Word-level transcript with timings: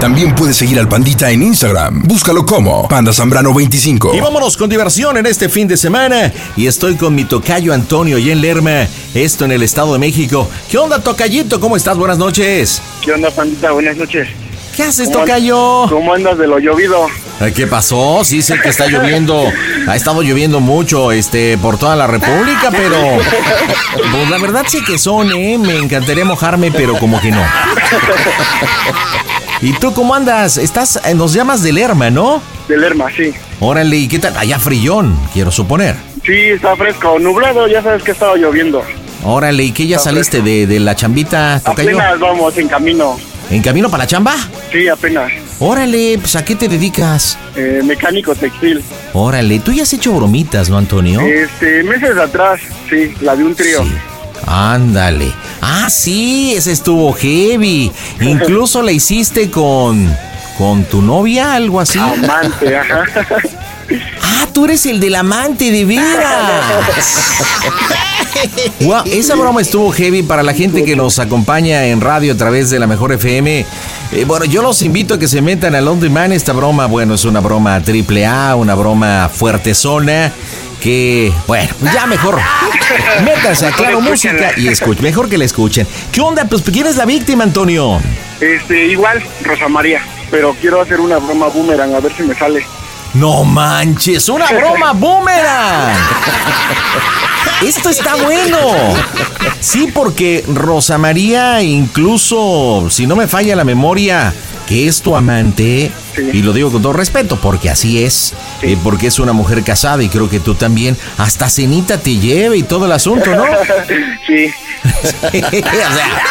También 0.00 0.32
puedes 0.34 0.56
seguir 0.56 0.78
al 0.78 0.88
Pandita 0.88 1.30
en 1.30 1.42
Instagram. 1.42 2.02
Búscalo 2.04 2.46
como 2.46 2.86
Panda 2.86 3.12
Zambrano 3.12 3.52
25. 3.52 4.14
Y 4.14 4.20
vámonos 4.20 4.56
con 4.56 4.70
diversión 4.70 5.16
en 5.16 5.26
este 5.26 5.48
fin 5.48 5.66
de 5.66 5.76
semana. 5.76 6.32
Y 6.56 6.68
estoy 6.68 6.94
con 6.96 7.14
mi 7.16 7.24
tocayo 7.24 7.74
Antonio 7.74 8.16
y 8.16 8.30
en 8.30 8.40
Lerma, 8.40 8.86
esto 9.14 9.44
en 9.44 9.50
el 9.52 9.62
Estado 9.64 9.92
de 9.94 9.98
México. 9.98 10.48
¿Qué 10.70 10.78
onda, 10.78 11.00
tocayito? 11.00 11.58
¿Cómo 11.58 11.76
estás? 11.76 11.96
Buenas 11.98 12.16
noches. 12.18 12.80
¿Qué 13.04 13.12
onda, 13.12 13.30
pandita? 13.32 13.72
Buenas 13.72 13.96
noches. 13.96 14.28
¿Qué 14.76 14.84
haces, 14.84 15.08
¿Cómo 15.08 15.18
an- 15.18 15.26
tocayo? 15.26 15.86
¿Cómo 15.88 16.14
andas 16.14 16.38
de 16.38 16.46
lo 16.46 16.60
llovido? 16.60 17.08
¿Qué 17.56 17.66
pasó? 17.66 18.20
Sí 18.24 18.40
sé 18.42 18.60
que 18.60 18.68
está 18.68 18.86
lloviendo. 18.86 19.50
Ha 19.88 19.96
estado 19.96 20.22
lloviendo 20.22 20.60
mucho 20.60 21.10
este 21.10 21.58
por 21.58 21.76
toda 21.78 21.96
la 21.96 22.06
República, 22.06 22.70
pero 22.70 22.96
pues 24.12 24.30
la 24.30 24.38
verdad 24.38 24.64
sí 24.68 24.78
que 24.84 24.96
son, 24.96 25.32
¿eh? 25.32 25.58
Me 25.58 25.76
encantaría 25.76 26.24
mojarme, 26.24 26.70
pero 26.70 26.96
como 26.98 27.20
que 27.20 27.32
no. 27.32 27.42
¿Y 29.60 29.72
tú 29.72 29.92
cómo 29.92 30.14
andas? 30.14 30.56
Estás, 30.56 31.00
nos 31.16 31.32
llamas 31.32 31.62
de 31.62 31.72
Lerma, 31.72 32.10
¿no? 32.10 32.40
De 32.68 32.76
Lerma, 32.76 33.06
sí. 33.14 33.32
Órale, 33.58 33.96
¿y 33.96 34.08
qué 34.08 34.18
tal? 34.20 34.36
Allá 34.36 34.58
frillón, 34.58 35.18
quiero 35.32 35.50
suponer. 35.50 35.96
Sí, 36.24 36.32
está 36.32 36.76
fresco. 36.76 37.18
Nublado, 37.18 37.66
ya 37.66 37.82
sabes 37.82 38.02
que 38.04 38.12
ha 38.12 38.14
estado 38.14 38.36
lloviendo. 38.36 38.82
Órale, 39.24 39.64
¿y 39.64 39.72
qué 39.72 39.88
ya 39.88 39.96
Está 39.96 40.10
saliste 40.10 40.42
de, 40.42 40.68
de 40.68 40.78
la 40.78 40.94
chambita, 40.94 41.60
tocayo? 41.64 41.90
Apenas 41.90 42.20
vamos 42.20 42.56
en 42.56 42.68
camino. 42.68 43.18
¿En 43.50 43.62
camino 43.62 43.90
para 43.90 44.04
la 44.04 44.06
chamba? 44.06 44.36
Sí, 44.70 44.86
apenas. 44.88 45.32
Órale, 45.58 46.18
pues 46.20 46.36
¿a 46.36 46.44
qué 46.44 46.54
te 46.54 46.68
dedicas? 46.68 47.36
Eh, 47.56 47.80
mecánico 47.84 48.34
textil. 48.36 48.82
Órale, 49.12 49.58
tú 49.58 49.72
ya 49.72 49.82
has 49.82 49.92
hecho 49.92 50.12
bromitas, 50.12 50.70
¿no, 50.70 50.78
Antonio? 50.78 51.20
Este, 51.22 51.82
meses 51.82 52.16
atrás, 52.16 52.60
sí, 52.88 53.12
la 53.22 53.34
de 53.34 53.42
un 53.42 53.54
trío. 53.56 53.82
Sí. 53.82 53.90
Ándale. 54.48 55.30
Ah, 55.60 55.88
sí, 55.90 56.54
ese 56.56 56.72
estuvo 56.72 57.12
heavy. 57.12 57.92
Incluso 58.20 58.82
la 58.82 58.92
hiciste 58.92 59.50
con. 59.50 60.16
con 60.56 60.84
tu 60.84 61.02
novia, 61.02 61.54
algo 61.54 61.80
así. 61.80 61.98
Amante, 61.98 62.76
ajá. 62.76 63.04
Ah, 64.22 64.46
tú 64.52 64.64
eres 64.66 64.84
el 64.86 65.00
del 65.00 65.14
amante, 65.14 65.70
de 65.70 65.84
veras. 65.84 66.64
Guau, 68.80 69.04
esa 69.06 69.34
broma 69.34 69.60
estuvo 69.60 69.90
heavy 69.92 70.22
para 70.22 70.42
la 70.42 70.54
gente 70.54 70.84
que 70.84 70.94
nos 70.94 71.18
acompaña 71.18 71.86
en 71.86 72.00
radio 72.00 72.32
a 72.32 72.36
través 72.36 72.70
de 72.70 72.78
la 72.78 72.86
Mejor 72.86 73.12
FM. 73.12 73.66
Eh, 74.12 74.24
bueno, 74.26 74.44
yo 74.44 74.62
los 74.62 74.82
invito 74.82 75.14
a 75.14 75.18
que 75.18 75.28
se 75.28 75.42
metan 75.42 75.74
al 75.74 75.88
On 75.88 76.00
Demand. 76.00 76.32
Esta 76.32 76.52
broma, 76.52 76.86
bueno, 76.86 77.14
es 77.14 77.24
una 77.24 77.40
broma 77.40 77.80
triple 77.82 78.26
A, 78.26 78.56
una 78.56 78.74
broma 78.74 79.30
fuerte 79.32 79.74
zona. 79.74 80.32
Que, 80.80 81.32
bueno, 81.46 81.74
ya 81.92 82.06
mejor. 82.06 82.38
Métanse 83.24 83.66
a 83.66 83.72
Claro 83.72 84.00
Música 84.00 84.52
y 84.56 84.68
escuchen. 84.68 85.02
Mejor 85.02 85.28
que 85.28 85.36
la 85.36 85.44
escuchen. 85.44 85.86
¿Qué 86.12 86.20
onda? 86.20 86.44
Pues, 86.44 86.62
¿quién 86.62 86.86
es 86.86 86.96
la 86.96 87.04
víctima, 87.04 87.44
Antonio? 87.44 88.00
Este, 88.40 88.86
igual, 88.86 89.22
Rosa 89.42 89.68
María. 89.68 90.00
Pero 90.30 90.54
quiero 90.60 90.80
hacer 90.80 91.00
una 91.00 91.18
broma 91.18 91.48
boomerang, 91.48 91.94
a 91.94 92.00
ver 92.00 92.12
si 92.14 92.22
me 92.22 92.34
sale. 92.34 92.64
No 93.14 93.42
manches, 93.44 94.28
una 94.28 94.46
broma 94.46 94.92
boomerang. 94.92 95.96
Esto 97.64 97.88
está 97.90 98.14
bueno. 98.16 98.56
Sí, 99.60 99.88
porque 99.92 100.44
Rosa 100.46 100.96
María, 100.98 101.62
incluso 101.62 102.88
si 102.90 103.06
no 103.06 103.16
me 103.16 103.26
falla 103.26 103.56
la 103.56 103.64
memoria, 103.64 104.32
que 104.66 104.86
es 104.86 105.02
tu 105.02 105.16
amante, 105.16 105.90
Sí. 106.14 106.22
y 106.32 106.42
lo 106.42 106.52
digo 106.52 106.70
con 106.70 106.82
todo 106.82 106.92
respeto, 106.92 107.38
porque 107.40 107.70
así 107.70 108.02
es, 108.04 108.34
Sí. 108.60 108.72
eh, 108.72 108.78
porque 108.82 109.06
es 109.08 109.18
una 109.18 109.32
mujer 109.32 109.62
casada 109.64 110.02
y 110.02 110.08
creo 110.08 110.28
que 110.28 110.40
tú 110.40 110.54
también, 110.54 110.96
hasta 111.16 111.48
cenita 111.50 111.98
te 111.98 112.16
lleve 112.18 112.58
y 112.58 112.62
todo 112.62 112.86
el 112.86 112.92
asunto, 112.92 113.34
¿no? 113.34 113.44
Sí. 114.26 114.46
o 115.24 115.60
sea, 115.62 116.22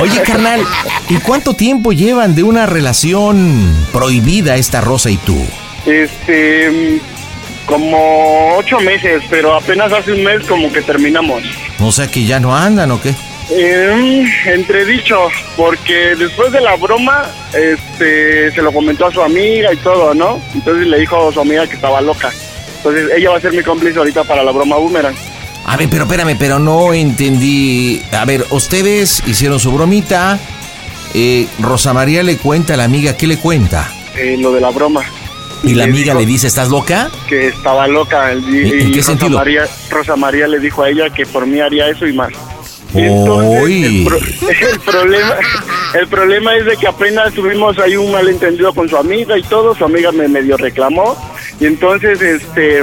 oye, 0.00 0.22
carnal, 0.22 0.60
¿y 1.08 1.14
cuánto 1.16 1.54
tiempo 1.54 1.92
llevan 1.92 2.34
de 2.34 2.42
una 2.42 2.66
relación 2.66 3.74
prohibida 3.92 4.56
esta 4.56 4.80
Rosa 4.82 5.10
y 5.10 5.16
tú? 5.18 5.38
Este, 5.86 7.00
como 7.66 8.56
ocho 8.56 8.78
meses, 8.80 9.22
pero 9.30 9.54
apenas 9.54 9.92
hace 9.92 10.12
un 10.12 10.22
mes 10.24 10.44
como 10.46 10.72
que 10.72 10.82
terminamos. 10.82 11.42
O 11.80 11.90
sea 11.92 12.06
que 12.08 12.24
ya 12.24 12.40
no 12.40 12.54
andan 12.56 12.90
o 12.90 13.00
qué? 13.00 13.14
Eh, 13.50 14.24
entredicho, 14.46 15.28
porque 15.56 16.14
después 16.16 16.50
de 16.52 16.60
la 16.60 16.76
broma, 16.76 17.30
este, 17.52 18.50
se 18.52 18.62
lo 18.62 18.72
comentó 18.72 19.06
a 19.06 19.12
su 19.12 19.20
amiga 19.22 19.72
y 19.72 19.76
todo, 19.76 20.14
¿no? 20.14 20.40
Entonces 20.54 20.86
le 20.86 20.98
dijo 21.00 21.28
a 21.28 21.32
su 21.32 21.40
amiga 21.40 21.66
que 21.66 21.74
estaba 21.76 22.00
loca. 22.00 22.30
Entonces 22.78 23.10
ella 23.16 23.30
va 23.30 23.36
a 23.36 23.40
ser 23.40 23.52
mi 23.52 23.62
cómplice 23.62 23.98
ahorita 23.98 24.24
para 24.24 24.42
la 24.42 24.50
broma 24.52 24.76
boomerang. 24.76 25.14
A 25.66 25.76
ver, 25.76 25.88
pero 25.90 26.04
espérame, 26.04 26.36
pero 26.38 26.58
no 26.58 26.92
entendí. 26.94 28.02
A 28.12 28.24
ver, 28.24 28.44
ustedes 28.50 29.22
hicieron 29.26 29.58
su 29.60 29.72
bromita. 29.72 30.38
eh, 31.14 31.46
Rosa 31.60 31.92
María 31.94 32.22
le 32.22 32.36
cuenta 32.38 32.74
a 32.74 32.76
la 32.76 32.84
amiga, 32.84 33.16
¿qué 33.16 33.26
le 33.26 33.38
cuenta? 33.38 33.90
eh, 34.16 34.36
lo 34.38 34.52
de 34.52 34.60
la 34.60 34.70
broma. 34.70 35.04
Y 35.64 35.74
la 35.74 35.84
amiga 35.84 36.14
le 36.14 36.26
dice, 36.26 36.46
¿estás 36.46 36.68
loca? 36.68 37.10
que 37.28 37.48
estaba 37.48 37.86
loca. 37.86 38.32
Y, 38.34 38.38
¿En- 38.82 38.90
qué 38.92 38.96
Rosa 38.98 39.08
sentido? 39.10 39.38
María, 39.38 39.64
Rosa 39.90 40.16
María 40.16 40.46
le 40.46 40.58
dijo 40.60 40.82
a 40.82 40.90
ella 40.90 41.10
que 41.10 41.24
por 41.26 41.46
mí 41.46 41.60
haría 41.60 41.88
eso 41.88 42.06
y 42.06 42.12
más. 42.12 42.32
Entonces, 42.94 43.84
el, 43.86 44.04
pro- 44.04 44.18
el 44.70 44.80
problema 44.80 45.34
el 45.94 46.08
problema 46.08 46.56
es 46.56 46.64
de 46.66 46.76
que 46.76 46.86
apenas 46.86 47.32
tuvimos 47.34 47.76
ahí 47.78 47.96
un 47.96 48.12
malentendido 48.12 48.72
con 48.72 48.88
su 48.88 48.96
amiga 48.96 49.36
y 49.36 49.42
todo, 49.42 49.74
su 49.74 49.84
amiga 49.84 50.12
me 50.12 50.28
medio 50.28 50.56
reclamó 50.56 51.16
y 51.60 51.66
entonces 51.66 52.20
este 52.22 52.82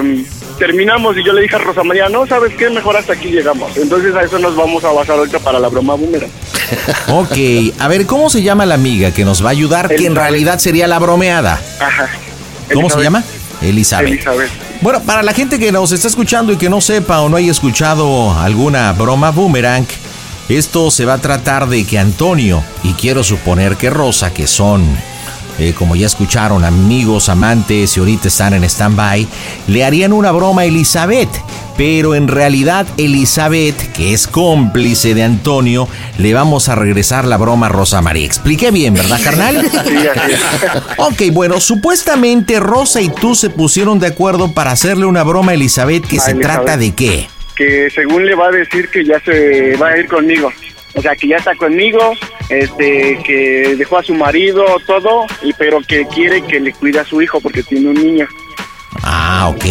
terminamos 0.60 1.18
y 1.18 1.24
yo 1.26 1.32
le 1.34 1.42
dije 1.42 1.56
a 1.56 1.60
Rosa 1.60 1.84
María, 1.84 2.08
no, 2.10 2.28
¿sabes 2.28 2.54
qué? 2.56 2.70
Mejor 2.70 2.96
hasta 2.98 3.14
aquí 3.14 3.30
llegamos. 3.30 3.76
Entonces 3.78 4.14
a 4.16 4.24
eso 4.24 4.38
nos 4.38 4.56
vamos 4.56 4.84
a 4.84 4.92
basar 4.92 5.18
ahorita 5.18 5.40
para 5.40 5.60
la 5.60 5.70
broma 5.70 5.96
boomerang. 5.96 6.30
Ok, 7.10 7.38
a 7.80 7.88
ver, 7.90 8.06
¿cómo 8.06 8.30
se 8.30 8.42
llama 8.44 8.66
la 8.66 8.76
amiga 8.76 9.12
que 9.14 9.26
nos 9.26 9.44
va 9.44 9.50
a 9.50 9.52
ayudar? 9.52 9.88
Que 9.94 10.06
en 10.06 10.16
realidad 10.16 10.60
sería 10.60 10.88
la 10.88 11.00
bromeada. 11.00 11.60
Ajá. 11.80 12.10
¿Cómo 12.74 12.90
se 12.90 13.02
llama? 13.02 13.24
Elizabeth. 13.62 14.08
Elizabeth. 14.08 14.50
Bueno, 14.82 15.02
para 15.04 15.22
la 15.22 15.34
gente 15.34 15.60
que 15.60 15.72
nos 15.72 15.92
está 15.92 16.08
escuchando 16.08 16.52
y 16.52 16.58
que 16.58 16.70
no 16.70 16.82
sepa 16.82 17.22
o 17.22 17.30
no 17.30 17.38
haya 17.38 17.52
escuchado 17.52 18.32
alguna 18.40 18.92
broma 18.94 19.30
boomerang, 19.32 19.86
esto 20.50 20.90
se 20.92 21.06
va 21.06 21.14
a 21.14 21.18
tratar 21.20 21.70
de 21.70 21.86
que 21.86 22.00
Antonio 22.00 22.64
y 22.84 22.94
quiero 22.94 23.24
suponer 23.24 23.78
que 23.78 23.90
Rosa, 23.90 24.34
que 24.34 24.48
son, 24.48 24.86
eh, 25.62 25.74
como 25.78 25.96
ya 25.96 26.08
escucharon, 26.08 26.66
amigos, 26.66 27.30
amantes 27.30 27.96
y 27.96 28.00
ahorita 28.00 28.28
están 28.28 28.54
en 28.54 28.64
stand-by, 28.64 29.28
le 29.68 29.86
harían 29.86 30.12
una 30.14 30.32
broma 30.32 30.64
a 30.64 30.66
Elizabeth. 30.66 31.30
Pero 31.78 32.14
en 32.16 32.28
realidad 32.28 32.86
Elizabeth, 32.98 33.76
que 33.94 34.14
es 34.14 34.28
cómplice 34.28 35.14
de 35.16 35.24
Antonio, 35.24 35.88
le 36.18 36.34
vamos 36.34 36.68
a 36.70 36.76
regresar 36.76 37.26
la 37.26 37.38
broma 37.38 37.68
a 37.68 37.70
Rosa 37.70 38.02
María. 38.02 38.26
Expliqué 38.26 38.72
bien, 38.72 38.94
¿verdad, 38.94 39.20
carnal? 39.24 39.62
Sí. 39.72 39.96
Ok, 40.98 41.22
bueno, 41.32 41.60
supuestamente 41.60 42.60
Rosa 42.60 43.02
y 43.02 43.10
tú 43.10 43.36
se 43.36 43.50
pusieron 43.50 44.00
de 44.00 44.08
acuerdo 44.08 44.54
para 44.54 44.72
hacerle 44.72 45.06
una 45.06 45.24
broma 45.24 45.52
a 45.52 45.56
Elizabeth 45.56 46.06
que 46.06 46.18
A 46.18 46.22
se 46.22 46.32
Elizabeth. 46.32 46.58
trata 46.66 46.78
de 46.78 46.92
qué. 46.94 47.28
que 47.56 47.90
según 47.94 48.26
le 48.26 48.36
va 48.36 48.48
a 48.48 48.52
decir 48.52 48.90
que 48.90 49.04
ya 49.06 49.20
se 49.22 49.76
va 49.78 49.90
a 49.90 49.98
ir 49.98 50.08
conmigo. 50.08 50.52
O 50.94 51.02
sea, 51.02 51.16
que 51.16 51.28
ya 51.28 51.38
está 51.38 51.56
conmigo, 51.56 52.00
este, 52.50 53.20
que 53.26 53.76
dejó 53.78 53.98
a 53.98 54.04
su 54.04 54.14
marido, 54.14 54.66
todo, 54.86 55.26
y 55.42 55.54
pero 55.54 55.80
que 55.82 56.06
quiere 56.08 56.42
que 56.42 56.60
le 56.60 56.74
cuide 56.74 57.00
a 57.00 57.06
su 57.06 57.22
hijo 57.22 57.40
porque 57.40 57.64
tiene 57.64 57.90
un 57.90 57.96
niño. 57.96 58.28
Ah, 59.04 59.48
ok. 59.50 59.66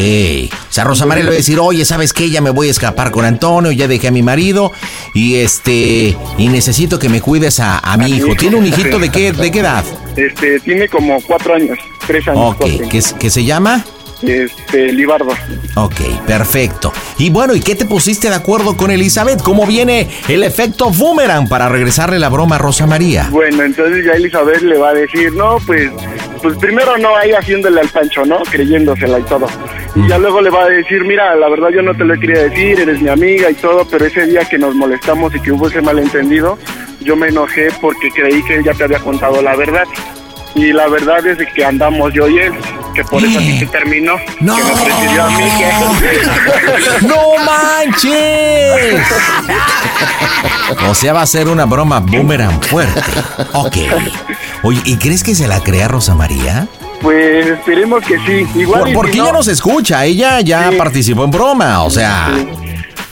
O 0.53 0.73
sea, 0.73 0.85
Rosa 0.85 1.07
María 1.07 1.25
le 1.25 1.31
va 1.31 1.35
a 1.35 1.37
decir, 1.37 1.59
oye, 1.61 1.85
¿sabes 1.85 2.13
qué? 2.13 2.31
Ya 2.31 2.41
me 2.41 2.51
voy 2.51 2.69
a 2.69 2.71
escapar 2.71 3.11
con 3.11 3.25
Antonio, 3.25 3.71
ya 3.71 3.87
dejé 3.87 4.09
a 4.09 4.11
mi 4.11 4.23
marido 4.23 4.73
y 5.15 5.37
este, 5.37 6.17
y 6.39 6.49
necesito 6.49 6.99
que 6.99 7.09
me 7.09 7.21
cuides 7.21 7.61
a, 7.61 7.79
a 7.79 7.97
mi 7.97 8.11
hijo. 8.11 8.35
¿Tiene 8.37 8.57
un 8.57 8.67
hijito 8.67 8.99
de 8.99 9.11
qué, 9.11 9.33
de 9.33 9.51
qué 9.51 9.61
edad? 9.61 9.85
Este, 10.17 10.59
tiene 10.61 10.89
como 10.89 11.21
cuatro 11.23 11.55
años, 11.55 11.79
tres 12.07 12.27
años. 12.27 12.57
Ok. 12.57 12.89
¿qué, 12.91 13.01
qué 13.19 13.31
se 13.31 13.45
llama? 13.45 13.85
Este, 14.23 14.93
Libardo. 14.93 15.31
Ok, 15.77 16.01
perfecto. 16.27 16.93
Y 17.19 17.31
bueno, 17.31 17.55
¿y 17.55 17.61
qué 17.61 17.75
te 17.75 17.87
pusiste 17.87 18.29
de 18.29 18.35
acuerdo 18.35 18.77
con 18.77 18.91
Elizabeth? 18.91 19.43
¿Cómo 19.43 19.67
viene 19.67 20.09
el 20.29 20.43
efecto 20.43 20.91
boomerang 20.91 21.49
para 21.49 21.69
regresarle 21.69 22.19
la 22.19 22.29
broma 22.29 22.57
a 22.57 22.59
Rosa 22.59 22.87
María? 22.87 23.29
Bueno, 23.31 23.63
entonces 23.63 24.05
ya 24.05 24.13
Elizabeth 24.13 24.63
le 24.63 24.79
va 24.79 24.91
a 24.91 24.95
decir, 24.95 25.33
no, 25.33 25.59
pues, 25.67 25.91
pues 26.43 26.57
primero 26.59 26.99
no, 26.99 27.17
ahí 27.17 27.33
haciéndole 27.33 27.81
al 27.81 27.89
pancho, 27.89 28.25
¿no? 28.25 28.39
Creyéndosela 28.51 29.19
y 29.19 29.23
todo. 29.23 29.47
Y 29.95 30.09
ya 30.09 30.19
luego 30.19 30.41
le 30.41 30.51
va 30.51 30.65
a 30.65 30.69
decir, 30.69 31.05
mira, 31.05 31.35
la 31.37 31.49
verdad 31.49 31.71
yo 31.71 31.83
no 31.83 31.95
te 31.95 32.05
lo 32.05 32.19
quería 32.19 32.43
decir, 32.45 32.81
eres 32.81 33.01
mi 33.01 33.09
amiga 33.09 33.51
y 33.51 33.55
todo, 33.55 33.87
pero 33.91 34.07
ese 34.07 34.27
día 34.27 34.45
que 34.45 34.59
nos 34.59 34.75
molestamos 34.75 35.35
y 35.35 35.41
que 35.41 35.53
hubo 35.53 35.69
ese 35.69 35.83
malentendido, 35.83 36.59
yo 37.01 37.17
me 37.17 37.29
enojé 37.29 37.69
porque 37.81 38.11
creí 38.11 38.43
que 38.45 38.57
él 38.57 38.65
ya 38.65 38.75
te 38.75 38.85
había 38.85 38.99
contado 38.99 39.43
la 39.43 39.57
verdad. 39.57 39.85
Y 40.55 40.73
la 40.73 40.89
verdad 40.89 41.25
es 41.27 41.39
que 41.55 41.65
andamos 41.65 42.13
yo 42.13 42.29
y 42.29 42.39
él, 42.39 42.53
que 42.95 43.05
por 43.05 43.23
eso 43.25 43.39
así 43.39 43.59
se 43.61 43.67
terminó, 43.67 44.17
¡No! 44.41 44.57
que 44.57 44.65
me 44.65 44.73
prefirió 44.73 45.23
a 45.25 45.31
mí 45.31 45.45
que... 45.59 47.07
¡No 47.07 47.17
manches! 47.45 49.01
O 50.89 50.95
sea, 50.95 51.13
va 51.13 51.23
a 51.23 51.27
ser 51.27 51.49
una 51.49 51.65
broma 51.67 51.99
boomerang 52.01 52.61
fuerte. 52.63 53.01
Ok. 53.55 53.77
Oye, 54.63 54.81
¿y 54.85 54.97
crees 54.97 55.23
que 55.25 55.35
se 55.35 55.49
la 55.49 55.61
crea 55.61 55.89
Rosa 55.89 56.15
María? 56.15 56.69
Pues 57.03 57.47
esperemos 57.47 58.05
que 58.05 58.17
sí. 58.21 58.47
Igual 58.61 58.85
Por- 58.85 58.93
porque 58.95 59.13
si 59.15 59.19
ella 59.19 59.33
no, 59.33 59.39
nos 59.39 59.49
escucha, 59.49 60.05
ella 60.05 60.41
ya 60.41 60.71
Sí. 60.71 60.77
participó 60.77 61.25
en 61.25 61.31
broma, 61.33 61.83
o 61.83 61.91
sea. 61.91 62.31
Sí. 62.37 62.49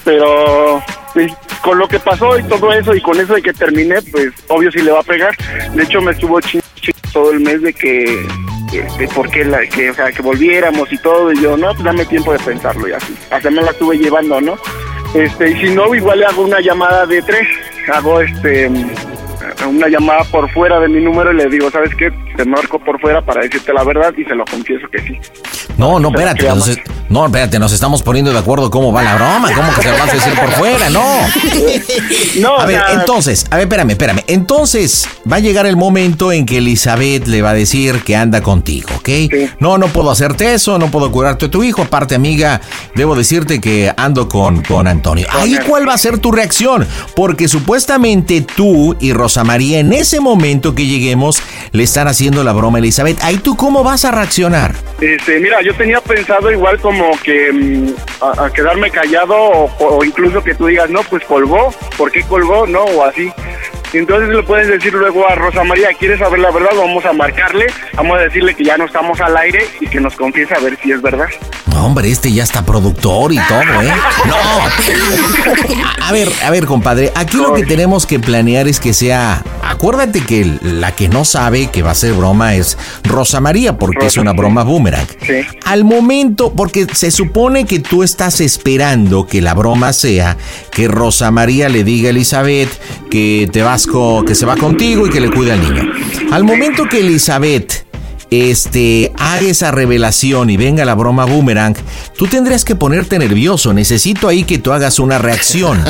Pero 0.05 0.83
pues, 1.13 1.33
con 1.63 1.79
lo 1.79 1.89
que 1.89 1.99
pasó 1.99 2.39
y 2.39 2.45
todo 2.45 2.73
eso 2.73 2.95
y 2.95 3.01
con 3.01 3.19
eso 3.19 3.35
de 3.35 3.43
que 3.43 3.53
terminé, 3.53 3.97
pues 4.03 4.29
obvio 4.49 4.71
sí 4.71 4.79
le 4.81 4.93
va 4.93 5.01
a 5.01 5.05
pegar. 5.05 5.35
De 5.75 5.83
hecho 5.83 6.01
me 6.01 6.13
estuvo 6.13 6.41
ching 6.41 6.61
ching 6.61 6.68
todo 7.13 7.33
el 7.33 7.41
mes 7.41 7.63
de 7.63 7.73
que 7.73 8.27
de 8.73 9.09
por 9.15 9.31
qué 9.31 9.45
la 9.45 9.67
que 9.67 9.91
o 9.91 9.95
sea 9.95 10.13
que 10.13 10.21
volviéramos 10.21 10.93
y 10.93 10.99
todo 10.99 11.33
y 11.33 11.41
yo 11.41 11.57
no 11.57 11.73
pues 11.73 11.85
dame 11.85 12.05
tiempo 12.05 12.33
de 12.33 12.39
pensarlo 12.39 12.89
y 12.89 12.93
así. 12.93 13.15
Hasta 13.31 13.51
me 13.51 13.63
la 13.63 13.71
estuve 13.71 13.99
llevando 13.99 14.41
no 14.41 14.57
este 15.15 15.51
y 15.51 15.61
si 15.61 15.75
no 15.75 15.95
igual 15.95 16.21
le 16.21 16.27
hago 16.27 16.43
una 16.43 16.61
llamada 16.61 17.07
de 17.07 17.23
tres. 17.23 17.49
Hago 17.93 18.21
este 18.21 18.71
una 19.67 19.89
llamada 19.89 20.25
por 20.25 20.51
fuera 20.53 20.79
de 20.81 20.89
mi 20.89 21.01
número 21.01 21.33
y 21.33 21.37
le 21.37 21.47
digo 21.47 21.71
sabes 21.71 21.95
qué 21.95 22.13
te 22.39 22.45
marco 22.45 22.79
por 22.79 23.01
fuera 23.01 23.21
para 23.21 23.43
decirte 23.43 23.73
la 23.73 23.83
verdad 23.83 24.15
y 24.17 24.23
se 24.23 24.33
lo 24.37 24.45
confieso 24.45 24.87
que 24.93 25.01
sí 25.01 25.19
No, 25.77 25.99
no, 25.99 26.11
espérate. 26.11 26.47
nos- 26.47 26.71
no, 27.09 27.27
espérate, 27.27 27.59
nos 27.59 27.73
estamos 27.73 28.03
poniendo 28.03 28.33
de 28.33 28.39
acuerdo 28.39 28.71
cómo 28.71 28.93
va 28.93 29.03
la 29.03 29.15
broma. 29.15 29.51
¿Cómo 29.55 29.73
que 29.75 29.81
se 29.83 29.91
lo 29.91 29.99
vas 29.99 30.11
a 30.11 30.13
decir 30.13 30.35
por 30.35 30.51
fuera? 30.53 30.91
No. 30.91 31.03
no 32.41 32.59
A 32.59 32.67
ver, 32.67 32.83
entonces, 32.93 33.47
a 33.51 33.57
ver, 33.57 33.65
espérame, 33.65 33.91
espérame. 33.93 34.25
Entonces, 34.27 35.09
va 35.31 35.37
a 35.37 35.39
llegar 35.41 35.65
el 35.65 35.77
momento 35.77 36.33
en 36.33 36.45
que 36.45 36.59
Elizabeth 36.59 37.27
le 37.27 37.41
va 37.41 37.51
a 37.51 37.55
decir 37.55 38.03
que 38.03 38.15
anda 38.15 38.43
contigo, 38.43 38.89
¿ok? 38.99 39.09
Sí. 39.09 39.31
No, 39.59 39.79
no 39.79 39.87
puedo 39.87 40.11
hacerte 40.11 40.53
eso, 40.53 40.79
no 40.79 40.91
puedo 40.91 41.11
curarte 41.11 41.47
a 41.47 41.51
tu 41.51 41.63
hijo. 41.65 41.83
Aparte, 41.83 42.15
amiga, 42.15 42.61
debo 42.95 43.17
decirte 43.17 43.59
que 43.59 43.91
ando 43.97 44.29
con, 44.29 44.63
con 44.63 44.87
Antonio. 44.87 45.27
Ahí. 45.31 45.59
¿cuál 45.67 45.89
va 45.89 45.95
a 45.95 45.99
ser 45.99 46.19
tu 46.19 46.31
reacción? 46.31 46.87
Porque 47.17 47.49
supuestamente 47.49 48.43
tú 48.43 48.97
y 49.01 49.13
Rosa 49.15 49.45
María, 49.45 49.79
en 49.81 49.95
ese 49.95 50.21
momento 50.21 50.75
que 50.75 50.87
lleguemos, 50.87 51.41
le 51.73 51.85
están 51.85 52.07
haciendo 52.07 52.28
la 52.45 52.53
broma 52.53 52.79
Elizabeth. 52.79 53.19
Ahí 53.23 53.39
tú, 53.39 53.57
¿cómo 53.57 53.83
vas 53.83 54.05
a 54.05 54.11
reaccionar? 54.11 54.75
Este, 55.01 55.39
mira, 55.41 55.63
yo 55.63 55.75
tenía 55.75 56.01
pensado 56.01 56.51
igual 56.51 56.81
como 56.81 57.11
que 57.23 57.53
mm, 57.53 57.95
a, 58.21 58.47
a 58.47 58.51
quedarme 58.51 58.91
callado 58.91 59.35
o, 59.37 59.71
o 59.79 60.05
incluso 60.05 60.43
que 60.43 60.55
tú 60.55 60.67
digas, 60.67 60.91
no, 60.91 61.03
pues 61.05 61.25
colgó, 61.25 61.73
¿por 61.97 62.11
qué 62.11 62.23
colgó? 62.23 62.67
No, 62.67 62.85
o 62.85 63.05
así. 63.05 63.33
Y 63.93 63.99
Entonces 63.99 64.29
le 64.29 64.43
puedes 64.43 64.69
decir 64.69 64.93
luego 64.93 65.27
a 65.29 65.35
Rosa 65.35 65.65
María, 65.65 65.89
¿quieres 65.99 66.19
saber 66.19 66.41
la 66.41 66.51
verdad? 66.51 66.71
Vamos 66.77 67.05
a 67.07 67.13
marcarle, 67.13 67.67
vamos 67.95 68.19
a 68.19 68.23
decirle 68.23 68.55
que 68.55 68.65
ya 68.65 68.77
no 68.77 68.85
estamos 68.85 69.21
al 69.21 69.37
aire 69.37 69.67
y 69.81 69.87
que 69.87 70.01
nos 70.01 70.15
confiese 70.15 70.55
a 70.55 70.59
ver 70.59 70.79
si 70.83 70.93
es 70.93 71.01
verdad. 71.01 71.29
No, 71.67 71.87
hombre, 71.87 72.11
este 72.11 72.33
ya 72.33 72.45
está 72.45 72.65
productor 72.67 73.33
y 73.33 73.39
todo, 73.49 73.61
¿eh? 73.61 73.93
No. 74.27 74.37
A, 74.37 76.09
a 76.09 76.13
ver, 76.13 76.29
a 76.45 76.51
ver, 76.51 76.67
compadre, 76.67 77.13
aquí 77.15 77.37
lo 77.37 77.55
que 77.55 77.65
tenemos 77.65 78.05
que 78.05 78.19
planear 78.19 78.69
es 78.69 78.81
que 78.81 78.93
sea. 78.93 79.43
Acuérdate 79.63 80.23
que 80.23 80.59
la 80.63 80.93
que 80.93 81.09
no 81.09 81.25
sabe 81.25 81.69
que 81.69 81.83
va 81.83 81.93
a 81.93 81.95
ser 81.95 82.15
broma 82.15 82.55
es 82.55 82.77
Rosa 83.05 83.41
María, 83.41 83.77
porque 83.79 84.07
es 84.07 84.17
una 84.17 84.33
broma 84.33 84.65
boomerang. 84.65 85.07
Sí. 85.23 85.43
Al 85.67 85.85
momento, 85.85 86.53
porque 86.53 86.87
se 86.93 87.11
supone 87.11 87.65
que 87.65 87.79
tú 87.79 88.03
estás 88.03 88.41
esperando 88.41 89.27
que 89.27 89.41
la 89.41 89.55
broma 89.55 89.93
sea 89.93 90.37
que 90.73 90.89
Rosa 90.89 91.31
María 91.31 91.69
le 91.69 91.85
diga 91.85 92.09
a 92.09 92.11
Elizabeth 92.11 92.71
que 93.11 93.49
te 93.53 93.63
vas 93.63 93.78
que 94.27 94.35
se 94.35 94.45
va 94.45 94.57
contigo 94.57 95.07
y 95.07 95.11
que 95.11 95.21
le 95.21 95.31
cuida 95.31 95.55
al 95.55 95.61
niño. 95.61 95.93
Al 96.33 96.43
momento 96.43 96.87
que 96.89 97.01
Elizabeth 97.01 97.88
este, 98.31 99.13
haga 99.19 99.41
esa 99.49 99.71
revelación 99.71 100.51
y 100.51 100.57
venga 100.57 100.85
la 100.85 100.95
broma 100.95 101.25
boomerang, 101.25 101.75
tú 102.17 102.27
tendrías 102.27 102.65
que 102.65 102.75
ponerte 102.77 103.19
nervioso. 103.19 103.73
Necesito 103.73 104.29
ahí 104.29 104.45
que 104.45 104.59
tú 104.59 104.73
hagas 104.73 104.99
una 104.99 105.19
reacción. 105.19 105.83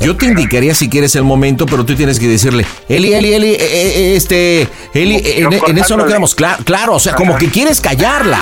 Yo 0.00 0.16
te 0.16 0.26
indicaría 0.26 0.74
si 0.74 0.88
quieres 0.88 1.14
el 1.16 1.24
momento, 1.24 1.66
pero 1.66 1.84
tú 1.84 1.94
tienes 1.94 2.18
que 2.18 2.28
decirle, 2.28 2.66
Eli, 2.88 3.12
Eli, 3.14 3.32
Eli, 3.34 3.48
eh, 3.48 3.58
eh, 3.60 4.16
este, 4.16 4.68
Eli, 4.94 5.16
eh, 5.16 5.34
en, 5.42 5.52
en 5.52 5.78
eso 5.78 5.96
no 5.96 6.06
quedamos. 6.06 6.36
Cla- 6.36 6.58
claro, 6.64 6.94
o 6.96 7.00
sea, 7.00 7.14
como 7.14 7.36
que 7.36 7.48
quieres 7.48 7.80
callarla. 7.80 8.40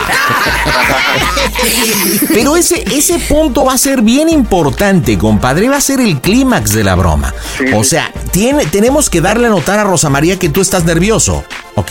Pero 2.32 2.56
ese, 2.56 2.84
ese 2.92 3.18
punto 3.18 3.64
va 3.64 3.74
a 3.74 3.78
ser 3.78 4.02
bien 4.02 4.28
importante, 4.28 5.16
compadre. 5.18 5.68
Va 5.68 5.76
a 5.76 5.80
ser 5.80 6.00
el 6.00 6.20
clímax 6.20 6.72
de 6.72 6.84
la 6.84 6.94
broma. 6.94 7.34
O 7.74 7.84
sea, 7.84 8.12
tiene, 8.30 8.66
tenemos 8.66 9.10
que 9.10 9.20
darle 9.20 9.46
a 9.46 9.50
notar 9.50 9.78
a 9.78 9.84
Rosa 9.84 10.10
María 10.10 10.38
que 10.38 10.48
tú 10.48 10.60
estás 10.60 10.84
nervioso. 10.84 11.44
¿Ok? 11.76 11.90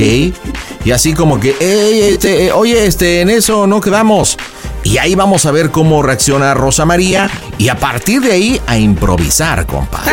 Y 0.85 0.91
así 0.91 1.13
como 1.13 1.39
que, 1.39 1.52
"Ey, 1.59 2.01
este, 2.13 2.45
eh, 2.45 2.51
oye, 2.51 2.85
este, 2.85 3.21
en 3.21 3.29
eso 3.29 3.67
no 3.67 3.81
quedamos. 3.81 4.37
Y 4.83 4.97
ahí 4.97 5.15
vamos 5.15 5.45
a 5.45 5.51
ver 5.51 5.71
cómo 5.71 6.03
reacciona 6.03 6.53
Rosa 6.53 6.85
María. 6.85 7.29
Y 7.57 7.69
a 7.69 7.77
partir 7.79 8.21
de 8.21 8.33
ahí, 8.33 8.61
a 8.67 8.77
improvisar, 8.77 9.65
compadre. 9.65 10.11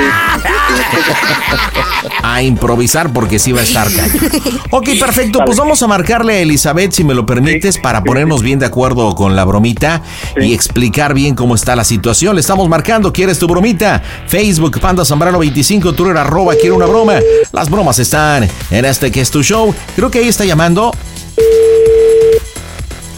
A 2.23 2.42
improvisar 2.42 3.12
porque 3.12 3.40
sí 3.40 3.50
va 3.50 3.61
a 3.61 3.64
estar 3.64 3.88
cañón. 3.92 4.30
Ok, 4.70 4.90
perfecto. 5.00 5.40
Pues 5.44 5.59
vamos 5.59 5.82
a 5.82 5.88
marcarle 5.88 6.35
a 6.35 6.40
Elizabeth, 6.40 6.92
si 6.92 7.02
me 7.02 7.14
lo 7.14 7.26
permites, 7.26 7.78
para 7.78 8.04
ponernos 8.04 8.42
bien 8.42 8.61
de 8.61 8.66
acuerdo 8.66 9.14
con 9.16 9.35
la 9.35 9.44
bromita 9.44 10.02
y 10.40 10.54
explicar 10.54 11.14
bien 11.14 11.35
cómo 11.35 11.56
está 11.56 11.75
la 11.75 11.85
situación. 11.85 12.37
Le 12.37 12.40
estamos 12.40 12.68
marcando, 12.68 13.12
¿quieres 13.12 13.38
tu 13.40 13.49
bromita? 13.49 14.00
Facebook, 14.28 14.80
Panda 14.80 15.04
Zambrano 15.04 15.40
25, 15.40 15.92
Twitter, 15.94 16.16
arroba, 16.16 16.54
quiero 16.61 16.76
una 16.76 16.87
broma. 16.87 17.14
Las 17.52 17.68
bromas 17.68 17.99
están 17.99 18.49
en 18.70 18.85
este 18.85 19.11
que 19.11 19.20
es 19.20 19.30
tu 19.30 19.42
show. 19.42 19.75
Creo 19.97 20.11
que 20.11 20.20
ahí 20.20 20.28
está 20.28 20.44
llamando. 20.44 20.92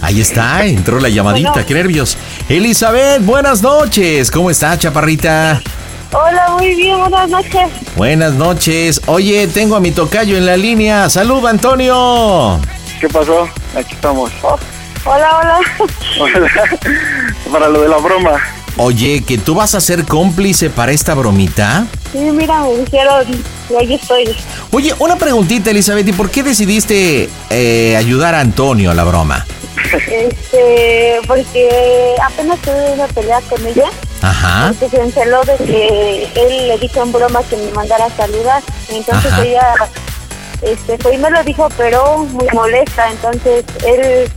Ahí 0.01 0.21
está, 0.21 0.65
entró 0.67 0.99
la 0.99 1.09
llamadita, 1.09 1.65
qué 1.65 1.75
nervios. 1.75 2.19
Elizabeth, 2.49 3.25
buenas 3.25 3.63
noches. 3.63 4.31
¿Cómo 4.31 4.51
está, 4.51 4.79
chaparrita? 4.79 5.63
Hola, 6.13 6.57
muy 6.59 6.75
bien, 6.75 6.99
buenas 6.99 7.31
noches. 7.31 7.71
Buenas 7.97 8.35
noches. 8.35 9.01
Oye, 9.07 9.47
tengo 9.47 9.77
a 9.77 9.81
mi 9.81 9.93
tocayo 9.93 10.37
en 10.37 10.45
la 10.45 10.57
línea. 10.57 11.09
Salud, 11.09 11.47
Antonio. 11.47 12.61
¿Qué 13.01 13.09
pasó? 13.09 13.49
Aquí 13.75 13.95
estamos. 13.95 14.31
Hola, 14.43 15.39
hola. 15.39 15.61
Hola. 16.21 16.51
Para 17.51 17.69
lo 17.69 17.83
de 17.83 17.89
la 17.89 17.97
broma. 17.97 18.43
Oye, 18.77 19.23
que 19.23 19.39
tú 19.39 19.55
vas 19.55 19.75
a 19.75 19.81
ser 19.81 20.05
cómplice 20.05 20.71
para 20.71 20.93
esta 20.93 21.15
bromita. 21.15 21.87
Sí, 22.13 22.19
mira, 22.19 22.63
me 22.63 22.77
dijeron, 22.79 23.27
y 23.71 23.75
ahí 23.75 23.95
estoy. 23.95 24.35
Oye, 24.71 24.95
una 24.99 25.17
preguntita, 25.17 25.71
Elizabeth, 25.71 26.09
¿y 26.09 26.13
por 26.13 26.31
qué 26.31 26.43
decidiste 26.43 27.29
eh, 27.51 27.97
ayudar 27.97 28.35
a 28.35 28.41
Antonio 28.41 28.91
a 28.91 28.95
la 28.95 29.05
broma? 29.05 29.47
Este, 29.93 31.21
porque 31.27 32.15
apenas 32.23 32.59
tuve 32.61 32.93
una 32.93 33.07
pelea 33.09 33.41
con 33.43 33.67
ella. 33.67 33.91
Ajá. 34.23 34.73
Porque 34.79 34.97
se 34.97 35.03
enceló 35.03 35.43
de 35.45 35.57
que 35.57 36.29
él 36.35 36.69
le 36.69 36.79
dijo 36.79 37.03
en 37.03 37.13
broma 37.13 37.43
que 37.43 37.57
me 37.57 37.71
mandara 37.73 38.07
a 38.07 38.11
saludar. 38.11 38.63
Entonces 38.89 39.33
Ajá. 39.33 39.45
ella 39.45 39.75
este, 40.63 40.97
fue 40.99 41.15
y 41.15 41.19
me 41.19 41.31
lo 41.31 41.43
dijo, 41.45 41.69
pero 41.77 42.19
muy 42.19 42.47
molesta. 42.53 43.11
Entonces 43.11 43.65
él 43.85 44.31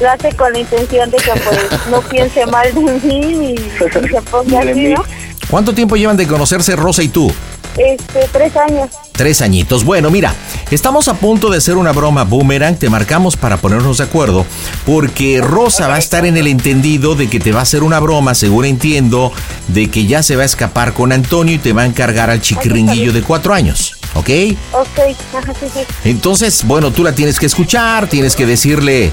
lo 0.00 0.10
hace 0.10 0.32
con 0.34 0.52
la 0.52 0.58
intención 0.58 1.10
de 1.10 1.16
que 1.18 1.30
pues 1.44 1.86
no 1.90 2.00
piense 2.02 2.46
mal 2.46 2.72
de 2.74 2.80
mí 2.80 3.20
y, 3.48 3.60
y 3.60 3.70
se 3.78 4.22
ponga 4.22 4.60
así. 4.60 4.88
¿no? 4.88 5.04
¿Cuánto 5.48 5.74
tiempo 5.74 5.96
llevan 5.96 6.16
de 6.16 6.26
conocerse 6.26 6.74
Rosa 6.76 7.02
y 7.02 7.08
tú? 7.08 7.32
Este, 7.76 8.28
tres 8.32 8.56
años. 8.56 8.88
Tres 9.12 9.42
añitos. 9.42 9.84
Bueno, 9.84 10.10
mira, 10.10 10.32
estamos 10.70 11.08
a 11.08 11.14
punto 11.14 11.50
de 11.50 11.58
hacer 11.58 11.76
una 11.76 11.92
broma 11.92 12.24
boomerang. 12.24 12.76
Te 12.76 12.88
marcamos 12.88 13.36
para 13.36 13.56
ponernos 13.56 13.98
de 13.98 14.04
acuerdo. 14.04 14.46
Porque 14.86 15.40
Rosa 15.40 15.88
va 15.88 15.96
a 15.96 15.98
estar 15.98 16.24
en 16.24 16.36
el 16.36 16.46
entendido 16.46 17.14
de 17.14 17.28
que 17.28 17.40
te 17.40 17.52
va 17.52 17.60
a 17.60 17.62
hacer 17.62 17.82
una 17.82 18.00
broma, 18.00 18.34
según 18.34 18.64
entiendo, 18.64 19.32
de 19.68 19.90
que 19.90 20.06
ya 20.06 20.22
se 20.22 20.36
va 20.36 20.42
a 20.42 20.46
escapar 20.46 20.94
con 20.94 21.12
Antonio 21.12 21.54
y 21.54 21.58
te 21.58 21.72
va 21.72 21.82
a 21.82 21.86
encargar 21.86 22.30
al 22.30 22.40
chiquiringuillo 22.40 23.12
de 23.12 23.22
cuatro 23.22 23.54
años. 23.54 23.96
¿Ok? 24.14 24.30
Ok, 24.72 25.16
ajá, 25.36 25.52
sí, 25.58 25.66
sí. 25.72 25.80
Entonces, 26.04 26.64
bueno, 26.64 26.92
tú 26.92 27.02
la 27.02 27.12
tienes 27.12 27.40
que 27.40 27.46
escuchar, 27.46 28.08
tienes 28.08 28.36
que 28.36 28.46
decirle 28.46 29.10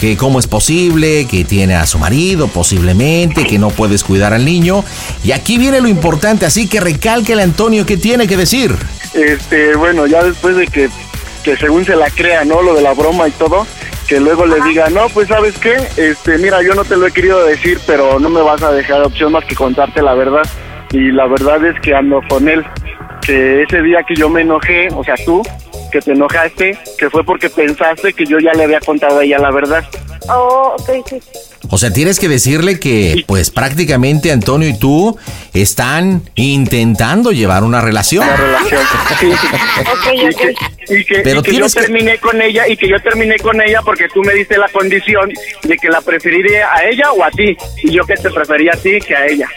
que 0.00 0.16
cómo 0.16 0.38
es 0.38 0.46
posible, 0.46 1.26
que 1.30 1.44
tiene 1.44 1.74
a 1.74 1.86
su 1.86 1.98
marido 1.98 2.48
posiblemente, 2.48 3.44
que 3.44 3.58
no 3.58 3.68
puedes 3.68 4.02
cuidar 4.02 4.32
al 4.32 4.46
niño. 4.46 4.82
Y 5.22 5.32
aquí 5.32 5.58
viene 5.58 5.80
lo 5.80 5.88
importante, 5.88 6.46
así 6.46 6.68
que 6.68 6.80
recálquele 6.80 7.42
Antonio 7.42 7.84
qué 7.84 7.98
tiene 7.98 8.26
que 8.26 8.38
decir. 8.38 8.74
Este, 9.12 9.76
bueno, 9.76 10.06
ya 10.06 10.24
después 10.24 10.56
de 10.56 10.66
que, 10.66 10.88
que 11.44 11.56
según 11.58 11.84
se 11.84 11.96
la 11.96 12.08
crea, 12.10 12.44
¿no? 12.46 12.62
Lo 12.62 12.74
de 12.74 12.80
la 12.80 12.94
broma 12.94 13.28
y 13.28 13.32
todo, 13.32 13.66
que 14.08 14.18
luego 14.20 14.46
le 14.46 14.60
diga, 14.62 14.88
no, 14.88 15.08
pues 15.10 15.28
sabes 15.28 15.58
qué, 15.58 15.76
este, 15.98 16.38
mira, 16.38 16.62
yo 16.62 16.74
no 16.74 16.84
te 16.84 16.96
lo 16.96 17.06
he 17.06 17.12
querido 17.12 17.44
decir, 17.44 17.78
pero 17.86 18.18
no 18.18 18.30
me 18.30 18.40
vas 18.40 18.62
a 18.62 18.72
dejar 18.72 19.02
opción 19.02 19.32
más 19.32 19.44
que 19.44 19.54
contarte 19.54 20.00
la 20.00 20.14
verdad. 20.14 20.42
Y 20.92 21.12
la 21.12 21.26
verdad 21.26 21.64
es 21.66 21.78
que 21.80 21.94
ando 21.94 22.20
con 22.28 22.48
él, 22.48 22.64
que 23.20 23.62
ese 23.62 23.82
día 23.82 24.02
que 24.08 24.16
yo 24.16 24.30
me 24.30 24.40
enojé, 24.40 24.88
o 24.94 25.04
sea, 25.04 25.14
tú, 25.26 25.42
que 25.90 26.00
te 26.00 26.12
enojaste, 26.12 26.78
que 26.98 27.10
fue 27.10 27.24
porque 27.24 27.50
pensaste 27.50 28.12
que 28.12 28.24
yo 28.26 28.38
ya 28.38 28.52
le 28.52 28.64
había 28.64 28.80
contado 28.80 29.18
a 29.18 29.24
ella 29.24 29.38
la 29.38 29.50
verdad. 29.50 29.84
Oh, 30.28 30.76
ok, 30.78 31.06
sí. 31.08 31.20
O 31.70 31.76
sea, 31.78 31.92
tienes 31.92 32.18
que 32.18 32.28
decirle 32.28 32.80
que, 32.80 33.24
pues 33.26 33.50
prácticamente 33.50 34.32
Antonio 34.32 34.68
y 34.68 34.78
tú 34.78 35.18
están 35.52 36.22
intentando 36.34 37.32
llevar 37.32 37.62
una 37.64 37.80
relación. 37.80 38.24
Una 38.24 38.36
relación. 38.36 38.80
Sí. 39.20 39.26
Ok, 39.30 40.14
y 40.14 40.28
ok. 40.28 40.36
que, 40.86 40.94
y 41.00 41.04
que- 41.04 41.20
Pero 41.20 41.40
y 41.40 41.42
que 41.42 41.50
yo 41.50 41.56
tienes 41.56 41.74
que- 41.74 41.80
terminé 41.82 42.18
con 42.18 42.40
ella 42.40 42.66
y 42.68 42.76
que 42.76 42.88
yo 42.88 42.98
terminé 43.02 43.38
con 43.38 43.60
ella 43.60 43.80
porque 43.84 44.08
tú 44.08 44.22
me 44.22 44.32
diste 44.34 44.56
la 44.56 44.68
condición 44.68 45.30
de 45.62 45.76
que 45.76 45.88
la 45.88 46.00
preferiría 46.00 46.72
a 46.72 46.84
ella 46.84 47.12
o 47.12 47.22
a 47.22 47.30
ti 47.30 47.56
y 47.82 47.92
yo 47.92 48.04
que 48.06 48.14
te 48.14 48.30
prefería 48.30 48.72
a 48.72 48.76
ti 48.76 48.98
que 49.06 49.14
a 49.14 49.26
ella. 49.26 49.48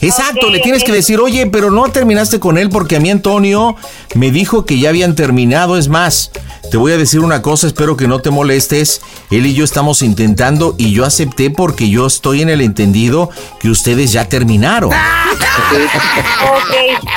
Exacto, 0.00 0.48
le 0.50 0.60
tienes 0.60 0.82
que 0.82 0.92
decir, 0.92 1.20
oye, 1.20 1.46
pero 1.46 1.70
no 1.70 1.90
terminaste 1.90 2.40
con 2.40 2.56
él 2.56 2.70
porque 2.70 2.96
a 2.96 3.00
mí 3.00 3.10
Antonio 3.10 3.76
me 4.14 4.30
dijo 4.30 4.64
que 4.64 4.78
ya 4.78 4.88
habían 4.88 5.14
terminado. 5.14 5.76
Es 5.76 5.88
más, 5.88 6.30
te 6.70 6.76
voy 6.76 6.92
a 6.92 6.96
decir 6.96 7.20
una 7.20 7.42
cosa, 7.42 7.66
espero 7.66 7.96
que 7.96 8.06
no 8.06 8.20
te 8.20 8.30
molestes. 8.30 9.00
Él 9.30 9.46
y 9.46 9.54
yo 9.54 9.64
estamos 9.64 10.02
intentando 10.02 10.74
y 10.78 10.92
yo 10.92 11.04
acepté 11.04 11.50
porque 11.50 11.88
yo 11.90 12.06
estoy 12.06 12.42
en 12.42 12.48
el 12.48 12.60
entendido 12.60 13.30
que 13.60 13.68
ustedes 13.70 14.12
ya 14.12 14.28
terminaron. 14.28 14.90
Ok, 14.90 16.66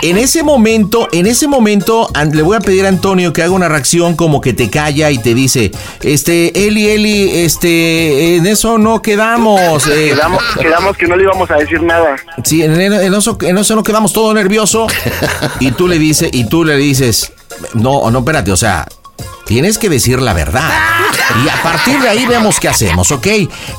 En 0.02 0.18
ese 0.18 0.44
momento, 0.44 1.08
en 1.12 1.28
ese 1.28 1.48
momento, 1.48 2.10
le 2.32 2.42
voy 2.42 2.58
a 2.58 2.60
pedir 2.60 2.86
a 2.86 2.90
Antonio 2.90 3.32
que 3.32 3.44
haga 3.44 3.52
una 3.52 3.70
reacción 3.70 4.16
como 4.16 4.42
que 4.42 4.54
te 4.54 4.70
calla 4.70 5.12
y 5.12 5.18
te 5.20 5.34
dice, 5.34 5.72
este, 6.02 6.68
Eli, 6.68 6.90
Eli, 6.90 7.30
este, 7.46 8.36
en 8.38 8.48
eso 8.48 8.78
no 8.78 9.02
quedamos. 9.02 9.88
eh, 9.88 10.10
Quedamos, 10.14 10.44
quedamos 10.60 10.98
que 10.98 11.08
no 11.08 11.16
le 11.16 11.24
íbamos 11.24 11.50
a 11.52 11.56
decir 11.56 11.82
nada. 11.82 12.16
Sí, 12.44 12.64
en, 12.64 12.80
en- 12.80 12.94
en 12.94 13.14
eso, 13.14 13.38
en 13.42 13.58
eso 13.58 13.76
nos 13.76 13.84
quedamos 13.84 14.14
todo 14.14 14.34
nervioso. 14.34 14.88
Y 15.60 15.72
tú 15.72 15.88
le 15.88 16.00
dices, 16.00 16.30
y 16.34 16.46
tú 16.46 16.64
le 16.64 16.76
dices, 16.78 17.32
no, 17.74 18.10
no, 18.12 18.20
espérate, 18.20 18.52
o 18.52 18.58
sea, 18.58 18.88
tienes 19.46 19.78
que 19.78 19.90
decir 19.90 20.22
la 20.22 20.34
verdad. 20.34 20.70
Y 21.46 21.50
a 21.50 21.62
partir 21.64 22.00
de 22.00 22.10
ahí 22.10 22.26
vemos 22.26 22.60
qué 22.60 22.68
hacemos, 22.70 23.12
¿ok? 23.12 23.28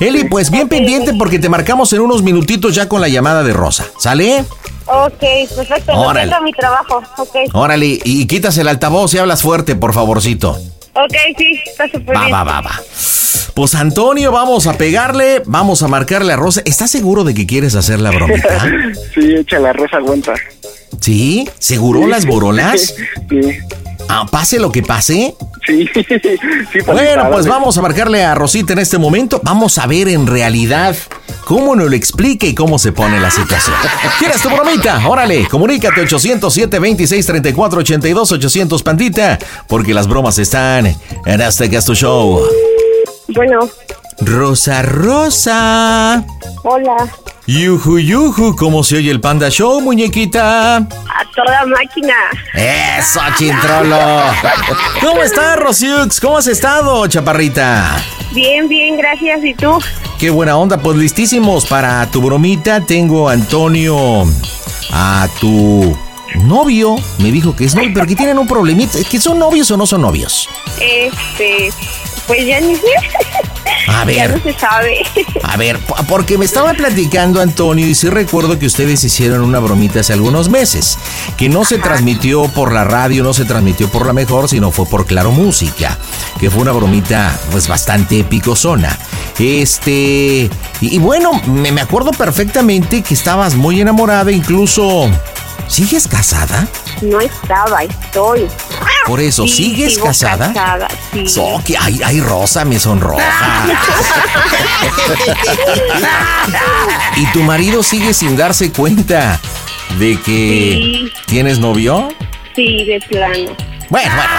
Eli, 0.00 0.25
pues 0.25 0.50
bien 0.50 0.68
pendiente 0.68 1.12
porque 1.14 1.38
te 1.38 1.49
marcamos 1.49 1.92
en 1.92 2.00
unos 2.00 2.23
minutitos 2.23 2.75
ya 2.75 2.88
con 2.88 3.00
la 3.00 3.09
llamada 3.09 3.42
de 3.42 3.52
Rosa. 3.52 3.87
¿Sale? 3.99 4.44
ok, 4.87 5.23
perfecto. 5.56 5.92
Órale. 5.92 6.28
Órale. 6.28 6.44
mi 6.44 6.52
trabajo. 6.52 7.02
Ok, 7.18 7.35
Órale, 7.52 7.87
y, 7.87 8.00
y 8.04 8.26
quitas 8.26 8.56
el 8.59 8.68
altavoz 8.68 9.14
y 9.14 9.18
hablas 9.18 9.42
fuerte, 9.42 9.75
por 9.76 9.92
favorcito. 9.94 10.50
ok, 10.92 11.14
sí, 11.38 11.61
está 11.66 11.88
súper 11.88 12.16
Va, 12.16 12.21
bien. 12.25 12.35
va, 12.35 12.44
va, 12.44 12.61
va. 12.61 12.80
Pues 13.54 13.75
Antonio, 13.76 14.33
vamos 14.33 14.66
a 14.66 14.73
pegarle, 14.76 15.40
vamos 15.47 15.83
a 15.85 15.88
marcarle 15.88 16.33
a 16.33 16.37
Rosa. 16.37 16.61
¿Estás 16.64 16.90
seguro 16.90 17.23
de 17.25 17.35
que 17.35 17.47
quieres 17.47 17.75
hacer 17.76 18.00
la 18.00 18.11
bromita? 18.11 18.66
Sí, 19.14 19.33
echa 19.37 19.61
la 19.61 19.73
rosa 19.73 19.99
aguanta. 19.99 20.35
¿Sí? 21.00 21.48
¿Seguro 21.58 22.06
las 22.06 22.26
borolas? 22.26 22.94
Sí, 23.30 23.40
Ah, 24.06 24.26
pase 24.30 24.58
lo 24.60 24.70
que 24.70 24.82
pase. 24.82 25.34
sí, 25.66 25.88
sí. 25.94 26.02
Paquita, 26.82 26.92
Bueno, 26.92 27.30
pues 27.32 27.46
vamos 27.46 27.78
a 27.78 27.80
marcarle 27.82 28.22
a 28.22 28.34
Rosita 28.34 28.74
en 28.74 28.80
este 28.80 28.98
momento. 28.98 29.40
Vamos 29.42 29.78
a 29.78 29.86
ver 29.86 30.08
en 30.08 30.26
realidad 30.26 30.94
cómo 31.46 31.74
nos 31.74 31.88
lo 31.88 31.96
explica 31.96 32.46
y 32.46 32.54
cómo 32.54 32.78
se 32.78 32.92
pone 32.92 33.18
la 33.18 33.30
situación. 33.30 33.74
¿Quieres 34.18 34.42
tu 34.42 34.50
bromita? 34.50 35.00
Órale, 35.08 35.48
comunícate 35.48 36.02
807 36.02 36.78
26 36.78 37.24
34 37.26 37.80
82 37.80 38.32
800 38.32 38.82
pandita, 38.82 39.38
porque 39.68 39.94
las 39.94 40.06
bromas 40.06 40.38
están 40.38 40.86
en 40.86 41.40
este 41.40 41.86
tu 41.86 41.94
show. 41.94 42.42
Bueno, 43.28 43.60
Rosa 44.20 44.82
Rosa. 44.82 46.24
hola. 46.62 46.96
Yuju 47.46 47.98
Yuju, 47.98 48.56
¿cómo 48.56 48.82
se 48.82 48.96
oye 48.96 49.10
el 49.10 49.20
Panda 49.20 49.50
Show, 49.50 49.78
muñequita? 49.82 50.76
A 50.76 50.86
toda 51.34 51.66
máquina. 51.66 52.14
Eso, 52.54 53.20
chintrolo. 53.36 53.98
¿Cómo 55.02 55.22
estás, 55.22 55.58
Rosiux? 55.58 56.20
¿Cómo 56.20 56.38
has 56.38 56.46
estado, 56.46 57.06
chaparrita? 57.06 58.02
Bien, 58.32 58.66
bien, 58.66 58.96
gracias. 58.96 59.44
¿Y 59.44 59.52
tú? 59.52 59.78
Qué 60.18 60.30
buena 60.30 60.56
onda, 60.56 60.78
pues 60.78 60.96
listísimos 60.96 61.66
para 61.66 62.10
tu 62.10 62.22
bromita. 62.22 62.80
Tengo 62.80 63.28
a 63.28 63.34
Antonio, 63.34 64.24
a 64.90 65.28
tu 65.38 65.94
novio. 66.44 66.96
Me 67.18 67.30
dijo 67.30 67.54
que 67.54 67.66
es 67.66 67.74
novio, 67.74 67.90
pero 67.92 68.06
que 68.06 68.16
tienen 68.16 68.38
un 68.38 68.48
problemita. 68.48 68.98
¿Que 69.10 69.20
son 69.20 69.38
novios 69.38 69.70
o 69.70 69.76
no 69.76 69.86
son 69.86 70.00
novios? 70.00 70.48
Este, 70.80 71.70
pues 72.26 72.46
ya 72.46 72.58
ni 72.62 72.74
sé. 72.74 72.86
A 73.88 74.04
Ya 74.11 74.28
no 74.28 74.35
ver, 74.35 74.42
se 74.42 74.59
sabe. 74.59 74.99
a 75.42 75.56
ver, 75.56 75.78
po- 75.80 75.97
porque 76.09 76.37
me 76.38 76.44
estaba 76.44 76.73
platicando 76.75 77.40
Antonio 77.40 77.87
y 77.87 77.94
sí 77.94 78.09
recuerdo 78.09 78.59
que 78.59 78.66
ustedes 78.66 79.02
hicieron 79.04 79.42
una 79.42 79.59
bromita 79.61 80.00
hace 80.00 80.12
algunos 80.12 80.49
meses, 80.49 80.99
que 81.37 81.49
no 81.49 81.64
se 81.64 81.78
transmitió 81.78 82.44
por 82.49 82.73
la 82.73 82.85
radio, 82.85 83.23
no 83.23 83.33
se 83.33 83.44
transmitió 83.44 83.88
por 83.88 84.06
la 84.06 84.12
mejor, 84.12 84.49
sino 84.49 84.71
fue 84.71 84.87
por 84.87 85.06
Claro 85.06 85.30
Música, 85.33 85.99
que 86.40 86.50
fue 86.50 86.62
una 86.62 86.73
bromita 86.73 87.38
pues 87.52 87.68
bastante 87.68 88.21
épicozona. 88.21 88.99
Este, 89.38 90.50
y, 90.80 90.97
y 90.97 90.99
bueno, 90.99 91.33
me, 91.47 91.73
me 91.73 91.80
acuerdo 91.80 92.11
perfectamente 92.11 93.02
que 93.02 93.14
estabas 93.14 93.54
muy 93.54 93.80
enamorada, 93.80 94.30
incluso, 94.33 95.09
¿sigues 95.68 96.06
casada? 96.09 96.66
No 97.02 97.20
estaba, 97.20 97.82
estoy. 97.84 98.46
Por 99.06 99.20
eso, 99.20 99.46
Sí, 99.46 99.74
¿sigues 99.74 99.98
casada? 99.98 100.48
casada, 100.52 100.88
sí. 101.12 101.28
So, 101.28 101.60
que 101.64 101.76
ay, 101.78 102.00
ay, 102.04 102.20
Rosa, 102.20 102.64
me 102.64 102.78
sonroja. 102.78 103.22
¿Y 107.16 107.26
tu 107.32 107.42
marido 107.42 107.82
sigue 107.82 108.14
sin 108.14 108.36
darse 108.36 108.72
cuenta 108.72 109.40
de 109.98 110.18
que 110.20 110.24
Sí. 110.24 111.12
tienes 111.26 111.58
novio? 111.58 112.08
Sí, 112.54 112.84
de 112.84 113.00
plano. 113.08 113.56
Bueno, 113.90 114.12
bueno, 114.16 114.30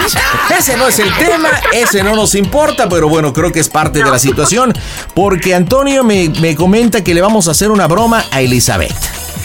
ese 0.58 0.76
no 0.76 0.88
es 0.88 0.98
el 0.98 1.12
tema, 1.14 1.48
ese 1.72 2.02
no 2.02 2.16
nos 2.16 2.34
importa, 2.34 2.88
pero 2.88 3.08
bueno, 3.08 3.32
creo 3.32 3.52
que 3.52 3.60
es 3.60 3.68
parte 3.68 4.00
de 4.02 4.10
la 4.10 4.18
situación, 4.18 4.72
porque 5.14 5.54
Antonio 5.54 6.02
me, 6.02 6.28
me 6.40 6.56
comenta 6.56 7.04
que 7.04 7.14
le 7.14 7.20
vamos 7.20 7.46
a 7.46 7.52
hacer 7.52 7.70
una 7.70 7.86
broma 7.86 8.24
a 8.32 8.40
Elizabeth. 8.40 8.92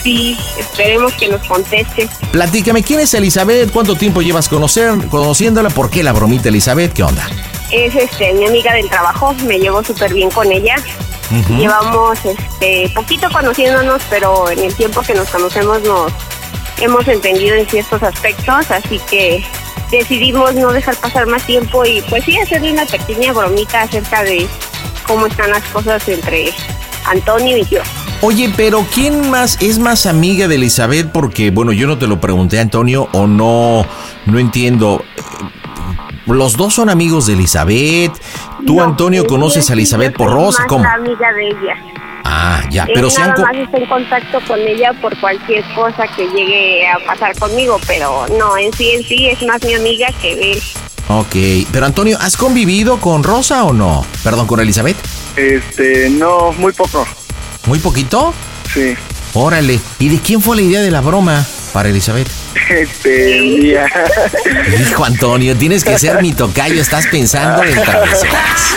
Sí, 0.02 0.38
esperemos 0.58 1.12
que 1.14 1.28
nos 1.28 1.46
conteste. 1.46 2.08
Platícame, 2.32 2.82
¿quién 2.82 3.00
es 3.00 3.14
Elizabeth? 3.14 3.70
¿Cuánto 3.72 3.94
tiempo 3.94 4.22
llevas 4.22 4.48
conocer, 4.48 4.92
conociéndola? 5.08 5.70
¿Por 5.70 5.90
qué 5.90 6.02
la 6.02 6.12
bromita 6.12 6.48
Elizabeth? 6.48 6.92
¿Qué 6.92 7.02
onda? 7.02 7.26
Es 7.70 7.94
este 7.94 8.32
mi 8.34 8.46
amiga 8.46 8.74
del 8.74 8.88
trabajo, 8.88 9.34
me 9.44 9.58
llevo 9.58 9.82
súper 9.82 10.12
bien 10.12 10.30
con 10.30 10.50
ella. 10.50 10.76
Llevamos 11.56 12.18
este 12.24 12.90
poquito 12.94 13.26
conociéndonos, 13.30 14.02
pero 14.10 14.50
en 14.50 14.58
el 14.58 14.74
tiempo 14.74 15.00
que 15.00 15.14
nos 15.14 15.28
conocemos 15.30 15.82
nos 15.82 16.12
hemos 16.78 17.08
entendido 17.08 17.54
en 17.54 17.66
ciertos 17.66 18.02
aspectos, 18.02 18.70
así 18.70 19.00
que 19.10 19.42
decidimos 19.90 20.54
no 20.54 20.72
dejar 20.72 20.96
pasar 20.96 21.26
más 21.26 21.44
tiempo 21.46 21.84
y 21.86 22.02
pues 22.02 22.24
sí 22.24 22.38
hacerle 22.38 22.72
una 22.72 22.84
pequeña 22.86 23.32
bromita 23.32 23.82
acerca 23.82 24.22
de 24.24 24.46
cómo 25.06 25.26
están 25.26 25.50
las 25.50 25.62
cosas 25.64 26.06
entre 26.08 26.52
Antonio 27.04 27.56
y 27.56 27.64
yo. 27.66 27.80
Oye, 28.20 28.52
pero 28.56 28.86
¿quién 28.94 29.30
más 29.30 29.60
es 29.60 29.78
más 29.78 30.06
amiga 30.06 30.46
de 30.46 30.54
Elizabeth? 30.54 31.10
Porque, 31.10 31.50
bueno, 31.50 31.72
yo 31.72 31.86
no 31.86 31.98
te 31.98 32.06
lo 32.06 32.20
pregunté, 32.20 32.60
Antonio, 32.60 33.08
o 33.12 33.26
no, 33.26 33.84
no 34.26 34.38
entiendo. 34.38 35.04
Los 36.26 36.56
dos 36.56 36.74
son 36.74 36.88
amigos 36.88 37.26
de 37.26 37.32
Elizabeth. 37.32 38.12
Tú, 38.64 38.76
No, 38.76 38.84
Antonio, 38.84 39.26
conoces 39.26 39.68
a 39.70 39.72
Elizabeth 39.72 40.16
por 40.16 40.30
Rosa. 40.30 40.66
¿Cómo? 40.68 40.84
amiga 40.84 41.32
de 41.32 41.48
ella. 41.48 41.76
Ah, 42.24 42.62
ya, 42.70 42.86
pero 42.94 43.08
han... 43.18 43.30
nada 43.30 43.42
más 43.42 43.56
está 43.56 43.78
en 43.78 43.86
contacto 43.86 44.40
con 44.46 44.60
ella 44.60 44.92
por 45.00 45.18
cualquier 45.18 45.64
cosa 45.74 46.06
que 46.16 46.28
llegue 46.28 46.86
a 46.86 46.98
pasar 47.04 47.36
conmigo, 47.36 47.80
pero 47.86 48.26
no, 48.38 48.56
en 48.56 48.72
sí, 48.72 48.90
en 48.92 49.02
sí 49.02 49.28
es 49.28 49.42
más 49.42 49.62
mi 49.64 49.74
amiga 49.74 50.08
que 50.20 50.52
él. 50.52 50.62
Ok, 51.08 51.66
pero 51.72 51.86
Antonio, 51.86 52.16
¿has 52.20 52.36
convivido 52.36 52.98
con 52.98 53.24
Rosa 53.24 53.64
o 53.64 53.72
no? 53.72 54.06
Perdón, 54.22 54.46
con 54.46 54.60
Elizabeth. 54.60 54.96
Este, 55.36 56.10
no, 56.10 56.52
muy 56.52 56.72
poco. 56.72 57.06
¿Muy 57.66 57.78
poquito? 57.78 58.34
Sí. 58.72 58.94
Órale. 59.34 59.80
¿Y 59.98 60.08
de 60.08 60.18
quién 60.18 60.42
fue 60.42 60.56
la 60.56 60.62
idea 60.62 60.80
de 60.80 60.90
la 60.90 61.00
broma 61.00 61.46
para 61.72 61.88
Elizabeth? 61.88 62.28
Este, 62.68 63.40
mía. 63.40 63.86
Hijo 64.80 65.04
Antonio, 65.04 65.56
tienes 65.56 65.84
que 65.84 65.98
ser 65.98 66.20
mi 66.22 66.32
tocayo, 66.32 66.80
estás 66.80 67.06
pensando 67.06 67.62
en 67.62 67.74
travesuras. 67.82 68.76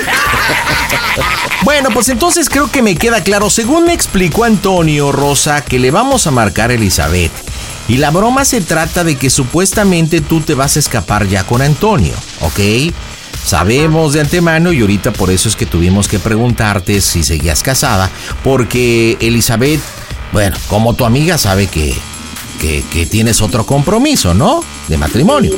Bueno, 1.64 1.90
pues 1.94 2.10
entonces 2.10 2.50
creo 2.50 2.70
que 2.70 2.82
me 2.82 2.96
queda 2.96 3.24
claro, 3.24 3.50
según 3.50 3.86
me 3.86 3.94
explicó 3.94 4.44
Antonio 4.44 5.12
Rosa, 5.12 5.64
que 5.64 5.80
le 5.80 5.92
vamos 5.92 6.28
a 6.28 6.32
marcar 6.32 6.70
a 6.70 6.76
Elizabeth. 6.76 7.32
Y 7.88 7.98
la 7.98 8.12
broma 8.12 8.46
se 8.46 8.62
trata 8.62 9.04
de 9.04 9.16
que 9.16 9.30
supuestamente 9.30 10.22
tú 10.22 10.42
te 10.42 10.54
vas 10.54 10.76
a 10.76 10.80
escapar 10.80 11.28
ya 11.28 11.44
con 11.44 11.62
Antonio, 11.62 12.14
¿ok? 12.42 12.60
Sabemos 13.46 14.14
de 14.14 14.22
antemano 14.22 14.74
y 14.74 14.82
ahorita 14.82 15.14
por 15.14 15.30
eso 15.30 15.48
es 15.48 15.56
que 15.56 15.68
tuvimos 15.68 16.08
que 16.08 16.18
preguntarte 16.18 17.00
si 17.00 17.24
seguías 17.24 17.62
casada, 17.62 18.10
porque 18.44 19.18
Elizabeth, 19.22 19.80
bueno, 20.32 20.58
como 20.68 20.96
tu 20.96 21.06
amiga 21.06 21.38
sabe 21.38 21.68
que, 21.68 21.96
que, 22.60 22.84
que 22.92 23.06
tienes 23.06 23.44
otro 23.44 23.64
compromiso, 23.64 24.34
¿no? 24.34 24.64
De 24.88 24.98
matrimonio. 24.98 25.52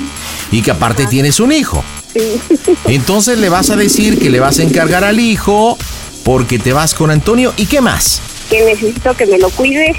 Y 0.52 0.62
que 0.62 0.72
aparte 0.72 1.06
tienes 1.08 1.40
un 1.40 1.54
hijo. 1.54 1.82
Entonces 2.88 3.38
le 3.38 3.48
vas 3.48 3.70
a 3.70 3.78
decir 3.78 4.20
que 4.20 4.30
le 4.30 4.42
vas 4.42 4.60
a 4.60 4.64
encargar 4.64 5.06
al 5.06 5.22
hijo 5.22 5.78
porque 6.24 6.60
te 6.60 6.74
vas 6.74 6.94
con 6.94 7.10
Antonio. 7.10 7.54
¿Y 7.56 7.68
qué 7.68 7.80
más? 7.80 8.22
Que 8.50 8.66
necesito 8.66 9.16
que 9.16 9.26
me 9.28 9.40
lo 9.40 9.50
cuides 9.50 9.96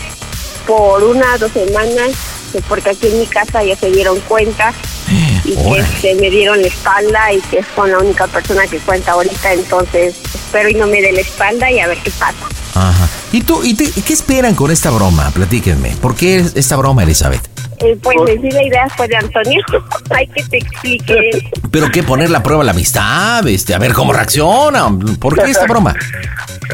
por 0.66 1.02
una 1.04 1.38
dos 1.38 1.52
semanas, 1.52 2.10
que 2.52 2.60
porque 2.60 2.90
aquí 2.90 3.06
en 3.06 3.20
mi 3.20 3.26
casa 3.26 3.64
ya 3.64 3.76
se 3.76 3.90
dieron 3.90 4.20
cuenta 4.20 4.74
y 5.52 5.56
que 5.56 5.78
este, 5.80 6.14
me 6.16 6.30
dieron 6.30 6.60
la 6.60 6.68
espalda 6.68 7.32
y 7.32 7.40
que 7.42 7.58
es 7.60 7.66
con 7.74 7.90
la 7.90 7.98
única 7.98 8.26
persona 8.26 8.66
que 8.66 8.78
cuenta 8.78 9.12
ahorita, 9.12 9.52
entonces 9.52 10.16
espero 10.34 10.68
y 10.68 10.74
no 10.74 10.86
me 10.86 11.00
dé 11.00 11.12
la 11.12 11.20
espalda 11.20 11.70
y 11.70 11.78
a 11.80 11.86
ver 11.88 11.98
qué 11.98 12.10
pasa. 12.12 12.34
Ajá. 12.74 13.08
¿Y 13.32 13.42
tú, 13.42 13.62
y 13.64 13.74
te- 13.74 13.90
qué 14.02 14.12
esperan 14.12 14.54
con 14.54 14.70
esta 14.70 14.90
broma? 14.90 15.30
Platíquenme. 15.32 15.90
¿Por 16.00 16.14
qué 16.14 16.44
esta 16.54 16.76
broma, 16.76 17.02
Elizabeth? 17.02 17.42
Eh, 17.80 17.96
pues 18.02 18.16
en 18.28 18.42
sí 18.42 18.50
la 18.50 18.62
idea 18.64 18.88
fue 18.96 19.06
de 19.06 19.16
Antonio, 19.16 19.60
hay 20.10 20.26
que 20.28 20.42
te 20.44 20.58
explique. 20.58 21.50
¿Pero 21.70 21.90
qué? 21.90 22.02
¿Poner 22.02 22.28
la 22.30 22.42
prueba 22.42 22.62
a 22.62 22.64
la 22.64 22.72
amistad? 22.72 23.46
Este, 23.46 23.74
a 23.74 23.78
ver 23.78 23.92
cómo 23.92 24.12
reacciona. 24.12 24.88
¿Por 25.20 25.36
qué 25.42 25.50
esta 25.50 25.66
broma? 25.66 25.94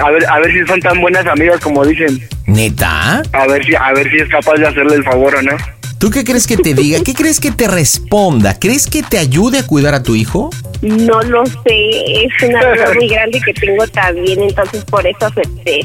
A 0.02 0.10
ver, 0.10 0.26
a 0.26 0.38
ver 0.40 0.52
si 0.52 0.66
son 0.66 0.80
tan 0.80 1.00
buenas 1.00 1.26
amigas 1.26 1.60
como 1.60 1.84
dicen. 1.84 2.26
¿Neta? 2.46 3.22
A 3.32 3.46
ver 3.46 3.64
si, 3.64 3.74
a 3.74 3.92
ver 3.92 4.10
si 4.10 4.16
es 4.16 4.28
capaz 4.30 4.54
de 4.54 4.66
hacerle 4.66 4.96
el 4.96 5.04
favor 5.04 5.34
o 5.36 5.42
no. 5.42 5.56
¿Tú 6.04 6.10
qué 6.10 6.22
crees 6.22 6.46
que 6.46 6.58
te 6.58 6.74
diga? 6.74 7.00
¿Qué 7.02 7.14
crees 7.14 7.40
que 7.40 7.50
te 7.50 7.66
responda? 7.66 8.58
¿Crees 8.58 8.88
que 8.88 9.02
te 9.02 9.16
ayude 9.16 9.60
a 9.60 9.66
cuidar 9.66 9.94
a 9.94 10.02
tu 10.02 10.14
hijo? 10.14 10.50
No 10.82 11.22
lo 11.22 11.46
sé, 11.46 11.54
es 12.26 12.46
una 12.46 12.60
duda 12.60 12.92
muy 12.94 13.08
grande 13.08 13.40
que 13.42 13.54
tengo 13.54 13.86
también, 13.88 14.42
entonces 14.42 14.84
por 14.84 15.06
eso 15.06 15.24
acepté. 15.24 15.80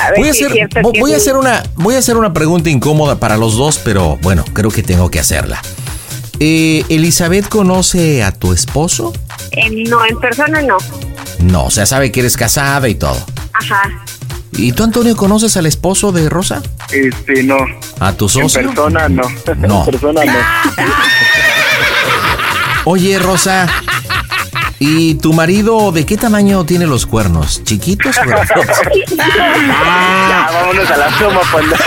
A 0.00 0.12
ver 0.12 0.18
Voy 0.20 0.28
a 0.28 0.30
hacer, 0.30 0.50
cierto 0.50 0.80
vo- 0.80 0.92
que 0.92 1.00
voy 1.00 1.12
a 1.12 1.18
hacer 1.18 1.36
una, 1.36 1.62
voy 1.74 1.94
a 1.94 1.98
hacer 1.98 2.16
una 2.16 2.32
pregunta 2.32 2.70
incómoda 2.70 3.20
para 3.20 3.36
los 3.36 3.58
dos, 3.58 3.78
pero 3.84 4.16
bueno, 4.22 4.46
creo 4.54 4.70
que 4.70 4.82
tengo 4.82 5.10
que 5.10 5.20
hacerla. 5.20 5.60
Eh, 6.40 6.82
¿Elizabeth 6.88 7.46
conoce 7.46 8.22
a 8.22 8.32
tu 8.32 8.54
esposo? 8.54 9.12
Eh, 9.50 9.68
no, 9.90 10.06
en 10.06 10.18
persona 10.20 10.62
no. 10.62 10.78
No, 11.40 11.66
o 11.66 11.70
sea, 11.70 11.84
sabe 11.84 12.10
que 12.10 12.20
eres 12.20 12.38
casada 12.38 12.88
y 12.88 12.94
todo. 12.94 13.18
Ajá. 13.52 14.02
¿Y 14.56 14.72
tú, 14.72 14.84
Antonio, 14.84 15.16
conoces 15.16 15.56
al 15.56 15.66
esposo 15.66 16.12
de 16.12 16.28
Rosa? 16.28 16.62
Este, 16.92 17.42
no. 17.42 17.56
¿A 18.00 18.12
tu 18.12 18.26
En 18.26 18.30
socio? 18.30 18.68
persona 18.68 19.08
no. 19.08 19.22
No. 19.58 19.80
En 19.80 19.84
persona 19.90 20.24
no. 20.24 20.32
Oye, 22.86 23.18
Rosa, 23.18 23.66
¿y 24.78 25.14
tu 25.16 25.32
marido 25.32 25.90
de 25.90 26.06
qué 26.06 26.16
tamaño 26.16 26.64
tiene 26.64 26.86
los 26.86 27.06
cuernos? 27.06 27.62
¿Chiquitos 27.64 28.16
o 28.18 28.26
grandotes? 28.26 28.76
Ya, 29.16 30.48
vámonos 30.52 30.90
a 30.90 30.96
la 30.96 31.06
toma, 31.18 31.40
panda. 31.52 31.76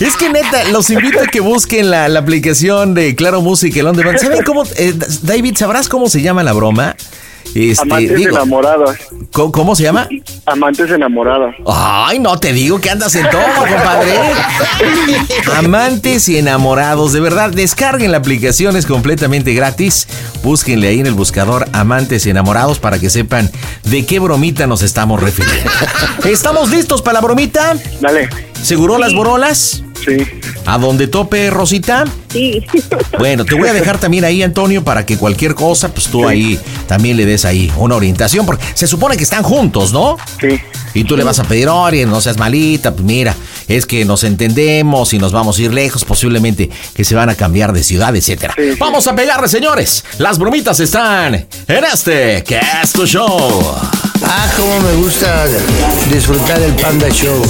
Es 0.00 0.16
que 0.16 0.30
neta, 0.30 0.64
los 0.70 0.88
invito 0.88 1.20
a 1.20 1.26
que 1.26 1.40
busquen 1.40 1.90
la, 1.90 2.08
la 2.08 2.20
aplicación 2.20 2.94
de 2.94 3.14
Claro 3.14 3.42
Música, 3.42 3.80
el 3.80 3.86
On 3.86 3.94
Demand. 3.94 4.16
¿Saben 4.18 4.42
cómo, 4.44 4.62
eh, 4.76 4.94
David, 5.22 5.56
sabrás 5.58 5.90
cómo 5.90 6.08
se 6.08 6.22
llama 6.22 6.42
la 6.42 6.54
broma? 6.54 6.96
Este, 7.54 7.82
Amantes 7.82 8.16
digo, 8.16 8.36
enamorados. 8.36 8.96
¿cómo, 9.32 9.52
cómo 9.52 9.76
se 9.76 9.82
llama? 9.82 10.08
Amantes 10.46 10.90
enamorados. 10.90 11.54
Ay, 11.66 12.18
no 12.18 12.38
te 12.38 12.52
digo 12.52 12.80
que 12.80 12.90
andas 12.90 13.14
en 13.14 13.28
todo, 13.28 13.42
compadre. 13.58 14.18
Amantes 15.56 16.28
y 16.28 16.38
enamorados, 16.38 17.12
de 17.12 17.20
verdad, 17.20 17.50
descarguen 17.50 18.12
la 18.12 18.18
aplicación, 18.18 18.76
es 18.76 18.86
completamente 18.86 19.52
gratis. 19.52 20.06
Búsquenle 20.42 20.88
ahí 20.88 21.00
en 21.00 21.06
el 21.06 21.14
buscador 21.14 21.66
Amantes 21.72 22.26
y 22.26 22.30
enamorados 22.30 22.78
para 22.78 22.98
que 22.98 23.10
sepan 23.10 23.50
de 23.84 24.06
qué 24.06 24.20
bromita 24.20 24.66
nos 24.66 24.82
estamos 24.82 25.20
refiriendo. 25.20 25.70
¿Estamos 26.24 26.70
listos 26.70 27.02
para 27.02 27.14
la 27.14 27.20
bromita? 27.20 27.76
Dale. 28.00 28.28
¿Seguro 28.62 28.98
las 28.98 29.14
borolas? 29.14 29.82
Sí. 30.04 30.16
¿A 30.66 30.78
donde 30.78 31.08
tope, 31.08 31.50
Rosita? 31.50 32.04
Sí. 32.30 32.64
Bueno, 33.18 33.44
te 33.44 33.54
voy 33.54 33.68
a 33.68 33.74
dejar 33.74 33.98
también 33.98 34.24
ahí, 34.24 34.42
Antonio, 34.42 34.82
para 34.82 35.04
que 35.04 35.18
cualquier 35.18 35.54
cosa, 35.54 35.92
pues 35.92 36.06
tú 36.06 36.26
ahí 36.26 36.58
también 36.86 37.18
le 37.18 37.26
des 37.26 37.44
ahí 37.44 37.70
una 37.76 37.96
orientación, 37.96 38.46
porque 38.46 38.64
se 38.72 38.86
supone 38.86 39.18
que 39.18 39.24
están 39.24 39.42
juntos, 39.42 39.92
¿no? 39.92 40.16
Sí. 40.40 40.58
Y 40.94 41.04
tú 41.04 41.18
le 41.18 41.24
vas 41.24 41.38
a 41.38 41.44
pedir, 41.44 41.68
oye, 41.68 42.06
no 42.06 42.18
seas 42.22 42.38
malita, 42.38 42.92
pues 42.92 43.04
mira, 43.04 43.34
es 43.68 43.84
que 43.84 44.06
nos 44.06 44.24
entendemos 44.24 45.12
y 45.12 45.18
nos 45.18 45.32
vamos 45.32 45.58
a 45.58 45.62
ir 45.62 45.74
lejos, 45.74 46.06
posiblemente 46.06 46.70
que 46.94 47.04
se 47.04 47.14
van 47.14 47.28
a 47.28 47.34
cambiar 47.34 47.74
de 47.74 47.82
ciudad, 47.82 48.16
etcétera. 48.16 48.54
Sí, 48.56 48.72
sí. 48.72 48.76
Vamos 48.80 49.06
a 49.06 49.14
pegarle, 49.14 49.48
señores. 49.48 50.02
Las 50.16 50.38
bromitas 50.38 50.80
están 50.80 51.34
en 51.34 51.84
este 51.92 52.42
que 52.42 52.58
es 52.82 52.92
tu 52.92 53.06
show. 53.06 53.76
Ah, 54.32 54.48
cómo 54.56 54.78
me 54.78 54.92
gusta 54.94 55.44
disfrutar 56.08 56.62
el 56.62 56.72
Panda 56.76 57.08
Show. 57.08 57.42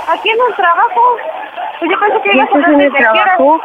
Aquí 0.07 0.29
en 0.29 0.37
el 0.47 0.55
trabajo. 0.55 1.01
Pues 1.79 1.91
yo 1.91 1.99
pensé 1.99 2.17
que 2.23 2.29
¿Ya 2.29 2.35
ibas 2.35 2.47
a 2.47 2.49
estás 2.49 2.55
hablar 2.65 2.73
en 2.73 2.81
el 2.81 2.91
desde 2.91 3.03
trabajo? 3.03 3.59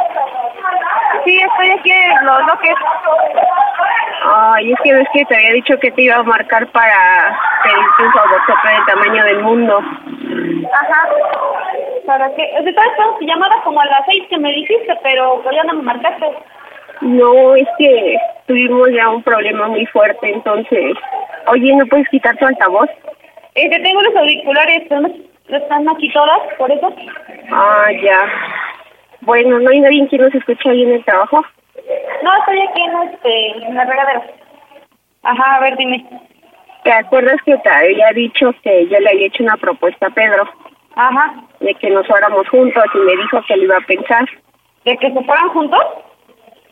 Sí, 1.25 1.41
estoy 1.41 1.71
aquí 1.71 1.93
en 1.93 2.27
los 2.27 2.45
bloques. 2.45 2.75
Ay, 4.27 4.73
es 4.73 4.81
que 4.83 4.95
ves 4.95 5.09
que 5.13 5.25
te 5.25 5.37
había 5.37 5.53
dicho 5.53 5.79
que 5.79 5.91
te 5.91 6.03
iba 6.03 6.17
a 6.17 6.23
marcar 6.23 6.67
para 6.69 7.39
pedirte 7.63 8.05
un 8.05 8.13
favor 8.13 8.41
del 8.47 8.87
tamaño 8.87 9.25
del 9.25 9.43
mundo. 9.43 9.79
Ajá. 10.73 11.09
¿Para 12.07 12.35
qué? 12.35 12.51
O 12.59 12.63
sea, 12.63 12.71
esperando 12.71 13.19
tu 13.19 13.27
llamada 13.27 13.57
como 13.65 13.81
a 13.81 13.87
las 13.87 14.05
seis 14.07 14.25
que 14.29 14.39
me 14.39 14.53
dijiste, 14.53 14.99
pero 15.03 15.41
pues 15.43 15.55
ya 15.57 15.65
no 15.65 15.75
me 15.75 15.83
marcaste. 15.83 16.27
No, 17.01 17.55
es 17.55 17.69
que 17.79 18.17
tuvimos 18.47 18.91
ya 18.93 19.09
un 19.09 19.23
problema 19.23 19.69
muy 19.69 19.87
fuerte, 19.87 20.31
entonces... 20.31 20.97
Oye, 21.49 21.75
¿no 21.75 21.87
puedes 21.87 22.09
quitar 22.09 22.37
tu 22.37 22.47
altavoz? 22.47 22.89
Es 23.55 23.71
que 23.71 23.79
tengo 23.81 24.01
los 24.01 24.17
auriculares, 24.17 24.85
pero 24.89 25.03
no 25.03 25.11
están 25.49 25.89
aquí 25.89 26.11
todas, 26.13 26.41
por 26.57 26.71
eso. 26.71 26.95
Ah, 27.53 27.89
ya. 28.03 28.19
Bueno, 29.25 29.59
¿no 29.59 29.71
hay 29.71 29.81
nadie 29.81 30.07
que 30.09 30.19
nos 30.19 30.35
escuche 30.35 30.69
ahí 30.69 30.83
en 30.83 30.93
el 30.93 31.05
trabajo? 31.05 31.45
No, 32.23 32.37
estoy 32.39 32.61
aquí 32.61 32.83
en, 32.83 33.09
este, 33.09 33.67
en 33.67 33.75
la 33.75 33.85
regadera. 33.85 34.23
Ajá, 35.23 35.57
a 35.57 35.61
ver, 35.61 35.77
dime. 35.77 36.05
¿Te 36.83 36.93
acuerdas 36.93 37.37
que 37.47 37.57
te 37.57 37.71
había 37.71 38.11
dicho 38.15 38.55
que 38.63 38.87
yo 38.89 38.99
le 39.01 39.11
había 39.11 39.27
hecho 39.27 39.43
una 39.43 39.57
propuesta 39.57 40.07
a 40.07 40.11
Pedro? 40.11 40.47
Ajá. 40.95 41.35
De 41.61 41.75
que 41.75 41.89
nos 41.91 42.07
fuéramos 42.07 42.47
juntos 42.49 42.85
y 42.95 42.99
me 42.99 43.17
dijo 43.17 43.41
que 43.49 43.57
lo 43.57 43.65
iba 43.65 43.77
a 43.79 43.87
pensar. 43.87 44.29
¿De 44.85 44.97
que 44.99 45.11
se 45.11 45.25
fueran 45.25 45.49
juntos? 45.49 45.81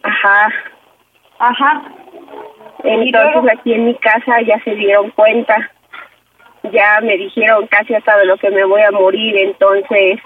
Ajá. 0.03 0.53
Ajá. 1.39 1.83
Entonces 2.85 3.53
aquí 3.59 3.73
en 3.73 3.87
mi 3.87 3.95
casa 3.95 4.43
ya 4.43 4.63
se 4.65 4.75
dieron 4.75 5.11
cuenta. 5.13 5.71
Ya 6.71 7.01
me 7.03 7.17
dijeron 7.17 7.67
casi 7.69 7.95
hasta 7.95 8.19
de 8.19 8.27
lo 8.27 8.37
que 8.37 8.51
me 8.51 8.65
voy 8.65 8.83
a 8.83 8.91
morir. 8.91 9.37
Entonces 9.39 10.21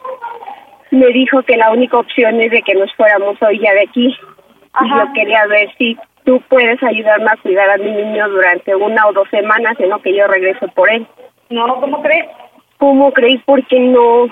me 0.90 1.06
dijo 1.08 1.42
que 1.42 1.56
la 1.56 1.70
única 1.70 1.98
opción 1.98 2.40
es 2.40 2.50
de 2.50 2.62
que 2.62 2.74
nos 2.74 2.92
fuéramos 2.94 3.40
hoy 3.42 3.58
ya 3.60 3.72
de 3.74 3.82
aquí. 3.82 4.16
Y 4.80 4.88
yo 4.90 5.12
quería 5.14 5.46
ver 5.46 5.68
si 5.78 5.96
tú 6.24 6.40
puedes 6.48 6.82
ayudarme 6.82 7.30
a 7.30 7.36
cuidar 7.42 7.70
a 7.70 7.78
mi 7.78 7.90
niño 7.90 8.28
durante 8.28 8.74
una 8.74 9.06
o 9.06 9.12
dos 9.12 9.28
semanas 9.30 9.76
lo 9.78 9.98
que 10.00 10.14
yo 10.14 10.26
regreso 10.26 10.68
por 10.68 10.90
él. 10.90 11.06
No, 11.50 11.80
¿cómo 11.80 12.02
crees? 12.02 12.26
¿Cómo 12.78 13.12
crees? 13.12 13.40
Porque 13.44 13.78
no... 13.80 14.26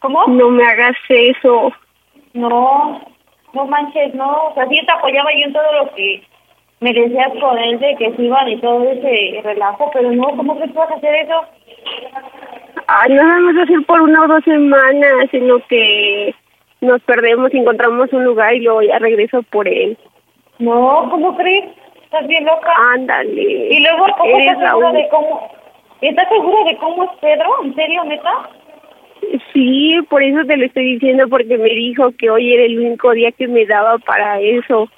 ¿Cómo? 0.00 0.26
No 0.26 0.50
me 0.50 0.64
hagas 0.64 0.96
eso. 1.08 1.72
No, 2.34 3.00
no 3.54 3.66
manches, 3.66 4.14
no. 4.14 4.48
O 4.48 4.54
sea, 4.54 4.68
sí 4.68 4.78
te 4.84 4.92
apoyaba 4.92 5.30
yo 5.32 5.46
en 5.46 5.52
todo 5.52 5.72
lo 5.84 5.94
que 5.94 6.22
me 6.80 6.92
decías 6.92 7.32
con 7.40 7.58
él 7.58 7.78
de 7.78 7.96
que 7.96 8.14
se 8.14 8.22
iban 8.22 8.48
y 8.48 8.60
todo 8.60 8.82
ese 8.90 9.40
relajo, 9.42 9.90
pero 9.94 10.12
no, 10.12 10.28
¿cómo 10.36 10.56
crees 10.56 10.72
que 10.72 10.78
vas 10.78 10.90
a 10.90 10.94
hacer 10.94 11.14
eso? 11.14 11.40
Ay, 12.88 13.12
no 13.12 13.22
vamos 13.22 13.56
a 13.56 13.62
hacer 13.62 13.84
por 13.86 14.00
una 14.00 14.22
o 14.22 14.28
dos 14.28 14.44
semanas, 14.44 15.28
sino 15.30 15.58
que 15.68 16.34
nos 16.80 17.02
perdemos, 17.02 17.52
encontramos 17.52 18.12
un 18.12 18.24
lugar 18.24 18.54
y 18.54 18.60
luego 18.60 18.82
ya 18.82 18.98
regreso 18.98 19.42
por 19.44 19.66
él. 19.66 19.96
No, 20.58 21.08
¿cómo 21.10 21.36
crees? 21.36 21.64
Estás 22.04 22.26
bien 22.28 22.44
loca. 22.44 22.72
Ándale. 22.94 23.68
Y 23.70 23.80
luego, 23.80 24.06
¿cómo 24.16 24.38
estás 24.38 24.68
segura 24.68 24.92
de 24.92 25.08
cómo? 25.08 25.50
¿Estás 26.00 26.28
segura 26.28 26.64
de 26.64 26.76
cómo 26.76 27.04
es 27.04 27.10
Pedro? 27.20 27.64
¿En 27.64 27.74
serio, 27.74 28.04
neta? 28.04 28.50
Sí, 29.52 29.98
por 30.08 30.22
eso 30.22 30.44
te 30.46 30.56
lo 30.56 30.66
estoy 30.66 30.94
diciendo, 30.94 31.28
porque 31.28 31.58
me 31.58 31.70
dijo 31.70 32.12
que 32.18 32.30
hoy 32.30 32.54
era 32.54 32.64
el 32.64 32.78
único 32.78 33.10
día 33.12 33.32
que 33.32 33.48
me 33.48 33.66
daba 33.66 33.98
para 33.98 34.40
eso. 34.40 34.88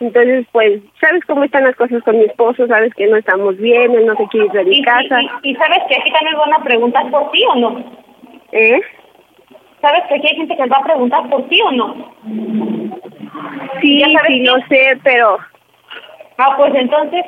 Entonces, 0.00 0.46
pues, 0.52 0.80
¿sabes 1.00 1.24
cómo 1.26 1.44
están 1.44 1.64
las 1.64 1.76
cosas 1.76 2.02
con 2.02 2.18
mi 2.18 2.24
esposo? 2.24 2.66
Sabes 2.66 2.92
que 2.94 3.06
no 3.06 3.16
estamos 3.16 3.56
bien, 3.56 3.94
él 3.94 4.06
no 4.06 4.14
se 4.16 4.26
quiere 4.28 4.46
ir 4.46 4.52
de 4.52 4.64
mi 4.64 4.82
casa. 4.82 5.22
y, 5.22 5.50
y 5.50 5.54
sabes 5.56 5.78
que 5.88 5.96
aquí 5.96 6.12
también 6.12 6.36
van 6.38 6.52
a 6.54 6.64
preguntar 6.64 7.10
por 7.10 7.30
ti 7.30 7.42
o 7.50 7.54
no? 7.56 7.84
¿Eh? 8.52 8.80
¿Sabes 9.80 10.02
que 10.08 10.14
aquí 10.16 10.26
hay 10.28 10.36
gente 10.36 10.56
que 10.56 10.66
va 10.66 10.76
a 10.78 10.84
preguntar 10.84 11.28
por 11.30 11.48
ti 11.48 11.60
o 11.62 11.70
no? 11.72 12.12
Sí, 13.80 14.00
¿Ya 14.00 14.06
sabes 14.12 14.28
sí, 14.28 14.44
lo 14.44 14.54
sé, 14.68 14.98
pero 15.02 15.38
Ah, 16.38 16.54
pues 16.56 16.74
entonces, 16.74 17.24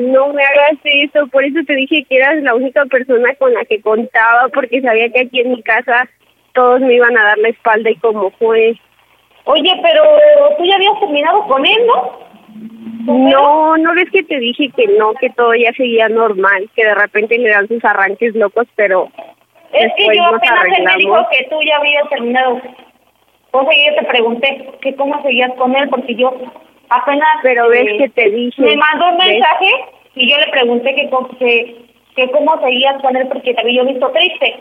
no 0.00 0.28
me 0.32 0.42
hagas 0.42 0.78
eso. 0.84 1.26
Por 1.28 1.44
eso 1.44 1.60
te 1.66 1.74
dije 1.74 2.04
que 2.08 2.16
eras 2.16 2.42
la 2.42 2.54
única 2.54 2.84
persona 2.86 3.34
con 3.36 3.54
la 3.54 3.64
que 3.64 3.80
contaba, 3.80 4.48
porque 4.52 4.82
sabía 4.82 5.08
que 5.10 5.20
aquí 5.20 5.40
en 5.40 5.52
mi 5.52 5.62
casa 5.62 6.08
todos 6.52 6.80
me 6.80 6.94
iban 6.94 7.16
a 7.16 7.24
dar 7.24 7.38
la 7.38 7.48
espalda 7.48 7.90
y 7.90 7.96
como 7.96 8.30
fue. 8.32 8.78
Oye, 9.46 9.80
pero 9.82 10.02
tú 10.58 10.64
ya 10.64 10.76
habías 10.76 11.00
terminado 11.00 11.42
con 11.46 11.64
él, 11.66 11.86
¿no? 11.86 12.26
No, 13.06 13.76
no 13.76 13.94
ves 13.94 14.10
que 14.10 14.22
te 14.24 14.38
dije 14.38 14.70
que 14.76 14.86
no, 14.98 15.14
que 15.14 15.30
todo 15.30 15.54
ya 15.54 15.72
seguía 15.72 16.08
normal, 16.08 16.68
que 16.74 16.84
de 16.84 16.94
repente 16.94 17.38
le 17.38 17.50
dan 17.50 17.68
sus 17.68 17.84
arranques 17.84 18.34
locos, 18.34 18.66
pero 18.74 19.08
Es 19.72 19.92
que 19.96 20.06
yo 20.16 20.24
apenas 20.24 20.64
él 20.76 20.84
me 20.84 20.96
dijo 20.96 21.16
que 21.30 21.46
tú 21.48 21.56
ya 21.62 21.76
habías 21.76 22.08
terminado. 22.08 22.60
O 23.52 23.62
sea, 23.62 23.90
yo 23.90 23.96
te 24.00 24.04
pregunté 24.06 24.70
que 24.80 24.94
cómo 24.96 25.22
seguías 25.22 25.52
con 25.54 25.74
él, 25.76 25.88
porque 25.88 26.14
yo 26.16 26.32
apenas... 26.90 27.28
Pero 27.42 27.68
ves 27.68 27.86
eh, 27.86 27.96
que 27.98 28.08
te 28.10 28.30
dije. 28.30 28.60
Me 28.62 28.76
mandó 28.76 29.08
un 29.10 29.18
¿ves? 29.18 29.28
mensaje 29.28 29.70
y 30.16 30.30
yo 30.30 30.38
le 30.38 30.48
pregunté 30.48 30.94
que, 30.94 31.08
cómo- 31.08 31.28
que, 31.38 31.76
que 32.16 32.30
cómo 32.32 32.60
seguías 32.60 33.00
con 33.02 33.16
él, 33.16 33.28
porque 33.28 33.54
te 33.54 33.60
había 33.60 33.84
visto 33.84 34.10
triste. 34.10 34.56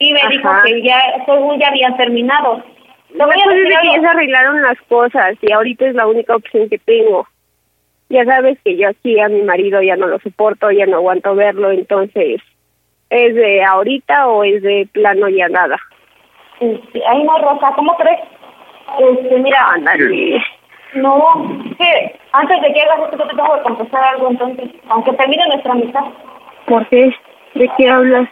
Y 0.00 0.12
me 0.12 0.20
dijo 0.28 0.48
que 0.64 0.82
ya, 0.82 1.00
según 1.24 1.58
ya 1.58 1.68
habían 1.68 1.96
terminado. 1.96 2.62
Lo 3.14 3.26
voy 3.26 3.34
a 3.34 3.36
Después 3.36 3.56
decir 3.56 3.68
de 3.68 3.80
que 3.82 3.96
ya 3.96 4.00
se 4.00 4.06
arreglaron 4.06 4.62
las 4.62 4.80
cosas 4.82 5.36
y 5.42 5.52
ahorita 5.52 5.86
es 5.86 5.94
la 5.94 6.06
única 6.06 6.36
opción 6.36 6.68
que 6.68 6.78
tengo. 6.78 7.26
Ya 8.08 8.24
sabes 8.24 8.58
que 8.64 8.76
yo 8.76 8.88
aquí 8.88 9.20
a 9.20 9.28
mi 9.28 9.42
marido 9.42 9.82
ya 9.82 9.96
no 9.96 10.06
lo 10.06 10.18
soporto, 10.20 10.70
ya 10.70 10.86
no 10.86 10.96
aguanto 10.96 11.34
verlo, 11.34 11.70
entonces, 11.70 12.40
¿es 13.08 13.34
de 13.34 13.62
ahorita 13.62 14.28
o 14.28 14.42
es 14.44 14.62
de 14.62 14.88
plano 14.92 15.28
ya 15.28 15.48
nada? 15.48 15.76
Este, 16.58 17.02
ay, 17.06 17.22
no, 17.24 17.38
Rosa, 17.38 17.72
¿cómo 17.76 17.96
crees? 17.96 18.20
Este, 18.98 19.38
mira, 19.38 19.64
Ándale. 19.74 20.42
no, 20.94 21.62
que 21.78 22.18
antes 22.32 22.60
de 22.62 22.72
que 22.72 22.82
hagas 22.82 23.00
esto, 23.04 23.18
yo 23.18 23.28
te 23.28 23.36
tengo 23.36 23.54
que 23.54 23.62
confesar 23.62 24.04
algo, 24.04 24.30
entonces, 24.30 24.70
aunque 24.88 25.12
termine 25.12 25.46
nuestra 25.46 25.72
amistad. 25.72 26.04
¿Por 26.66 26.86
qué? 26.88 27.14
¿De 27.54 27.70
qué 27.76 27.88
hablas? 27.88 28.28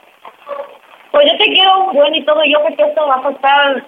Pues 1.12 1.30
yo 1.30 1.38
te 1.38 1.52
quiero, 1.52 1.84
bueno, 1.92 2.16
y 2.16 2.24
todo, 2.24 2.42
yo 2.44 2.58
sé 2.66 2.74
que 2.74 2.82
esto 2.82 3.06
va 3.06 3.14
a 3.14 3.18
afectar 3.18 3.84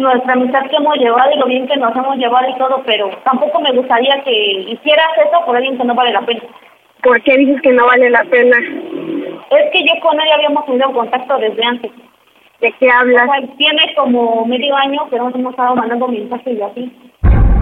nuestra 0.00 0.32
amistad 0.32 0.66
que 0.68 0.76
hemos 0.76 0.96
llevado 0.96 1.30
y 1.34 1.38
lo 1.38 1.46
bien 1.46 1.66
que 1.66 1.76
nos 1.76 1.94
hemos 1.94 2.16
llevado 2.16 2.48
y 2.48 2.58
todo, 2.58 2.82
pero 2.84 3.10
tampoco 3.24 3.60
me 3.60 3.72
gustaría 3.72 4.22
que 4.24 4.32
hicieras 4.68 5.08
eso 5.18 5.44
por 5.46 5.56
alguien 5.56 5.78
que 5.78 5.84
no 5.84 5.94
vale 5.94 6.12
la 6.12 6.22
pena. 6.22 6.40
¿Por 7.02 7.22
qué 7.22 7.36
dices 7.36 7.60
que 7.62 7.72
no 7.72 7.86
vale 7.86 8.10
la 8.10 8.24
pena? 8.24 8.56
Es 9.50 9.70
que 9.72 9.82
yo 9.82 10.00
con 10.02 10.20
él 10.20 10.28
habíamos 10.34 10.66
tenido 10.66 10.92
contacto 10.92 11.38
desde 11.38 11.64
antes. 11.64 11.90
¿De 12.60 12.72
qué 12.78 12.90
hablas? 12.90 13.26
O 13.28 13.32
sea, 13.32 13.56
tiene 13.56 13.82
como 13.96 14.44
medio 14.44 14.76
año 14.76 15.08
que 15.08 15.16
nos 15.16 15.34
hemos 15.34 15.52
estado 15.52 15.76
mandando 15.76 16.08
mensajes 16.08 16.58
y 16.58 16.62
así. 16.62 16.92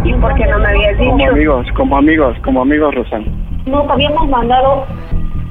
¿Y 0.04 0.12
por 0.14 0.34
qué 0.34 0.46
no 0.46 0.58
me 0.58 0.68
habías 0.68 0.96
Como 0.96 1.16
dicho? 1.16 1.30
amigos, 1.30 1.66
como 1.76 1.96
amigos, 1.98 2.36
como 2.44 2.62
amigos, 2.62 2.94
Rosana. 2.94 3.26
Nos 3.66 3.88
habíamos 3.88 4.28
mandado 4.28 4.86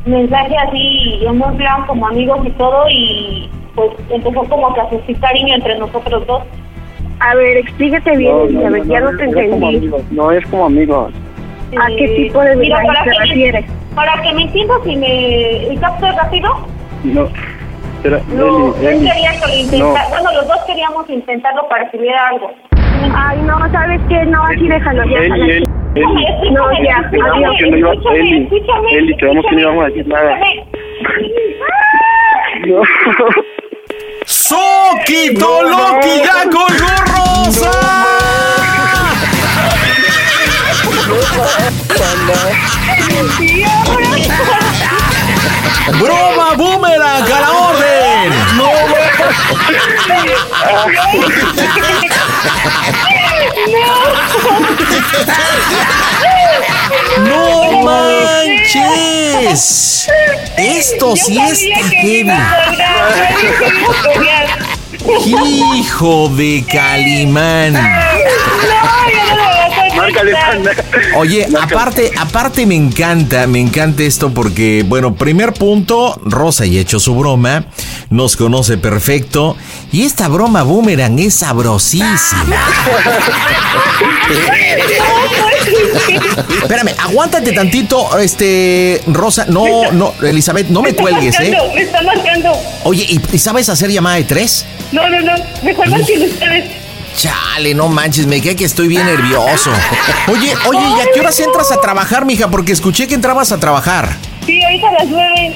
mensajes 0.06 0.58
así 0.68 1.26
un 1.28 1.58
plan 1.58 1.86
como 1.86 2.08
amigos 2.08 2.40
y 2.46 2.50
todo 2.52 2.86
y 2.90 3.50
pues 3.76 3.92
empezó 4.10 4.44
como 4.50 4.74
que 4.74 4.82
a 4.82 4.90
sentir 4.90 5.20
cariño 5.20 5.56
entre 5.56 5.78
nosotros 5.78 6.26
dos. 6.26 6.44
A 7.20 7.36
ver, 7.36 7.58
explícate 7.58 8.16
bien, 8.18 8.36
Elizabeth, 8.50 8.86
ya 8.86 9.00
no 9.02 9.18
te 9.18 9.26
es 9.26 9.50
como 9.50 9.70
entendí. 9.72 9.92
no 10.12 10.32
es 10.32 10.46
como 10.48 10.66
amigos. 10.68 11.14
¿A 11.80 11.88
qué 11.88 12.06
Eh, 12.06 12.16
tipo 12.28 12.42
de 12.42 12.56
mira, 12.56 12.82
para 12.86 13.04
te 13.04 13.10
que 13.12 13.18
me- 13.20 13.26
refieres? 13.26 13.66
Para 13.96 14.22
que 14.22 14.34
me 14.34 14.42
entiendas 14.44 14.80
y 14.86 14.96
me 14.96 15.74
y 15.74 15.78
capte 15.78 16.12
rápido, 16.12 16.50
No. 17.04 17.28
Pero, 18.04 18.22
no, 18.30 18.76
Eli, 18.78 19.10
intentar, 19.60 20.08
bueno, 20.10 20.32
los 20.34 20.48
dos 20.48 20.58
queríamos 20.68 21.10
intentarlo 21.10 21.68
para 21.68 21.90
que 21.90 21.98
hubiera 21.98 22.28
algo. 22.28 22.52
Ay, 23.16 23.40
no, 23.42 23.58
¿sabes 23.72 24.00
qué? 24.08 24.24
No, 24.26 24.44
así 24.44 24.68
déjalo, 24.68 25.04
ya. 25.06 25.18
Eli. 25.18 25.64
Eli, 25.96 26.52
No, 26.52 26.72
ya, 26.84 26.98
adiós. 27.00 27.56
Que 27.58 27.70
no 27.72 27.78
iba- 27.78 27.94
escúchame, 27.94 28.20
Eli, 28.20 28.44
escúchame, 28.44 28.92
Eli, 28.94 29.18
quedamos 29.18 29.46
que 29.48 29.56
no 29.56 29.60
íbamos 29.62 29.84
a 29.84 29.88
decir 29.88 30.08
nada. 30.08 30.40
No. 32.68 32.82
¡Soquito 34.48 35.62
Loki 35.62 36.22
ya 36.24 36.44
colgó 36.50 36.96
Rosa! 37.12 37.72
¡Broma 46.00 46.54
boomerang 46.56 47.30
a 47.30 47.40
la 47.42 47.52
orden! 47.52 48.30
¡No 48.56 48.72
manches! 57.84 60.08
Esto 60.58 61.16
sí 61.16 61.38
está 61.38 61.90
heavy. 61.90 62.32
Hijo 65.26 66.30
de 66.30 66.64
Calimán. 66.70 67.74
Panda. 70.14 70.72
Oye, 71.16 71.48
aparte, 71.62 72.12
aparte 72.18 72.66
me 72.66 72.76
encanta, 72.76 73.48
me 73.48 73.60
encanta 73.60 74.04
esto 74.04 74.34
porque, 74.34 74.84
bueno, 74.88 75.16
primer 75.16 75.54
punto, 75.54 76.20
Rosa 76.24 76.66
y 76.66 76.78
hecho 76.78 77.00
su 77.00 77.16
broma, 77.16 77.66
nos 78.10 78.36
conoce 78.36 78.78
perfecto 78.78 79.56
y 79.92 80.04
esta 80.04 80.28
broma 80.28 80.64
boomerang 80.64 81.20
es 81.20 81.36
sabrosísima. 81.36 82.68
Espérame, 86.62 86.92
aguántate 87.00 87.52
tantito, 87.52 88.18
este, 88.20 89.02
Rosa, 89.08 89.46
no, 89.50 89.92
no, 89.92 90.14
Elizabeth, 90.22 90.68
no 90.70 90.82
me 90.82 90.94
cuelgues, 90.94 91.40
¿eh? 91.40 91.56
Me 91.74 91.82
está 91.82 92.02
marcando. 92.02 92.52
Oye, 92.84 93.06
¿y, 93.08 93.22
y 93.32 93.40
sabes 93.40 93.70
hacer 93.70 93.90
llamada 93.90 94.18
de 94.18 94.24
tres? 94.24 94.66
No, 94.92 95.10
no, 95.10 95.20
no. 95.22 95.34
Mejor 95.64 95.90
marquen 95.90 96.24
ustedes. 96.24 96.66
Chale, 97.18 97.74
no 97.74 97.88
manches, 97.88 98.28
me 98.28 98.40
quedé 98.42 98.56
que 98.56 98.66
estoy 98.66 98.88
bien 98.88 99.06
nervioso. 99.06 99.72
Oye, 100.28 100.54
oye, 100.68 100.80
¿y 100.98 101.02
a 101.02 101.06
qué 101.14 101.20
horas 101.20 101.40
entras 101.40 101.72
a 101.72 101.82
trabajar, 101.82 102.26
mija? 102.26 102.48
Porque 102.50 102.72
escuché 102.72 103.08
que 103.08 103.16
entrabas 103.16 103.52
a 103.52 103.60
trabajar. 103.60 104.16
Sí, 104.46 104.64
ahorita 104.64 104.88
a 104.90 104.92
las 104.94 105.08
nueve. 105.08 105.56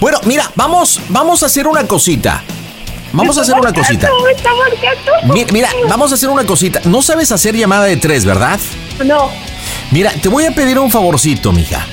Bueno, 0.00 0.18
mira, 0.24 0.50
vamos, 0.56 1.00
vamos 1.08 1.42
a 1.44 1.46
hacer 1.46 1.68
una 1.68 1.84
cosita. 1.86 2.42
Vamos 3.12 3.38
a 3.38 3.42
hacer 3.42 3.54
una 3.54 3.72
cosita. 3.72 4.08
Me 4.24 4.32
está 4.32 4.50
marcando. 4.54 5.32
Mi- 5.34 5.44
Mira, 5.52 5.68
vamos 5.88 6.10
a 6.10 6.14
hacer 6.16 6.28
una 6.28 6.44
cosita. 6.44 6.80
No 6.84 7.02
sabes 7.02 7.30
hacer 7.32 7.54
llamada 7.56 7.84
de 7.84 7.96
tres, 7.96 8.24
¿verdad? 8.24 8.58
No. 9.04 9.30
Mira, 9.92 10.12
te 10.12 10.28
voy 10.28 10.44
a 10.46 10.52
pedir 10.52 10.78
un 10.78 10.90
favorcito, 10.90 11.52
mija. 11.52 11.86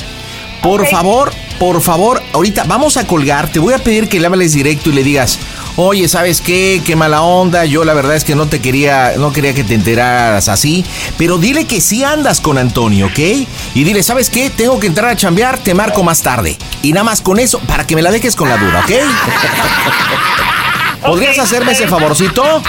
Por 0.61 0.87
favor, 0.87 1.31
por 1.59 1.81
favor, 1.81 2.21
ahorita 2.33 2.63
vamos 2.65 2.97
a 2.97 3.05
colgar, 3.05 3.47
te 3.49 3.59
voy 3.59 3.73
a 3.73 3.77
pedir 3.77 4.09
que 4.09 4.19
le 4.19 4.25
hables 4.27 4.53
directo 4.53 4.89
y 4.89 4.93
le 4.93 5.03
digas, 5.03 5.37
oye, 5.77 6.09
¿sabes 6.09 6.41
qué? 6.41 6.81
Qué 6.83 6.95
mala 6.95 7.21
onda, 7.21 7.63
yo 7.63 7.85
la 7.85 7.93
verdad 7.93 8.15
es 8.15 8.23
que 8.23 8.35
no 8.35 8.47
te 8.47 8.59
quería, 8.59 9.13
no 9.17 9.31
quería 9.31 9.53
que 9.53 9.63
te 9.63 9.75
enteraras 9.75 10.49
así, 10.49 10.83
pero 11.17 11.37
dile 11.37 11.65
que 11.65 11.79
sí 11.79 12.03
andas 12.03 12.41
con 12.41 12.57
Antonio, 12.57 13.05
¿ok? 13.05 13.19
Y 13.19 13.83
dile, 13.83 14.03
¿sabes 14.03 14.29
qué? 14.29 14.49
Tengo 14.49 14.79
que 14.79 14.87
entrar 14.87 15.09
a 15.09 15.15
chambear, 15.15 15.59
te 15.59 15.73
marco 15.73 16.03
más 16.03 16.21
tarde. 16.21 16.57
Y 16.81 16.91
nada 16.91 17.05
más 17.05 17.21
con 17.21 17.39
eso, 17.39 17.59
para 17.59 17.87
que 17.87 17.95
me 17.95 18.01
la 18.01 18.11
dejes 18.11 18.35
con 18.35 18.49
la 18.49 18.57
duda, 18.57 18.79
¿ok? 18.79 18.91
¿Podrías 21.05 21.39
hacerme 21.39 21.71
ese 21.71 21.87
favorcito? 21.87 22.61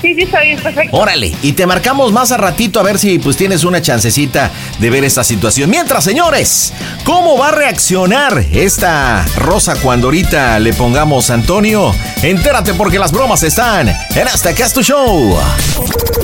Sí, 0.00 0.14
sí, 0.14 0.22
está 0.22 0.40
bien, 0.42 0.58
perfecto. 0.60 0.96
Órale, 0.96 1.34
y 1.42 1.52
te 1.52 1.66
marcamos 1.66 2.12
más 2.12 2.30
a 2.30 2.36
ratito 2.36 2.78
a 2.78 2.84
ver 2.84 2.98
si 2.98 3.18
pues 3.18 3.36
tienes 3.36 3.64
una 3.64 3.82
chancecita 3.82 4.50
de 4.78 4.90
ver 4.90 5.02
esta 5.04 5.24
situación. 5.24 5.70
Mientras, 5.70 6.04
señores, 6.04 6.72
¿cómo 7.04 7.36
va 7.36 7.48
a 7.48 7.52
reaccionar 7.52 8.44
esta 8.52 9.24
Rosa 9.36 9.74
cuando 9.82 10.06
ahorita 10.06 10.58
le 10.60 10.72
pongamos 10.72 11.30
Antonio? 11.30 11.92
Entérate 12.22 12.74
porque 12.74 12.98
las 12.98 13.10
bromas 13.10 13.42
están 13.42 13.88
en 13.88 14.28
Hasta 14.28 14.50
Acá 14.50 14.66
es 14.66 14.72
tu 14.72 14.82
show. 14.82 15.36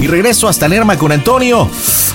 Y 0.00 0.06
regreso 0.06 0.48
hasta 0.48 0.68
Lerma 0.68 0.96
con 0.96 1.10
Antonio. 1.10 1.68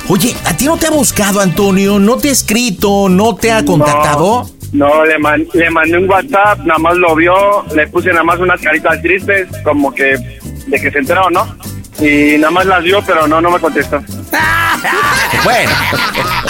Oye, 0.07 0.35
¿a 0.45 0.55
ti 0.55 0.65
no 0.65 0.77
te 0.77 0.87
ha 0.87 0.91
buscado 0.91 1.39
Antonio? 1.41 1.99
¿No 1.99 2.17
te 2.17 2.29
ha 2.29 2.31
escrito? 2.31 3.09
¿No 3.09 3.35
te 3.35 3.51
ha 3.51 3.63
contactado? 3.65 4.49
No, 4.71 5.03
le, 5.03 5.17
man- 5.17 5.47
le 5.53 5.69
mandé 5.71 5.97
un 5.97 6.07
WhatsApp, 6.07 6.59
nada 6.59 6.77
más 6.77 6.95
lo 6.95 7.15
vio, 7.15 7.33
le 7.75 7.87
puse 7.87 8.09
nada 8.09 8.23
más 8.23 8.39
unas 8.39 8.61
caritas 8.61 9.01
tristes, 9.01 9.47
como 9.63 9.91
que 9.91 10.38
de 10.67 10.79
que 10.79 10.91
se 10.91 10.99
enteró, 10.99 11.29
¿no? 11.29 11.55
Y 11.99 12.37
nada 12.37 12.51
más 12.51 12.65
las 12.65 12.83
vio, 12.83 13.01
pero 13.05 13.27
no, 13.27 13.41
no 13.41 13.51
me 13.51 13.59
contestó. 13.59 13.99
Bueno, 15.43 15.71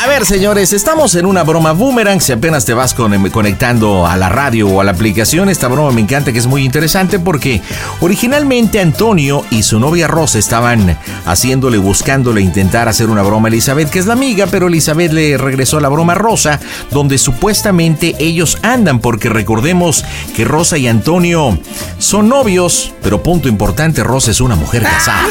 a 0.04 0.08
ver 0.08 0.26
señores, 0.26 0.74
estamos 0.74 1.14
en 1.16 1.26
una 1.26 1.44
broma 1.44 1.74
boomerang. 1.74 2.20
Si 2.20 2.32
apenas 2.32 2.66
te 2.66 2.74
vas 2.74 2.94
con- 2.94 3.30
conectando 3.30 4.08
a 4.08 4.18
la 4.18 4.30
radio 4.30 4.68
o 4.68 4.82
a 4.82 4.84
la 4.84 4.92
aplicación, 4.92 5.48
esta 5.48 5.68
broma 5.68 5.92
me 5.92 6.02
encanta 6.02 6.34
que 6.34 6.40
es 6.40 6.48
muy 6.48 6.66
interesante 6.66 7.20
porque 7.20 7.62
originalmente 8.02 8.82
Antonio 8.82 9.46
y 9.52 9.64
su 9.64 9.80
novia 9.80 10.08
Rosa 10.08 10.40
estaban 10.40 10.98
haciéndole, 11.26 11.78
buscándole 11.78 12.42
intentar 12.42 12.90
hacer 12.90 13.10
una 13.10 13.22
broma 13.22 13.48
a 13.48 13.52
Elizabeth, 13.52 13.90
que 13.90 14.00
es 14.00 14.08
la 14.08 14.14
amiga, 14.14 14.48
pero 14.48 14.68
Elizabeth 14.68 15.12
le 15.14 15.38
regresó 15.38 15.80
la 15.80 15.90
broma 15.90 16.14
a 16.14 16.18
Rosa, 16.18 16.60
donde 16.90 17.18
supuestamente 17.18 18.16
ellos 18.20 18.58
andan, 18.64 19.00
porque 19.00 19.30
recordemos 19.30 20.04
que 20.36 20.46
Rosa 20.46 20.78
y 20.78 20.88
Antonio 20.88 21.58
son 22.00 22.28
novios, 22.28 22.92
pero 23.04 23.22
punto 23.22 23.48
importante, 23.48 24.04
Rosa 24.04 24.32
es 24.32 24.42
una 24.42 24.56
mujer 24.56 24.84
casada. 24.84 25.24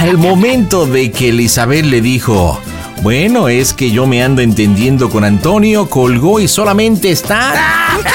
Al 0.00 0.16
momento 0.16 0.86
de 0.86 1.10
que 1.12 1.28
Elizabeth 1.28 1.84
le 1.84 1.99
dijo, 2.00 2.60
bueno, 3.02 3.48
es 3.48 3.72
que 3.72 3.90
yo 3.90 4.06
me 4.06 4.22
ando 4.22 4.42
entendiendo 4.42 5.08
con 5.10 5.24
Antonio, 5.24 5.88
colgó 5.88 6.40
y 6.40 6.48
solamente 6.48 7.10
está 7.10 7.52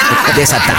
desatada. 0.36 0.78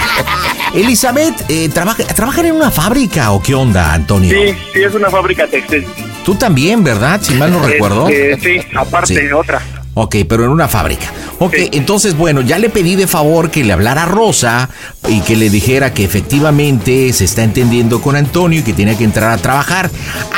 Elizabeth, 0.74 1.34
eh, 1.48 1.68
trabaja, 1.70 2.04
¿trabajan 2.04 2.46
en 2.46 2.54
una 2.54 2.70
fábrica 2.70 3.30
o 3.32 3.42
qué 3.42 3.54
onda, 3.54 3.92
Antonio? 3.94 4.30
Sí, 4.30 4.54
sí, 4.72 4.82
es 4.82 4.94
una 4.94 5.08
fábrica 5.10 5.46
textil. 5.46 5.86
Tú 6.24 6.34
también, 6.34 6.84
¿verdad? 6.84 7.20
Si 7.22 7.34
mal 7.34 7.50
no 7.50 7.62
recuerdo. 7.66 8.08
Este, 8.08 8.60
sí, 8.60 8.66
aparte, 8.76 9.14
Sí. 9.28 9.32
otra. 9.32 9.62
Ok, 9.94 10.16
pero 10.28 10.44
en 10.44 10.50
una 10.50 10.68
fábrica. 10.68 11.06
Ok, 11.40 11.54
entonces, 11.72 12.16
bueno, 12.16 12.40
ya 12.40 12.58
le 12.58 12.68
pedí 12.68 12.96
de 12.96 13.06
favor 13.06 13.50
que 13.50 13.62
le 13.62 13.72
hablara 13.72 14.02
a 14.02 14.06
Rosa 14.06 14.68
y 15.06 15.20
que 15.20 15.36
le 15.36 15.50
dijera 15.50 15.94
que 15.94 16.02
efectivamente 16.04 17.12
se 17.12 17.24
está 17.24 17.44
entendiendo 17.44 18.02
con 18.02 18.16
Antonio 18.16 18.58
y 18.58 18.62
que 18.64 18.72
tiene 18.72 18.96
que 18.96 19.04
entrar 19.04 19.30
a 19.30 19.36
trabajar. 19.36 19.88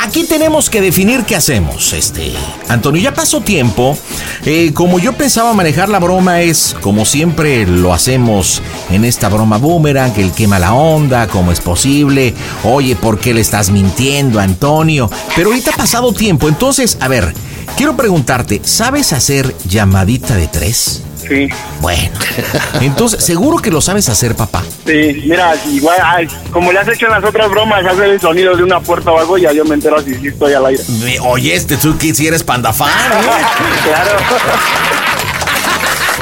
Aquí 0.03 0.25
tenemos 0.25 0.69
que 0.69 0.79
definir 0.79 1.23
qué 1.23 1.35
hacemos. 1.35 1.93
Este, 1.93 2.33
Antonio, 2.67 3.01
ya 3.01 3.15
pasó 3.15 3.41
tiempo. 3.41 3.97
Eh, 4.45 4.73
como 4.75 4.99
yo 4.99 5.13
pensaba 5.13 5.53
manejar 5.53 5.89
la 5.89 5.99
broma 5.99 6.41
es, 6.41 6.75
como 6.81 7.03
siempre 7.05 7.65
lo 7.65 7.93
hacemos 7.93 8.61
en 8.91 9.03
esta 9.03 9.27
broma 9.27 9.57
boomerang, 9.57 10.13
el 10.17 10.31
quema 10.31 10.59
la 10.59 10.75
onda, 10.75 11.27
cómo 11.27 11.51
es 11.51 11.61
posible. 11.61 12.35
Oye, 12.63 12.95
¿por 12.95 13.19
qué 13.19 13.33
le 13.33 13.41
estás 13.41 13.71
mintiendo, 13.71 14.39
Antonio? 14.39 15.09
Pero 15.35 15.49
ahorita 15.49 15.71
ha 15.71 15.77
pasado 15.77 16.13
tiempo, 16.13 16.47
entonces, 16.47 16.97
a 16.99 17.07
ver, 17.07 17.33
quiero 17.75 17.95
preguntarte, 17.95 18.61
¿sabes 18.63 19.13
hacer 19.13 19.55
llamadita 19.67 20.35
de 20.35 20.47
tres? 20.47 20.90
Sí. 21.31 21.47
Bueno, 21.79 22.09
entonces, 22.81 23.23
¿seguro 23.23 23.57
que 23.59 23.71
lo 23.71 23.79
sabes 23.79 24.09
hacer, 24.09 24.35
papá? 24.35 24.63
Sí, 24.85 25.23
mira, 25.25 25.53
igual, 25.71 25.97
ay, 26.03 26.27
como 26.51 26.73
le 26.73 26.79
has 26.79 26.87
hecho 26.89 27.05
en 27.05 27.13
las 27.13 27.23
otras 27.23 27.49
bromas, 27.49 27.85
hacer 27.85 28.03
el 28.09 28.19
sonido 28.19 28.53
de 28.57 28.63
una 28.63 28.81
puerta 28.81 29.11
o 29.11 29.17
algo, 29.19 29.37
ya 29.37 29.53
yo 29.53 29.63
me 29.63 29.75
entero 29.75 30.01
si 30.01 30.27
estoy 30.27 30.51
al 30.53 30.65
aire. 30.65 30.83
Me- 31.01 31.19
Oye, 31.21 31.55
este, 31.55 31.77
tú 31.77 31.97
que 31.97 32.13
si 32.13 32.27
eres 32.27 32.43
pandafán, 32.43 32.89
claro. 33.85 34.11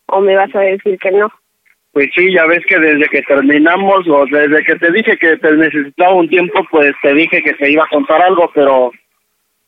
O 0.07 0.21
me 0.21 0.35
vas 0.37 0.55
a 0.55 0.61
decir 0.61 0.99
que 0.99 1.11
no. 1.13 1.33
Pues 1.93 2.09
sí, 2.17 2.33
ya 2.33 2.47
ves 2.47 2.63
que 2.67 2.79
desde 2.79 3.07
que 3.09 3.21
terminamos 3.23 4.09
o 4.09 4.25
desde 4.31 4.65
que 4.65 4.77
te 4.77 4.91
dije 4.93 5.17
que 5.19 5.37
te 5.37 5.53
necesitaba 5.57 6.15
un 6.15 6.29
tiempo, 6.29 6.65
pues 6.71 6.93
te 7.03 7.13
dije 7.13 7.43
que 7.43 7.53
te 7.55 7.71
iba 7.71 7.85
a 7.85 7.89
contar 7.89 8.23
algo, 8.23 8.51
pero 8.55 8.91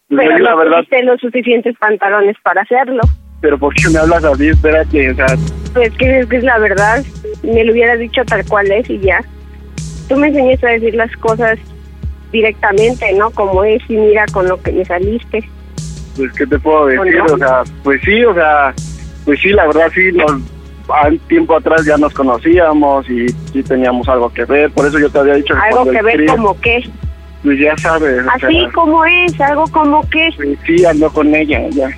Pero 0.08 0.22
oye, 0.34 0.42
la 0.42 0.50
no 0.52 0.56
verdad, 0.56 0.84
los 1.02 1.20
suficientes 1.20 1.76
pantalones 1.78 2.36
para 2.42 2.62
hacerlo. 2.62 3.02
pero 3.42 3.58
¿por 3.58 3.74
qué 3.74 3.90
me 3.90 3.98
hablas 3.98 4.24
así? 4.24 4.48
Espérate, 4.48 5.10
o 5.10 5.14
sea, 5.16 5.26
Pues 5.74 5.90
que 5.98 6.20
es 6.20 6.26
que 6.26 6.36
es 6.36 6.44
la 6.44 6.58
verdad. 6.58 7.04
Me 7.42 7.62
lo 7.62 7.72
hubieras 7.72 7.98
dicho 7.98 8.24
tal 8.24 8.42
cual 8.46 8.70
es 8.70 8.88
y 8.88 8.98
ya. 9.00 9.20
Tú 10.08 10.16
me 10.16 10.28
enseñaste 10.28 10.66
a 10.66 10.70
decir 10.72 10.94
las 10.94 11.14
cosas 11.18 11.58
directamente, 12.32 13.12
¿no? 13.18 13.30
Como 13.32 13.64
es 13.64 13.82
y 13.88 13.96
mira 13.96 14.24
con 14.32 14.48
lo 14.48 14.60
que 14.62 14.72
me 14.72 14.84
saliste. 14.86 15.44
pues 16.16 16.32
¿qué 16.32 16.46
te 16.46 16.58
puedo 16.58 16.86
decir? 16.86 17.16
no? 17.18 17.34
O 17.34 17.38
sea, 17.38 17.62
pues 17.82 18.00
sí, 18.02 18.24
o 18.24 18.32
sea, 18.34 18.72
pues 19.26 19.40
sí, 19.40 19.50
la 19.50 19.66
verdad 19.66 19.90
sí, 19.94 20.10
nos, 20.12 20.40
tiempo 21.28 21.56
atrás 21.56 21.84
ya 21.86 21.96
nos 21.96 22.12
conocíamos 22.14 23.08
y 23.08 23.28
sí 23.28 23.62
teníamos 23.62 24.08
algo 24.08 24.32
que 24.32 24.44
ver, 24.44 24.70
por 24.70 24.86
eso 24.86 24.98
yo 24.98 25.08
te 25.10 25.18
había 25.18 25.34
dicho 25.34 25.54
que 25.54 25.60
Algo 25.60 25.90
que 25.90 26.02
ver 26.02 26.26
como 26.26 26.60
qué. 26.60 26.82
Pues 27.42 27.58
ya 27.60 27.76
sabes. 27.76 28.24
o 28.26 28.30
Así 28.30 28.60
sea, 28.60 28.72
como 28.72 29.04
es, 29.04 29.38
algo 29.40 29.64
como 29.68 30.00
pues 30.02 30.34
sí, 30.66 30.84
ando 30.84 31.10
con 31.12 31.34
ella, 31.34 31.60
ya. 31.70 31.88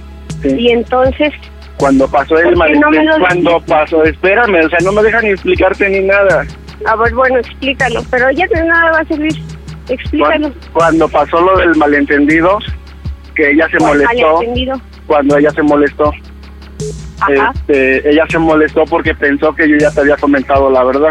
Sí. 0.43 0.49
Y 0.59 0.71
entonces, 0.71 1.33
Cuando 1.77 2.09
pasó 2.09 2.37
el 2.39 2.55
¿Por 2.55 2.67
qué 2.67 2.75
no 2.79 2.89
cuando 3.21 3.51
dijiste? 3.53 3.73
pasó, 3.73 4.03
espérame, 4.05 4.65
o 4.65 4.69
sea, 4.69 4.79
no 4.83 4.93
me 4.93 5.03
dejan 5.03 5.25
ni 5.25 5.31
explicarte 5.31 5.89
ni 5.89 6.01
nada. 6.01 6.45
a 6.85 6.97
ver, 6.97 7.15
bueno, 7.15 7.39
explícalo. 7.39 8.03
Pero 8.11 8.31
ya 8.33 8.47
de 8.49 8.65
nada 8.65 8.91
va 8.93 8.99
a 9.01 9.05
servir. 9.05 9.35
Explícalo. 9.89 10.49
Cuando, 10.51 10.55
cuando 10.73 11.09
pasó 11.09 11.41
lo 11.41 11.57
del 11.59 11.77
malentendido, 11.77 12.59
que 13.37 13.51
ella 13.53 13.69
se 13.71 13.77
¿Cuál 13.79 13.99
molestó, 13.99 14.33
malentendido? 14.35 14.81
cuando 15.07 15.37
ella 15.39 15.51
se 15.51 15.63
molestó. 15.63 16.13
Este, 17.29 18.11
ella 18.11 18.25
se 18.29 18.39
molestó 18.39 18.85
porque 18.85 19.15
pensó 19.15 19.55
que 19.55 19.69
yo 19.69 19.77
ya 19.77 19.91
te 19.91 20.01
había 20.01 20.17
comentado 20.17 20.71
la 20.71 20.85
verdad. 20.85 21.11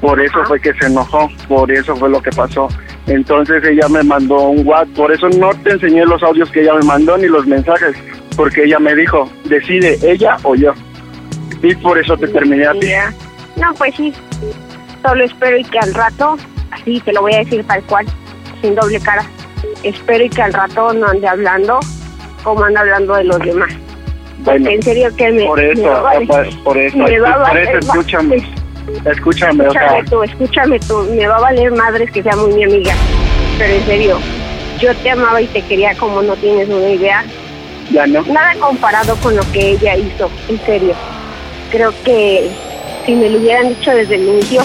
Por 0.00 0.20
eso 0.20 0.44
fue 0.44 0.60
que 0.60 0.72
se 0.74 0.86
enojó, 0.86 1.28
por 1.48 1.70
eso 1.72 1.96
fue 1.96 2.08
lo 2.08 2.22
que 2.22 2.30
pasó. 2.30 2.68
Entonces 3.06 3.64
ella 3.64 3.88
me 3.88 4.02
mandó 4.02 4.50
un 4.50 4.66
WhatsApp, 4.66 4.94
por 4.94 5.12
eso 5.12 5.28
no 5.30 5.50
te 5.64 5.72
enseñé 5.72 6.04
los 6.04 6.22
audios 6.22 6.50
que 6.50 6.60
ella 6.60 6.74
me 6.74 6.84
mandó 6.84 7.16
ni 7.16 7.26
los 7.26 7.46
mensajes, 7.46 7.96
porque 8.36 8.64
ella 8.64 8.78
me 8.78 8.94
dijo, 8.94 9.28
decide 9.44 9.98
ella 10.02 10.36
o 10.44 10.54
yo. 10.54 10.72
Y 11.62 11.74
por 11.76 11.98
eso 11.98 12.16
te 12.16 12.28
terminé 12.28 12.66
a 12.66 12.72
ti. 12.72 12.88
No, 13.56 13.74
pues 13.74 13.94
sí. 13.96 14.12
Solo 15.04 15.24
espero 15.24 15.58
y 15.58 15.64
que 15.64 15.78
al 15.78 15.94
rato, 15.94 16.36
así 16.70 17.00
te 17.00 17.12
lo 17.12 17.22
voy 17.22 17.34
a 17.34 17.38
decir 17.38 17.64
tal 17.66 17.82
cual, 17.84 18.06
sin 18.62 18.74
doble 18.74 19.00
cara. 19.00 19.24
Espero 19.82 20.24
y 20.24 20.28
que 20.28 20.42
al 20.42 20.52
rato 20.52 20.92
no 20.92 21.08
ande 21.08 21.26
hablando 21.26 21.80
como 22.44 22.64
anda 22.64 22.80
hablando 22.80 23.14
de 23.14 23.24
los 23.24 23.38
demás. 23.40 23.70
Porque 24.44 24.60
Bueno, 24.60 24.70
en 24.70 24.82
serio 24.82 25.16
que 25.16 25.30
me. 25.32 25.44
por 25.46 25.60
eso, 25.60 25.82
me 25.82 25.88
va 25.88 25.98
a 25.98 26.14
valer- 26.14 26.62
por, 26.62 26.78
eso, 26.78 26.96
me 26.98 27.18
va 27.18 27.30
a 27.30 27.48
por 27.48 27.58
eso, 27.58 27.72
ma- 27.72 27.78
escúchame, 27.78 28.48
escúchame, 29.04 29.66
o 29.66 29.72
sea, 29.72 29.82
Escúchame 29.98 30.04
tú, 30.10 30.22
escúchame 30.22 30.78
tú. 30.80 30.98
Me 31.16 31.26
va 31.26 31.36
a 31.36 31.40
valer 31.40 31.72
madres 31.72 32.10
que 32.10 32.22
sea 32.22 32.36
muy 32.36 32.52
mi 32.54 32.64
amiga. 32.64 32.92
Pero 33.58 33.74
en 33.74 33.84
serio, 33.86 34.18
yo 34.80 34.94
te 34.96 35.10
amaba 35.10 35.40
y 35.42 35.46
te 35.46 35.62
quería 35.62 35.94
como 35.96 36.22
no 36.22 36.34
tienes 36.36 36.68
una 36.68 36.88
idea. 36.88 37.24
ya 37.90 38.06
no. 38.06 38.22
Nada 38.22 38.54
comparado 38.60 39.16
con 39.16 39.34
lo 39.36 39.42
que 39.52 39.70
ella 39.72 39.96
hizo, 39.96 40.30
en 40.48 40.60
serio. 40.64 40.94
Creo 41.72 41.92
que 42.04 42.48
si 43.04 43.14
me 43.16 43.28
lo 43.30 43.38
hubieran 43.38 43.68
dicho 43.70 43.90
desde 43.90 44.14
el 44.14 44.22
inicio, 44.28 44.62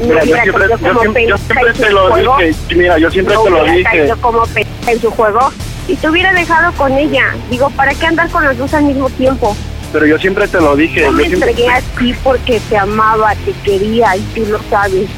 Mira, 0.00 0.24
yo 0.24 0.34
siempre, 0.36 0.64
yo 0.70 0.78
siempre, 0.78 1.26
siempre 1.38 1.72
te 1.74 1.90
lo 1.90 2.10
juego. 2.10 2.36
dije, 2.38 2.74
mira, 2.74 2.98
yo 2.98 3.10
siempre 3.10 3.34
no 3.34 3.42
te 3.44 3.50
lo 3.50 3.64
dije. 3.64 4.12
como 4.20 4.42
en 4.88 5.00
su 5.00 5.10
juego 5.10 5.52
y 5.88 5.96
te 5.96 6.08
hubiera 6.08 6.32
dejado 6.32 6.72
con 6.74 6.92
ella. 6.92 7.34
Digo, 7.50 7.70
¿para 7.70 7.92
qué 7.94 8.06
andar 8.06 8.30
con 8.30 8.44
los 8.44 8.56
dos 8.58 8.72
al 8.74 8.84
mismo 8.84 9.08
tiempo? 9.10 9.56
Pero 9.92 10.06
yo 10.06 10.18
siempre 10.18 10.48
te 10.48 10.60
lo 10.60 10.74
dije. 10.76 11.02
Yo 11.02 11.12
me 11.12 11.24
siempre, 11.26 11.50
entregué 11.50 11.70
a 11.70 11.80
ti 11.98 12.14
porque 12.24 12.60
te 12.68 12.76
amaba, 12.76 13.34
te 13.44 13.52
quería 13.64 14.16
y 14.16 14.20
tú 14.34 14.44
lo 14.46 14.58
sabes. 14.70 15.08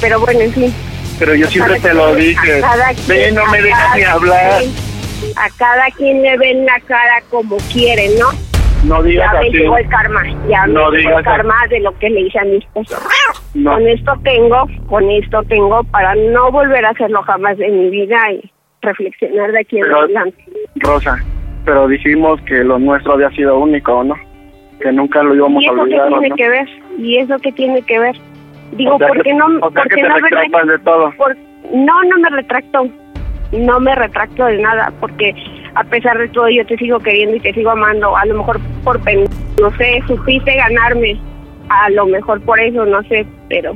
Pero 0.00 0.20
bueno, 0.20 0.40
en 0.40 0.52
fin. 0.52 0.74
pero 1.18 1.34
yo 1.34 1.46
siempre 1.48 1.78
te 1.80 1.92
lo 1.94 2.14
dije. 2.14 2.58
A 2.58 2.60
cada 2.60 2.88
Ve, 2.88 2.96
quien- 3.06 3.34
no 3.34 3.46
me 3.46 3.60
dejas 3.62 3.96
ni 3.96 4.02
hablar. 4.02 4.62
A 5.36 5.48
cada 5.58 5.84
quien 5.96 6.22
le 6.22 6.36
ven 6.38 6.64
la 6.66 6.80
cara 6.80 7.22
como 7.30 7.56
quiere, 7.72 8.08
¿no? 8.18 8.28
No 8.84 9.02
digas 9.02 9.30
ya 9.32 9.40
me 9.40 9.46
así. 9.48 9.56
llegó 9.58 9.76
el 9.78 9.88
karma, 9.88 10.22
ya 10.48 10.66
No 10.66 10.90
me 10.90 10.98
llegó 10.98 11.18
el 11.18 11.24
karma 11.24 11.54
de 11.70 11.80
lo 11.80 11.98
que 11.98 12.10
le 12.10 12.20
hice 12.22 12.38
a 12.38 12.44
mi 12.44 12.56
esposo. 12.58 12.96
No. 13.54 13.72
Con 13.72 13.86
esto 13.88 14.12
tengo, 14.22 14.66
con 14.88 15.10
esto 15.10 15.42
tengo 15.48 15.82
para 15.84 16.14
no 16.14 16.50
volver 16.50 16.84
a 16.84 16.90
hacerlo 16.90 17.22
jamás 17.22 17.58
en 17.60 17.78
mi 17.80 17.90
vida 17.90 18.16
y 18.32 18.50
reflexionar 18.84 19.52
de 19.52 19.60
aquí 19.60 19.78
en 19.78 19.82
Pero- 19.84 20.00
adelante. 20.00 20.44
Rosa, 20.76 21.16
pero 21.64 21.88
dijimos 21.88 22.40
que 22.42 22.62
lo 22.64 22.78
nuestro 22.78 23.14
había 23.14 23.30
sido 23.30 23.58
único, 23.58 24.04
¿no? 24.04 24.14
Que 24.80 24.92
nunca 24.92 25.22
lo 25.22 25.34
íbamos 25.34 25.62
¿Y 25.62 25.66
a 25.66 25.68
eso 25.70 25.74
qué 25.76 25.80
olvidar, 25.82 26.08
tiene 26.08 26.28
¿no? 26.28 26.36
que 26.36 26.48
ver? 26.48 26.68
¿Y 26.98 27.16
eso 27.18 27.36
qué 27.38 27.52
tiene 27.52 27.82
que 27.82 27.98
ver? 27.98 28.16
Digo, 28.72 28.94
O 28.96 28.98
sea 28.98 29.08
¿por 29.08 29.16
que- 29.18 29.22
qué 29.24 29.34
no, 29.34 29.46
o 29.46 29.70
sea 29.70 29.82
por 29.82 29.88
que 29.88 29.94
te 29.96 30.08
no 30.08 30.14
de 30.72 30.78
todo. 30.80 31.12
por- 31.16 31.36
no, 31.72 32.02
no 32.04 32.18
me 32.18 32.30
retracto. 32.30 32.88
No 33.52 33.78
me 33.78 33.94
retracto 33.94 34.46
de 34.46 34.58
nada, 34.58 34.92
porque 35.00 35.32
a 35.76 35.84
pesar 35.84 36.18
de 36.18 36.28
todo 36.28 36.48
yo 36.48 36.66
te 36.66 36.76
sigo 36.76 36.98
queriendo 36.98 37.36
y 37.36 37.40
te 37.40 37.52
sigo 37.52 37.70
amando. 37.70 38.16
A 38.16 38.24
lo 38.26 38.34
mejor 38.38 38.58
por 38.82 38.98
pen, 39.04 39.24
no 39.60 39.70
sé, 39.76 40.02
supiste 40.08 40.56
ganarme. 40.56 41.16
A 41.68 41.88
lo 41.90 42.06
mejor 42.06 42.40
por 42.40 42.58
eso, 42.58 42.84
no 42.84 43.00
sé, 43.04 43.24
pero 43.48 43.74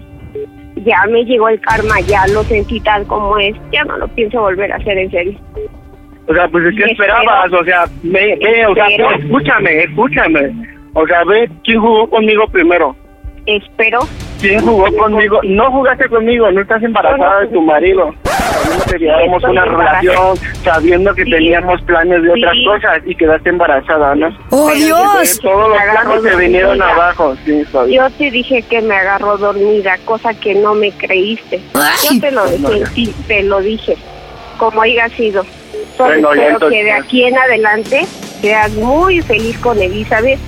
ya 0.85 1.05
me 1.11 1.25
llegó 1.25 1.49
el 1.49 1.61
karma, 1.61 2.01
ya 2.07 2.27
lo 2.29 2.43
sentí 2.45 2.81
tal 2.81 3.07
como 3.07 3.38
es. 3.38 3.55
Ya 3.73 3.85
no 3.85 3.97
lo 3.99 4.09
pienso 4.09 4.41
volver 4.41 4.73
a 4.73 4.77
hacer 4.77 4.99
en 4.99 5.11
serio. 5.11 5.38
O 6.27 6.35
sea, 6.35 6.47
pues 6.49 6.64
es 6.67 6.77
que 6.77 6.85
esperabas, 6.93 7.45
espero- 7.47 7.61
o 7.62 7.64
sea, 7.64 7.85
ve, 8.03 8.38
ve, 8.43 8.67
o 8.67 8.75
sea, 8.75 8.87
escúchame, 9.17 9.83
escúchame. 9.85 10.53
O 10.95 11.07
sea, 11.07 11.25
ve, 11.25 11.49
¿quién 11.64 11.81
jugó 11.81 12.09
conmigo 12.11 12.47
primero? 12.49 12.95
Espero. 13.47 14.01
¿Quién 14.40 14.61
jugó 14.61 14.87
conmigo? 14.96 15.40
No 15.42 15.70
jugaste 15.70 16.09
conmigo, 16.09 16.51
no 16.51 16.61
estás 16.61 16.83
embarazada 16.83 17.40
de 17.40 17.48
tu 17.48 17.61
marido. 17.61 18.14
Estoy 18.87 19.09
una 19.51 19.64
relación, 19.64 20.37
sabiendo 20.62 21.14
que 21.14 21.24
teníamos 21.24 21.83
planes 21.83 22.22
de 22.22 22.31
otras 22.31 22.55
cosas 22.64 23.03
y 23.07 23.14
quedaste 23.14 23.51
embarazada, 23.51 24.14
¿no? 24.14 24.29
¡Oh, 24.51 24.70
Dios! 24.70 25.40
Todos 25.42 25.68
los 25.68 25.79
planes 25.79 26.22
se 26.22 26.37
vinieron 26.37 26.81
abajo, 26.81 27.37
sí. 27.44 27.64
Yo 27.90 28.11
te 28.11 28.31
dije 28.31 28.62
que 28.62 28.81
me 28.81 28.94
agarró 28.94 29.37
dormida, 29.38 29.98
cosa 30.05 30.33
que 30.35 30.55
no 30.55 30.74
me 30.74 30.92
creíste. 30.92 31.61
Yo 32.11 32.20
te 32.20 32.31
lo 32.31 32.46
dije, 32.46 32.87
sí, 32.94 33.14
te 33.27 33.42
lo 33.42 33.61
dije, 33.61 33.96
como 34.57 34.83
haya 34.83 35.09
sido. 35.11 35.44
Solo 35.96 36.11
Bueno, 36.12 36.35
ya 36.35 36.42
espero 36.42 36.55
entonces- 36.55 36.79
que 36.79 36.85
de 36.85 36.92
aquí 36.92 37.24
en 37.24 37.38
adelante 37.38 38.07
seas 38.40 38.72
muy 38.74 39.20
feliz 39.20 39.59
con 39.59 39.81
Elizabeth 39.83 40.38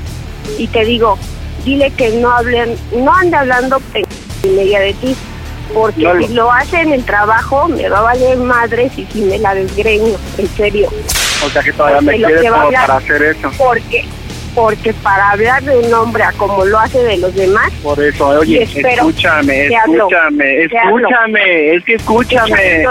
y 0.58 0.68
te 0.68 0.84
digo, 0.84 1.18
dile 1.64 1.90
que 1.96 2.10
no 2.10 2.30
hablen, 2.30 2.74
no 2.94 3.12
ande 3.14 3.36
hablando 3.36 3.80
en 3.94 4.56
media 4.56 4.80
de 4.80 4.92
ti, 4.94 5.16
porque 5.74 6.02
No, 6.02 6.18
si 6.26 6.34
lo 6.34 6.52
hace 6.52 6.80
en 6.80 6.92
el 6.92 7.04
trabajo 7.04 7.68
me 7.68 7.88
va 7.88 7.98
a 7.98 8.02
valer 8.02 8.36
madres 8.38 8.92
y 8.98 9.04
si 9.06 9.20
me 9.22 9.38
la 9.38 9.54
desgreño, 9.54 10.14
en 10.38 10.46
serio. 10.48 10.88
O 11.46 11.48
sea 11.48 11.62
que 11.62 11.72
todavía 11.72 12.00
me 12.00 12.06
Porque 12.12 12.18
lo 12.18 12.26
quieres 12.26 12.42
que 12.44 12.50
va 12.50 12.56
a 12.56 12.60
como 12.60 12.66
hablar- 12.68 12.86
para 12.86 12.98
hacer 12.98 13.22
eso. 13.22 13.50
Porque 13.56 14.04
porque 14.52 14.92
para 14.94 15.30
hablar 15.30 15.62
de 15.62 15.78
un 15.78 15.94
hombre 15.94 16.24
a 16.24 16.32
como 16.32 16.64
lo 16.64 16.76
hace 16.80 16.98
de 17.04 17.18
los 17.18 17.32
demás, 17.36 17.70
Por 17.84 18.02
eso, 18.02 18.26
oye, 18.30 18.64
escúchame, 18.64 19.68
escúchame, 19.68 20.64
escúchame, 20.64 21.74
es 21.76 21.84
que 21.84 21.94
escúchame. 21.94 22.82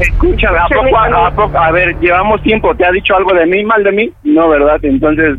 Escúchame, 0.00 0.58
¿a 0.58 0.68
poco, 0.68 0.96
a, 0.98 1.26
a 1.26 1.30
poco- 1.34 1.58
a 1.58 1.70
ver, 1.70 1.94
llevamos 2.00 2.42
tiempo, 2.42 2.74
¿te 2.74 2.86
ha 2.86 2.90
dicho 2.92 3.14
algo 3.14 3.34
de 3.34 3.44
mí, 3.44 3.62
mal 3.62 3.84
de 3.84 3.92
mí? 3.92 4.10
No, 4.24 4.48
¿verdad? 4.48 4.78
Entonces, 4.82 5.36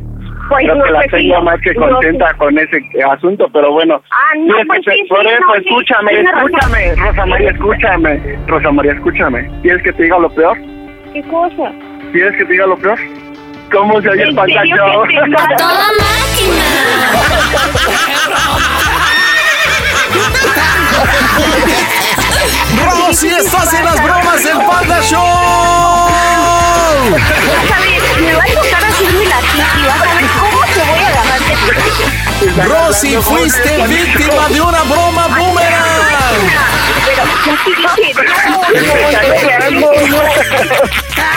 Pues 0.53 0.65
creo 0.65 0.75
no 0.75 0.83
que 0.83 0.91
la 0.91 1.01
tengo 1.09 1.41
más 1.41 1.59
que 1.61 1.73
no 1.73 1.89
contenta 1.89 2.33
con 2.35 2.57
ese 2.59 2.77
asunto, 3.11 3.49
pero 3.51 3.71
bueno. 3.71 4.01
Ah, 4.11 4.37
no, 4.37 4.55
pues 4.67 4.81
que- 4.85 4.91
sí, 4.93 5.03
por 5.09 5.21
sí, 5.21 5.27
eso, 5.29 5.39
no, 5.41 5.53
sí, 5.55 5.59
escúchame, 5.65 6.11
tiene 6.11 6.31
razón. 6.31 6.49
escúchame, 6.53 6.95
Rosa 6.95 7.25
María, 7.25 7.49
escúchame, 7.51 8.37
Rosa 8.47 8.71
María, 8.71 8.91
escúchame. 8.93 9.51
¿Quieres 9.61 9.83
que 9.83 9.93
te 9.93 10.03
diga 10.03 10.19
lo 10.19 10.29
peor? 10.29 10.57
¿Qué 11.13 11.21
cosa? 11.23 11.71
¿Quieres 12.11 12.35
que 12.37 12.45
te 12.45 12.51
diga 12.53 12.67
lo 12.67 12.77
peor? 12.77 12.99
¿Cómo 13.71 13.99
se 14.01 14.09
oye 14.09 14.23
el 14.23 14.29
¿En 14.37 14.45
serio 14.45 14.75
pantalón? 14.77 15.09
¡Toda 15.57 15.87
Rosy, 23.07 23.27
estás 23.27 23.73
en 23.73 23.85
las 23.85 24.03
bromas 24.03 24.43
del 24.43 24.57
Panda 24.57 25.01
Show. 25.01 25.19
Vas 27.03 27.19
me 28.21 28.33
va 28.33 28.43
a 28.43 28.47
tocar 28.47 28.85
hacerme 28.85 29.25
la 29.25 29.39
tiki, 29.41 29.83
vas 29.85 30.01
a 30.01 30.15
ver 30.15 30.25
cómo 30.39 30.63
te 30.73 30.81
voy 30.89 30.99
a 30.99 31.07
agarrar 31.09 31.41
Rosy, 32.65 33.17
fuiste 33.17 33.87
víctima 33.87 34.47
de 34.47 34.61
una 34.61 34.83
broma 34.83 35.27
boomerang. 35.27 35.83
Pero. 40.25 41.32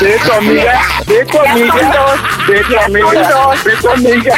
De 0.00 0.18
tu 0.24 0.32
amiga, 0.32 0.80
de 1.06 1.24
tu 1.24 1.38
Ya 1.38 1.42
son 1.42 1.50
amiga, 1.50 1.92
dos, 1.94 2.46
de 2.46 2.62
tu 2.62 2.72
ya 2.72 2.82
son 2.82 2.96
amiga, 2.96 3.28
dos. 3.28 3.64
de 3.64 3.72
tu 3.76 3.88
amiga. 3.90 4.34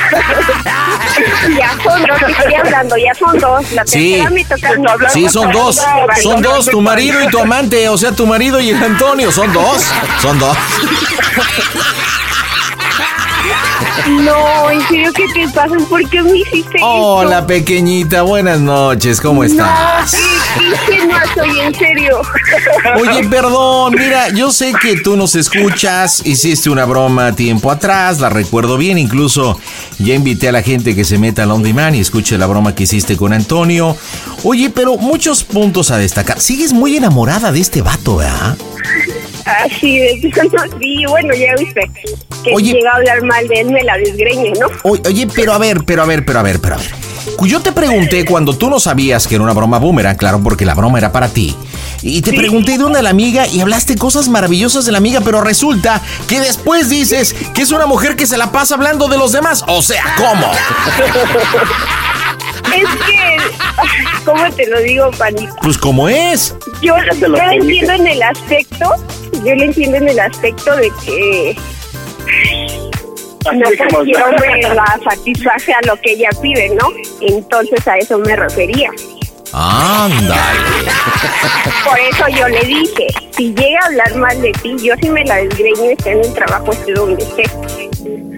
Ya 1.58 1.70
son 1.82 2.02
dos, 2.06 2.22
estoy 2.30 2.54
hablando, 2.54 2.96
ya 2.96 3.14
son 3.14 3.38
dos. 3.38 3.72
La 3.72 3.86
Sí. 3.86 4.12
tercera 4.12 4.30
me 4.30 4.44
toca 4.44 4.68
a 4.68 4.76
mí. 4.76 5.04
Sí, 5.12 5.28
son 5.28 5.50
dos. 5.52 5.80
Son 6.22 6.42
dos, 6.42 6.66
tu 6.66 6.80
marido 6.80 7.22
y 7.22 7.28
tu 7.28 7.38
amante. 7.40 7.88
O 7.88 7.98
sea, 7.98 8.12
tu 8.12 8.26
marido 8.26 8.60
y 8.60 8.70
el 8.70 8.82
Antonio. 8.82 9.30
Son 9.32 9.52
dos. 9.52 9.84
Son 10.22 10.38
dos. 10.38 10.56
No, 14.08 14.70
en 14.70 14.80
serio, 14.88 15.12
¿qué 15.14 15.26
te 15.34 15.48
pasa? 15.48 15.74
¿Por 15.88 16.08
qué 16.10 16.22
me 16.22 16.38
hiciste 16.38 16.78
Hola, 16.82 17.36
esto? 17.36 17.46
pequeñita. 17.46 18.22
Buenas 18.22 18.60
noches. 18.60 19.20
¿Cómo 19.20 19.44
estás? 19.44 20.12
No, 20.12 20.76
qué, 20.86 21.06
no 21.06 21.14
soy, 21.34 21.60
en 21.60 21.74
serio. 21.74 22.20
Oye, 22.98 23.28
perdón, 23.28 23.94
mira, 23.96 24.28
yo 24.30 24.50
sé 24.50 24.72
que 24.80 24.96
tú 24.96 25.16
nos 25.16 25.34
escuchas, 25.34 26.24
hiciste 26.26 26.70
una 26.70 26.84
broma 26.84 27.34
tiempo 27.34 27.70
atrás, 27.70 28.20
la 28.20 28.28
recuerdo 28.28 28.76
bien, 28.76 28.98
incluso 28.98 29.58
ya 29.98 30.14
invité 30.14 30.48
a 30.48 30.52
la 30.52 30.62
gente 30.62 30.94
que 30.94 31.04
se 31.04 31.18
meta 31.18 31.44
al 31.44 31.50
On 31.50 31.62
Demand 31.62 31.94
y 31.94 32.00
escuche 32.00 32.38
la 32.38 32.46
broma 32.46 32.74
que 32.74 32.84
hiciste 32.84 33.16
con 33.16 33.32
Antonio. 33.32 33.96
Oye, 34.44 34.70
pero 34.70 34.96
muchos 34.96 35.44
puntos 35.44 35.90
a 35.90 35.98
destacar. 35.98 36.40
Sigues 36.40 36.72
muy 36.72 36.96
enamorada 36.96 37.52
de 37.52 37.60
este 37.60 37.82
vato, 37.82 38.16
¿verdad? 38.16 38.56
Así 39.64 39.98
de 39.98 40.30
plano, 40.30 40.76
sí, 40.80 41.04
bueno, 41.08 41.34
ya 41.34 41.54
viste. 41.58 41.90
Que 42.44 42.54
Oye. 42.54 42.72
llega 42.72 42.90
a 42.92 42.96
hablar 42.96 43.22
mal 43.24 43.46
de 43.48 43.60
él, 43.60 43.69
me 43.70 43.82
la 43.82 43.96
desgreño, 43.96 44.52
¿no? 44.60 44.66
Oye, 44.82 45.02
oye, 45.06 45.28
pero 45.34 45.52
a 45.52 45.58
ver, 45.58 45.84
pero 45.84 46.02
a 46.02 46.06
ver, 46.06 46.24
pero 46.24 46.40
a 46.40 46.42
ver, 46.42 46.60
pero 46.60 46.74
a 46.74 46.78
ver. 46.78 46.90
Yo 47.42 47.60
te 47.60 47.72
pregunté 47.72 48.24
cuando 48.24 48.56
tú 48.56 48.68
no 48.68 48.78
sabías 48.78 49.26
que 49.26 49.34
era 49.34 49.44
una 49.44 49.52
broma 49.52 49.78
boomerang, 49.78 50.16
claro, 50.16 50.40
porque 50.42 50.64
la 50.64 50.74
broma 50.74 50.98
era 50.98 51.10
para 51.10 51.28
ti. 51.28 51.56
Y 52.02 52.22
te 52.22 52.32
pregunté 52.32 52.72
de 52.72 52.78
dónde 52.78 53.02
la 53.02 53.10
amiga 53.10 53.46
y 53.46 53.60
hablaste 53.60 53.96
cosas 53.96 54.28
maravillosas 54.28 54.86
de 54.86 54.92
la 54.92 54.98
amiga, 54.98 55.20
pero 55.22 55.40
resulta 55.40 56.00
que 56.28 56.40
después 56.40 56.88
dices 56.88 57.34
que 57.54 57.62
es 57.62 57.72
una 57.72 57.86
mujer 57.86 58.16
que 58.16 58.26
se 58.26 58.38
la 58.38 58.52
pasa 58.52 58.74
hablando 58.74 59.08
de 59.08 59.18
los 59.18 59.32
demás. 59.32 59.64
O 59.68 59.82
sea, 59.82 60.04
¿cómo? 60.16 60.50
Es 62.74 62.88
que, 63.06 63.36
¿cómo 64.24 64.50
te 64.52 64.66
lo 64.66 64.80
digo, 64.80 65.10
panita? 65.18 65.54
Pues 65.62 65.76
como 65.76 66.08
es. 66.08 66.54
Yo, 66.80 66.94
yo 67.18 67.28
lo 67.28 67.38
entiendo 67.38 67.92
en 67.94 68.06
el 68.06 68.22
aspecto, 68.22 68.94
yo 69.44 69.54
lo 69.54 69.64
entiendo 69.64 69.96
en 69.98 70.08
el 70.08 70.20
aspecto 70.20 70.76
de 70.76 70.90
que 71.04 71.56
no 73.52 73.68
cualquier 73.90 74.22
hombre 74.22 74.62
la 74.62 74.98
satisface 75.08 75.72
a 75.72 75.80
lo 75.86 75.96
que 76.00 76.12
ella 76.12 76.28
pide, 76.40 76.70
¿no? 76.70 76.88
Entonces 77.20 77.86
a 77.86 77.96
eso 77.96 78.18
me 78.18 78.36
refería. 78.36 78.90
Ándale. 79.52 80.90
Por 81.84 81.98
eso 81.98 82.24
yo 82.28 82.48
le 82.48 82.60
dije, 82.64 83.06
si 83.32 83.52
llega 83.54 83.80
a 83.82 83.86
hablar 83.86 84.14
mal 84.16 84.40
de 84.40 84.52
ti, 84.52 84.76
yo 84.82 84.94
sí 85.00 85.08
me 85.10 85.24
la 85.24 85.36
desgreño 85.36 85.86
y 85.86 85.92
esté 85.92 86.12
en 86.12 86.20
el 86.20 86.32
trabajo, 86.34 86.72
esté 86.72 86.92
donde 86.92 87.22
esté. 87.22 87.42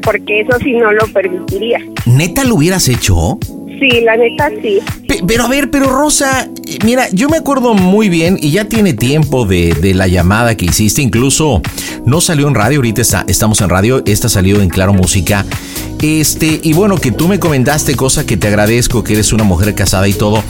Porque 0.02 0.40
eso 0.40 0.58
sí 0.60 0.72
no 0.72 0.90
lo 0.92 1.06
permitiría. 1.08 1.78
¿Neta 2.06 2.44
lo 2.44 2.56
hubieras 2.56 2.88
hecho? 2.88 3.38
Sí, 3.90 4.00
la 4.02 4.16
neta 4.16 4.48
sí. 4.62 4.78
Pe- 5.08 5.22
pero 5.26 5.44
a 5.44 5.48
ver, 5.48 5.68
pero 5.70 5.86
Rosa, 5.90 6.48
mira, 6.84 7.08
yo 7.10 7.28
me 7.28 7.36
acuerdo 7.38 7.74
muy 7.74 8.08
bien 8.08 8.38
y 8.40 8.52
ya 8.52 8.66
tiene 8.66 8.92
tiempo 8.94 9.44
de, 9.44 9.74
de 9.74 9.92
la 9.94 10.06
llamada 10.06 10.54
que 10.56 10.66
hiciste, 10.66 11.02
incluso 11.02 11.60
no 12.06 12.20
salió 12.20 12.46
en 12.46 12.54
radio, 12.54 12.78
ahorita 12.78 13.02
está- 13.02 13.24
estamos 13.26 13.60
en 13.60 13.68
radio, 13.70 14.02
esta 14.06 14.28
salió 14.28 14.60
en 14.62 14.68
Claro 14.68 14.92
Música. 14.92 15.44
Este, 16.00 16.60
y 16.62 16.72
bueno, 16.74 16.96
que 16.96 17.10
tú 17.12 17.26
me 17.28 17.40
comentaste, 17.40 17.94
cosa 17.96 18.24
que 18.26 18.36
te 18.36 18.46
agradezco, 18.48 19.02
que 19.02 19.14
eres 19.14 19.32
una 19.32 19.44
mujer 19.44 19.74
casada 19.74 20.06
y 20.08 20.12
todo, 20.12 20.42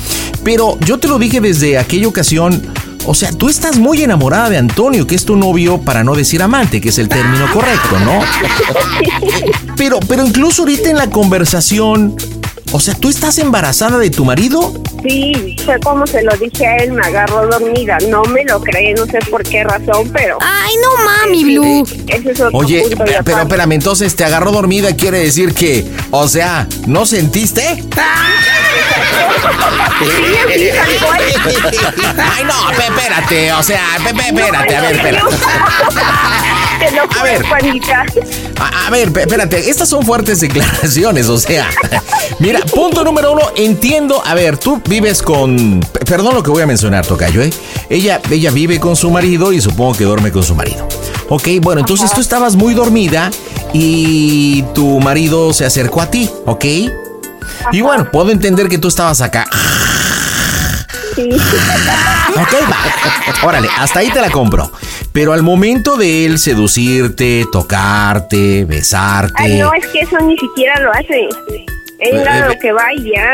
pero 0.45 0.79
yo 0.81 0.99
te 0.99 1.09
lo 1.09 1.19
dije 1.19 1.41
desde 1.41 1.79
aquella 1.79 2.09
ocasión, 2.09 2.63
o 3.07 3.15
sea, 3.15 3.33
tú 3.33 3.49
estás 3.49 3.79
muy 3.79 4.03
enamorada 4.03 4.49
de 4.51 4.57
Antonio, 4.59 5.07
que 5.07 5.15
es 5.15 5.25
tu 5.25 5.37
novio, 5.37 5.79
para 5.79 6.05
no 6.05 6.15
decir 6.15 6.43
amante, 6.43 6.81
que 6.81 6.89
es 6.91 6.99
el 6.99 7.09
término 7.09 7.47
correcto, 7.53 7.99
¿no? 8.05 8.21
Pero, 9.77 9.99
pero 10.07 10.25
incluso 10.25 10.63
ahorita 10.63 10.91
en 10.91 10.97
la 10.97 11.11
conversación, 11.11 12.15
o 12.71 12.81
sea, 12.81 12.95
¿tú 12.95 13.09
estás 13.11 13.39
embarazada 13.39 13.99
de 13.99 14.11
tu 14.11 14.25
marido? 14.25 14.73
Sí, 15.03 15.57
fue 15.65 15.79
como 15.81 16.07
se 16.07 16.23
lo 16.23 16.35
dije 16.37 16.67
a 16.67 16.77
él, 16.77 16.93
me 16.93 17.05
agarró 17.05 17.47
dormida. 17.49 17.99
No 18.09 18.23
me 18.25 18.45
lo 18.45 18.61
cree, 18.61 18.95
no 18.95 19.05
sé 19.07 19.19
por 19.31 19.43
qué 19.43 19.65
razón, 19.65 20.09
pero... 20.13 20.39
Ay, 20.41 20.75
no 20.77 21.05
mami, 21.05 21.45
Blue. 21.45 21.87
Ese 22.09 22.31
es 22.31 22.41
otro 22.41 22.57
Oye, 22.59 22.81
punto 22.83 23.05
de 23.05 23.07
pero 23.07 23.19
aparte. 23.21 23.43
espérame, 23.43 23.73
entonces 23.73 24.15
te 24.17 24.25
agarró 24.25 24.53
dormida, 24.53 24.95
quiere 24.95 25.19
decir 25.19 25.53
que, 25.55 25.85
o 26.11 26.29
sea, 26.29 26.69
¿no 26.87 27.05
sentiste? 27.05 27.83
Ay, 31.13 32.45
no, 32.45 32.77
pe- 32.77 32.87
espérate, 32.87 33.53
o 33.53 33.63
sea, 33.63 33.81
pe- 34.05 34.15
pe- 34.15 34.29
espérate, 34.29 34.77
a 34.77 34.81
ver, 34.81 34.97
espérate. 34.97 35.37
Te 36.79 36.91
lo 36.97 37.03
juro, 37.07 37.23
ver. 37.23 37.43
Juanita. 37.47 38.05
A, 38.59 38.87
a 38.87 38.91
ver, 38.91 39.13
pe- 39.13 39.21
espérate, 39.23 39.71
estas 39.71 39.89
son 39.89 40.05
fuertes 40.05 40.41
declaraciones, 40.41 41.29
o 41.29 41.39
sea. 41.39 41.69
Mira, 42.53 42.67
punto 42.67 43.03
número 43.03 43.33
uno, 43.33 43.43
entiendo, 43.57 44.23
a 44.23 44.35
ver, 44.35 44.59
tú 44.59 44.83
vives 44.87 45.23
con, 45.23 45.81
pe- 45.91 46.01
perdón 46.05 46.35
lo 46.35 46.43
que 46.43 46.51
voy 46.51 46.61
a 46.63 46.67
mencionar, 46.67 47.07
Tocayo, 47.07 47.41
¿eh? 47.41 47.51
Ella, 47.89 48.21
ella 48.31 48.51
vive 48.51 48.79
con 48.79 48.95
su 48.95 49.11
marido 49.11 49.55
y 49.55 49.61
supongo 49.63 49.95
que 49.95 50.05
duerme 50.05 50.31
con 50.31 50.43
su 50.43 50.55
marido. 50.55 50.87
Ok, 51.31 51.49
bueno, 51.63 51.81
entonces 51.81 52.13
tú 52.13 52.21
estabas 52.21 52.55
muy 52.57 52.75
dormida 52.75 53.31
y 53.73 54.61
tu 54.75 55.01
marido 55.01 55.55
se 55.55 55.65
acercó 55.65 56.03
a 56.03 56.11
ti, 56.11 56.29
¿ok? 56.45 56.65
Y 57.73 57.81
bueno, 57.81 58.11
puedo 58.13 58.31
entender 58.31 58.69
que 58.69 58.77
tú 58.77 58.89
estabas 58.89 59.23
acá. 59.23 59.47
Sí. 61.15 61.31
Ok, 61.31 62.55
va. 62.71 63.47
Órale, 63.49 63.69
hasta 63.79 64.01
ahí 64.01 64.11
te 64.11 64.21
la 64.21 64.29
compro. 64.31 64.71
Pero 65.13 65.33
al 65.33 65.43
momento 65.43 65.97
de 65.97 66.27
él 66.27 66.39
seducirte, 66.39 67.47
tocarte, 67.51 68.67
besarte. 68.67 69.33
Ay, 69.43 69.59
no, 69.59 69.73
es 69.73 69.87
que 69.87 70.01
eso 70.01 70.19
ni 70.21 70.37
siquiera 70.37 70.79
lo 70.81 70.91
hace. 70.93 71.29
Él 72.03 72.17
Eh, 72.19 72.29
a 72.29 72.49
lo 72.49 72.59
que 72.59 72.73
va 72.73 72.93
y 72.95 73.13
ya. 73.15 73.33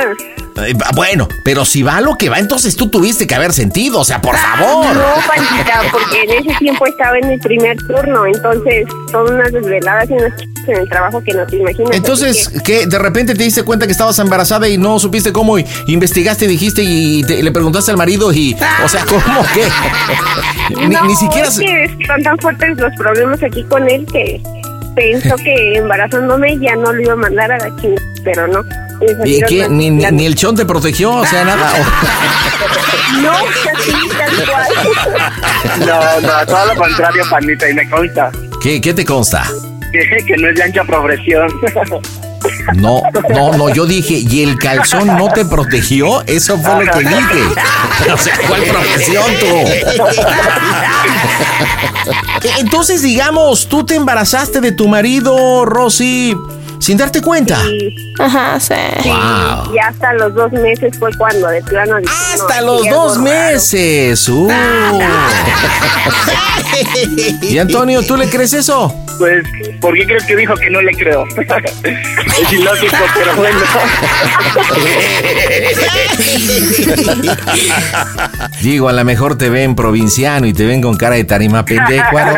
Va- 0.59 0.91
Bueno, 0.95 1.29
pero 1.45 1.64
si 1.64 1.83
va 1.85 2.01
lo 2.01 2.16
que 2.16 2.29
va, 2.29 2.39
entonces 2.41 2.75
tú 2.77 2.89
tuviste 2.91 3.27
que 3.29 3.35
haber 3.37 3.53
sentido, 3.53 4.01
o 4.01 4.05
sea, 4.05 4.21
por 4.21 4.37
favor. 4.37 4.87
No, 4.95 5.03
Panchita, 5.27 5.83
porque 5.93 6.25
en 6.25 6.31
ese 6.33 6.59
tiempo 6.59 6.85
estaba 6.87 7.16
en 7.16 7.31
el 7.31 7.39
primer 7.39 7.77
turno, 7.79 8.27
entonces 8.27 8.85
son 9.12 9.35
unas 9.35 9.53
desveladas 9.53 10.11
y 10.11 10.14
unas 10.14 10.37
chicas 10.37 10.64
en 10.69 10.77
el 10.79 10.89
trabajo 10.89 11.23
que 11.23 11.33
no 11.33 11.47
te 11.47 11.57
imaginas. 11.59 11.91
Entonces, 11.95 12.49
así 12.49 12.59
¿qué? 12.64 12.87
¿De 12.89 12.99
repente 12.99 13.35
te 13.37 13.45
diste 13.45 13.62
cuenta 13.62 13.87
que 13.87 13.93
estabas 13.93 14.19
embarazada 14.19 14.69
y 14.69 14.77
no 14.79 14.99
supiste 14.99 15.33
cómo? 15.33 15.59
y 15.61 15.64
investigaste, 15.87 16.49
dijiste 16.49 16.83
y 16.83 17.23
te- 17.23 17.41
le 17.43 17.53
preguntaste 17.53 17.93
al 17.93 17.97
marido 17.97 18.33
y... 18.33 18.57
O 18.85 18.89
sea, 18.89 19.05
¿cómo 19.07 19.43
que? 19.55 19.61
que- 19.62 20.75
Ni, 20.77 20.89
no, 20.89 21.05
ni 21.05 21.14
siquiera... 21.14 21.47
es 21.49 21.59
que 21.59 21.85
están 21.85 22.23
tan 22.25 22.37
fuertes 22.39 22.77
los 22.79 22.93
problemas 22.97 23.41
aquí 23.45 23.62
con 23.64 23.89
él 23.89 24.05
que 24.12 24.41
pensó 24.97 25.37
que 25.37 25.75
embarazándome 25.79 26.59
ya 26.59 26.75
no 26.75 26.93
lo 26.93 27.01
iba 27.01 27.12
a 27.12 27.16
mandar 27.16 27.53
a 27.53 27.59
la 27.59 27.77
chingada, 27.81 28.03
pero 28.25 28.47
no. 28.49 28.64
¿Y 29.25 29.43
qué? 29.43 29.69
Ni, 29.69 29.91
ni- 29.91 30.05
ni 30.11 30.27
el 30.27 30.35
chon 30.35 30.57
te 30.57 30.64
protegió, 30.64 31.12
o 31.12 31.27
sea, 31.27 31.45
nada. 31.45 31.73
No, 33.23 33.33
así, 33.33 33.93
tal 34.16 34.47
cual. 34.47 34.66
No, 35.87 36.21
no, 36.21 36.47
todo 36.47 36.66
lo 36.66 36.77
contrario, 36.77 37.25
panita, 37.31 37.69
y 37.69 37.75
me 37.75 37.89
consta 37.89 38.31
¿Qué, 38.62 38.81
¿Qué 38.81 38.93
te 38.95 39.05
consta? 39.05 39.45
que, 39.93 40.25
que 40.25 40.37
no 40.37 40.49
es 40.51 40.57
de 40.57 40.62
ancha 40.64 40.85
progresión. 40.85 41.49
No, 42.77 43.03
no, 43.31 43.53
no, 43.57 43.69
yo 43.75 43.85
dije, 43.85 44.14
¿y 44.14 44.45
el 44.45 44.57
calzón 44.59 45.09
no 45.09 45.29
te 45.29 45.45
protegió? 45.45 46.23
Eso 46.27 46.57
fue 46.59 46.85
lo 46.85 46.93
que 46.93 47.01
dije. 47.01 47.43
O 48.12 48.16
sea, 48.16 48.39
¿cuál 48.47 48.62
profesión 48.62 49.25
tú? 49.41 49.47
Entonces, 52.59 53.03
digamos, 53.03 53.69
tú 53.69 53.85
te 53.85 53.97
embarazaste 53.97 54.61
de 54.61 54.71
tu 54.73 54.87
marido, 54.87 55.64
Rosy, 55.64 56.37
sin 56.79 56.97
darte 56.97 57.20
cuenta. 57.20 57.61
Ajá, 58.18 58.59
sí. 58.61 58.74
Wow. 59.05 59.74
Y 59.74 59.79
hasta 59.79 60.12
los 60.14 60.35
dos 60.35 60.53
meses 60.53 60.97
fue 60.99 61.11
cuando 61.16 61.49
de 61.49 61.62
plano 61.62 61.99
dije, 61.99 62.12
Hasta 62.35 62.61
los 62.62 62.89
dos 62.89 63.18
meses. 63.18 64.29
Uh. 64.29 64.49
Y 67.43 67.59
Antonio, 67.59 68.03
¿tú 68.03 68.16
le 68.16 68.29
crees 68.29 68.53
eso? 68.53 68.95
Pues, 69.18 69.45
¿por 69.81 69.95
qué 69.95 70.07
crees 70.07 70.24
que 70.24 70.37
dijo 70.37 70.55
que 70.55 70.70
no 70.70 70.81
le 70.81 70.93
creo? 70.93 71.26
es 71.37 72.53
ilógico, 72.53 72.97
pero 73.14 73.35
bueno. 73.37 73.59
Digo, 78.62 78.89
a 78.89 78.93
lo 78.93 79.05
mejor 79.05 79.37
te 79.37 79.51
ven 79.51 79.74
provinciano 79.74 80.47
y 80.47 80.53
te 80.53 80.64
ven 80.64 80.81
con 80.81 80.97
cara 80.97 81.16
de 81.16 81.24
tarima 81.24 81.64
pendecuaro. 81.64 82.37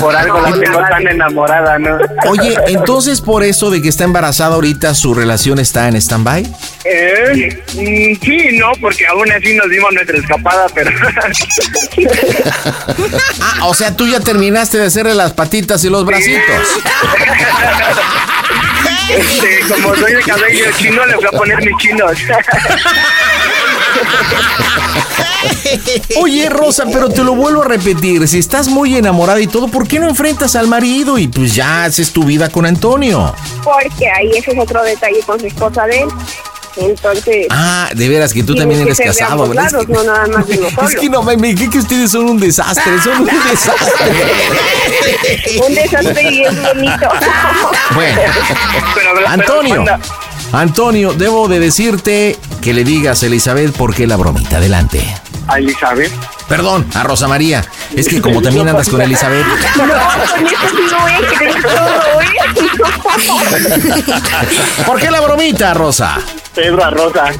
Por 0.00 0.16
algo 0.16 0.40
la 0.40 0.58
tengo 0.58 0.80
tan 0.80 1.06
enamorada, 1.06 1.78
¿no? 1.78 1.98
Oye, 2.28 2.56
entonces 2.66 3.20
por 3.20 3.44
eso 3.44 3.51
de 3.52 3.82
que 3.82 3.88
está 3.88 4.04
embarazada 4.04 4.54
ahorita, 4.54 4.94
su 4.94 5.14
relación 5.14 5.58
está 5.58 5.86
en 5.86 5.96
stand-by. 5.96 6.42
Eh, 6.84 7.62
mm, 7.74 8.24
sí, 8.24 8.56
no, 8.58 8.72
porque 8.80 9.06
aún 9.06 9.30
así 9.30 9.54
nos 9.54 9.68
dimos 9.68 9.92
nuestra 9.92 10.18
escapada, 10.18 10.66
pero... 10.74 10.90
Ah, 13.40 13.66
o 13.66 13.74
sea, 13.74 13.94
tú 13.96 14.08
ya 14.08 14.20
terminaste 14.20 14.78
de 14.78 14.86
hacerle 14.86 15.14
las 15.14 15.32
patitas 15.32 15.84
y 15.84 15.90
los 15.90 16.04
bracitos. 16.06 16.66
este, 19.10 19.60
como 19.68 19.94
soy 19.96 20.14
de 20.14 20.22
cabello 20.22 20.64
chino, 20.78 21.04
le 21.06 21.16
voy 21.16 21.26
a 21.26 21.30
poner 21.30 21.58
mis 21.64 21.76
chinos. 21.76 22.12
Oye, 26.20 26.48
Rosa, 26.48 26.84
pero 26.92 27.08
te 27.08 27.22
lo 27.24 27.34
vuelvo 27.34 27.62
a 27.62 27.66
repetir. 27.68 28.26
Si 28.28 28.38
estás 28.38 28.68
muy 28.68 28.96
enamorada 28.96 29.40
y 29.40 29.46
todo, 29.46 29.68
¿por 29.68 29.86
qué 29.88 29.98
no 29.98 30.08
enfrentas 30.08 30.54
al 30.56 30.66
marido 30.68 31.18
y 31.18 31.28
pues 31.28 31.54
ya 31.54 31.84
haces 31.84 32.12
tu 32.12 32.24
vida 32.24 32.48
con 32.50 32.66
Antonio? 32.66 33.34
Porque 33.64 34.08
ahí 34.08 34.30
ese 34.36 34.52
es 34.52 34.58
otro 34.58 34.82
detalle 34.82 35.20
con 35.26 35.40
su 35.40 35.46
esposa 35.46 35.86
de 35.86 36.02
él. 36.02 36.08
Entonces, 36.74 37.48
Ah, 37.50 37.90
de 37.94 38.08
veras 38.08 38.32
que 38.32 38.42
tú 38.42 38.54
también 38.54 38.80
que 38.82 38.92
eres 38.92 38.98
casado, 38.98 39.46
¿verdad? 39.46 39.70
lados, 39.72 39.88
no 39.90 40.02
nada 40.04 40.26
más 40.28 40.46
de 40.48 40.54
Es 40.88 40.96
que 40.96 41.10
no, 41.10 41.22
me, 41.22 41.36
me 41.36 41.52
dije 41.52 41.68
que 41.68 41.78
ustedes 41.78 42.10
son 42.10 42.24
un 42.30 42.40
desastre, 42.40 42.98
son 43.04 43.20
un 43.20 43.26
desastre. 43.50 44.22
un 45.66 45.74
desastre 45.74 46.30
y 46.32 46.44
es 46.44 46.62
bonito. 46.62 47.08
Bueno, 47.94 48.20
Pero, 48.94 49.10
pero, 49.14 49.28
Antonio, 49.28 49.76
manda- 49.76 50.00
Antonio, 50.52 51.14
debo 51.14 51.48
de 51.48 51.58
decirte 51.60 52.38
que 52.60 52.74
le 52.74 52.84
digas 52.84 53.22
a 53.22 53.26
Elizabeth 53.26 53.72
por 53.74 53.94
qué 53.94 54.06
la 54.06 54.16
bromita. 54.16 54.58
Adelante. 54.58 55.02
a 55.48 55.58
Elizabeth. 55.58 56.12
Perdón, 56.52 56.86
a 56.94 57.02
Rosa 57.02 57.26
María. 57.28 57.64
Es 57.96 58.06
que 58.06 58.20
como 58.20 58.42
también 58.42 58.68
andas 58.68 58.86
con 58.90 59.00
Elizabeth. 59.00 59.46
No, 59.46 59.84
con 59.86 60.46
eso 60.46 60.68
sí 60.68 60.82
no 60.92 61.08
¿eh? 61.08 61.14
¿Por 64.84 65.00
qué 65.00 65.10
la 65.10 65.22
bromita, 65.22 65.72
Rosa? 65.72 66.18
Pedro 66.54 66.84
a 66.84 66.90
Rosa. 66.90 67.24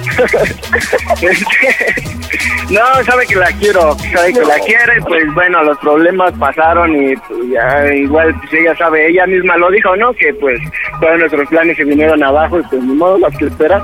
No, 2.70 2.80
sabe 3.04 3.26
que 3.26 3.36
la 3.36 3.52
quiero, 3.52 3.94
sabe 4.14 4.32
que 4.32 4.40
la 4.40 4.58
quiere, 4.60 5.02
pues 5.06 5.22
bueno, 5.34 5.62
los 5.62 5.76
problemas 5.78 6.32
pasaron 6.38 6.90
y 6.96 7.14
pues, 7.16 7.40
ya 7.52 7.92
igual 7.94 8.34
pues 8.40 8.54
ella 8.54 8.74
sabe, 8.78 9.10
ella 9.10 9.26
misma 9.26 9.58
lo 9.58 9.70
dijo, 9.70 9.94
¿no? 9.96 10.14
Que 10.14 10.32
pues 10.32 10.58
todos 10.98 11.18
nuestros 11.18 11.46
planes 11.50 11.76
se 11.76 11.84
vinieron 11.84 12.22
abajo 12.22 12.60
y 12.60 12.62
pues 12.62 12.82
ni 12.82 12.94
modo, 12.94 13.18
las 13.18 13.36
que 13.36 13.44
esperar. 13.44 13.82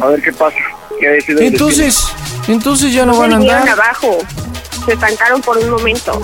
A 0.00 0.06
ver 0.08 0.20
qué 0.22 0.32
pasa. 0.32 0.58
qué 0.98 1.18
el 1.28 1.56
Entonces, 2.50 2.92
ya 2.92 3.06
no 3.06 3.16
van 3.16 3.32
a 3.32 3.36
andar. 3.36 3.68
abajo. 3.68 4.18
se 4.84 4.92
estancaron 4.94 5.40
por 5.40 5.56
un 5.58 5.70
momento. 5.70 6.20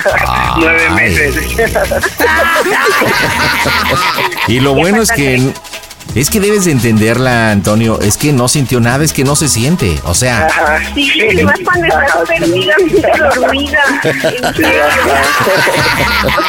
Nueve 0.58 0.90
meses. 0.90 1.34
Y 4.48 4.60
lo 4.60 4.74
bueno 4.74 5.02
es 5.02 5.10
que 5.10 5.52
es 6.14 6.30
que 6.30 6.38
debes 6.38 6.64
de 6.66 6.70
entenderla, 6.70 7.50
Antonio. 7.50 7.98
Es 8.00 8.16
que 8.16 8.32
no 8.32 8.46
sintió 8.46 8.78
nada, 8.78 9.02
es 9.02 9.12
que 9.12 9.24
no 9.24 9.34
se 9.34 9.48
siente. 9.48 10.00
O 10.04 10.14
sea, 10.14 10.48
Sí, 10.94 11.10
y 11.10 11.42
más 11.42 11.58
cuando 11.64 11.86
estás 11.86 12.16
perdida, 12.28 12.76
dormida. 13.34 13.80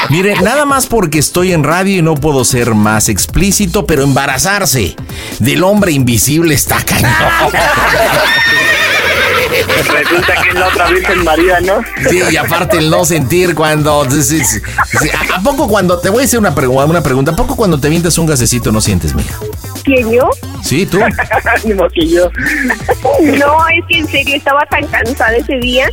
Mire, 0.10 0.40
nada 0.42 0.66
más 0.66 0.86
porque 0.86 1.18
estoy 1.18 1.54
en 1.54 1.64
radio 1.64 1.98
y 1.98 2.02
no 2.04 2.14
puedo 2.14 2.46
ser 2.46 2.76
más 2.76 3.10
explícito, 3.10 3.88
pero 3.88 4.04
embarazarse 4.04 4.96
del 5.40 5.64
hombre 5.64 5.94
invisible 5.94 6.54
está 6.54 6.78
cañón. 6.86 7.12
Resulta 9.48 10.34
que 10.42 10.50
es 10.50 10.56
la 10.56 10.68
otra 10.68 10.88
Virgen 10.90 11.24
María, 11.24 11.60
¿no? 11.62 11.82
Sí, 12.10 12.20
y 12.32 12.36
aparte 12.38 12.78
el 12.78 12.90
no 12.90 13.06
sentir 13.06 13.54
cuando. 13.56 14.10
sí, 14.10 14.24
sí, 14.24 14.44
sí. 14.44 14.62
¿A, 15.10 15.36
a 15.38 15.42
poco 15.42 15.68
cuando. 15.68 16.00
Te 16.00 16.10
voy 16.10 16.24
a 16.24 16.26
hacer 16.26 16.40
una, 16.40 16.54
pregu- 16.56 16.84
una 16.90 17.02
pregunta. 17.04 17.32
¿A 17.32 17.36
poco 17.36 17.56
cuando 17.56 17.80
te 17.80 17.90
vientes 17.90 18.18
un 18.18 18.26
gasecito 18.26 18.72
no 18.72 18.82
sientes, 18.82 19.14
mija? 19.16 19.36
¿Quién 19.84 20.12
yo? 20.12 20.30
Sí, 20.64 20.86
tú. 20.86 21.00
Ánimo 21.64 21.88
que 21.94 22.08
yo. 22.08 22.30
No, 23.38 23.58
es 23.70 23.86
que 23.88 24.00
en 24.00 24.08
serio 24.08 24.36
estaba 24.36 24.66
tan 24.66 24.86
cansada 24.88 25.36
ese 25.36 25.58
día. 25.58 25.88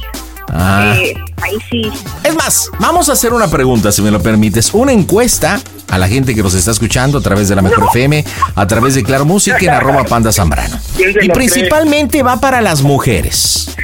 Ah. 0.53 0.95
Eh, 0.97 1.15
ahí 1.43 1.57
sí. 1.71 1.91
Es 2.23 2.35
más, 2.35 2.71
vamos 2.79 3.09
a 3.09 3.13
hacer 3.13 3.33
una 3.33 3.49
pregunta, 3.49 3.91
si 3.91 4.03
me 4.03 4.11
lo 4.11 4.23
permites. 4.23 4.73
Una 4.75 4.93
encuesta 4.93 5.61
a 5.89 5.99
la 5.99 6.09
gente 6.09 6.35
que 6.35 6.43
nos 6.43 6.55
está 6.55 6.71
escuchando 6.71 7.19
a 7.19 7.21
través 7.21 7.49
de 7.49 7.57
la 7.57 7.63
Mejor 7.63 7.89
FM, 7.91 8.25
a 8.55 8.67
través 8.67 8.95
de 8.95 9.03
Claro 9.03 9.25
Música 9.25 9.59
en 9.59 9.71
arroba 9.71 10.05
Panda 10.05 10.33
Zambrano. 10.33 10.79
¿Quién 10.97 11.13
se 11.13 11.25
Y 11.25 11.29
principalmente 11.31 12.23
va 12.23 12.41
para 12.41 12.61
las 12.61 12.83
mujeres. 12.83 13.75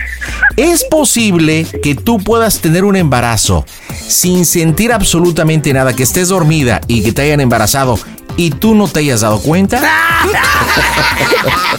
¿Es 0.56 0.84
posible 0.84 1.66
que 1.82 1.94
tú 1.94 2.18
puedas 2.18 2.60
tener 2.60 2.84
un 2.84 2.96
embarazo 2.96 3.64
sin 4.06 4.44
sentir 4.44 4.92
absolutamente 4.92 5.72
nada, 5.72 5.94
que 5.94 6.02
estés 6.02 6.28
dormida 6.28 6.80
y 6.88 7.02
que 7.02 7.12
te 7.12 7.22
hayan 7.22 7.40
embarazado 7.40 7.98
y 8.36 8.50
tú 8.50 8.74
no 8.74 8.88
te 8.88 9.00
hayas 9.00 9.20
dado 9.20 9.40
cuenta? 9.40 9.80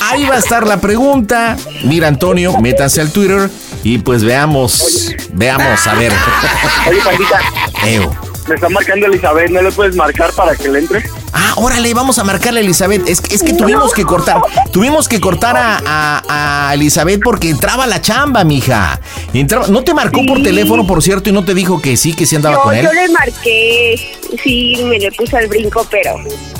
Ahí 0.01 0.25
va 0.25 0.35
a 0.35 0.39
estar 0.39 0.65
la 0.65 0.79
pregunta. 0.79 1.57
Mira, 1.83 2.07
Antonio, 2.07 2.57
métanse 2.59 3.01
al 3.01 3.11
Twitter 3.11 3.49
y 3.83 3.97
pues 3.99 4.23
veamos, 4.23 5.15
veamos, 5.33 5.87
a 5.87 5.95
ver. 5.95 6.11
Oye, 6.89 6.99
Pandita, 7.03 7.39
Eo. 7.85 8.15
me 8.47 8.55
está 8.55 8.69
marcando 8.69 9.05
Elizabeth, 9.07 9.51
¿no 9.51 9.61
le 9.61 9.71
puedes 9.71 9.95
marcar 9.95 10.31
para 10.33 10.55
que 10.55 10.69
le 10.69 10.79
entre? 10.79 11.03
Ah, 11.33 11.53
órale, 11.57 11.93
vamos 11.93 12.17
a 12.19 12.23
marcarle 12.23 12.59
a 12.61 12.63
Elizabeth. 12.63 13.07
Es, 13.07 13.21
que- 13.21 13.35
es 13.35 13.43
que 13.43 13.53
tuvimos 13.53 13.93
que 13.93 14.03
cortar, 14.03 14.41
tuvimos 14.71 15.07
que 15.07 15.19
cortar 15.19 15.55
a, 15.57 15.79
a- 15.85 16.69
a 16.69 16.73
Elizabeth 16.73 17.21
porque 17.23 17.49
entraba 17.49 17.85
la 17.87 18.01
chamba, 18.01 18.43
mija. 18.43 18.99
Entraba, 19.33 19.67
no 19.67 19.83
te 19.83 19.93
marcó 19.93 20.25
por 20.25 20.41
teléfono, 20.41 20.85
por 20.87 21.03
cierto, 21.03 21.29
y 21.29 21.33
no 21.33 21.45
te 21.45 21.53
dijo 21.53 21.81
que 21.81 21.97
sí, 21.97 22.13
que 22.13 22.25
sí 22.25 22.35
andaba 22.35 22.61
con 22.61 22.73
él. 22.75 22.83
yo 22.85 22.93
le 22.93 23.09
marqué, 23.09 24.17
sí, 24.43 24.75
me 24.85 24.97
le 24.99 25.11
puse 25.11 25.37
al 25.37 25.47
brinco, 25.47 25.85
pero 25.89 26.15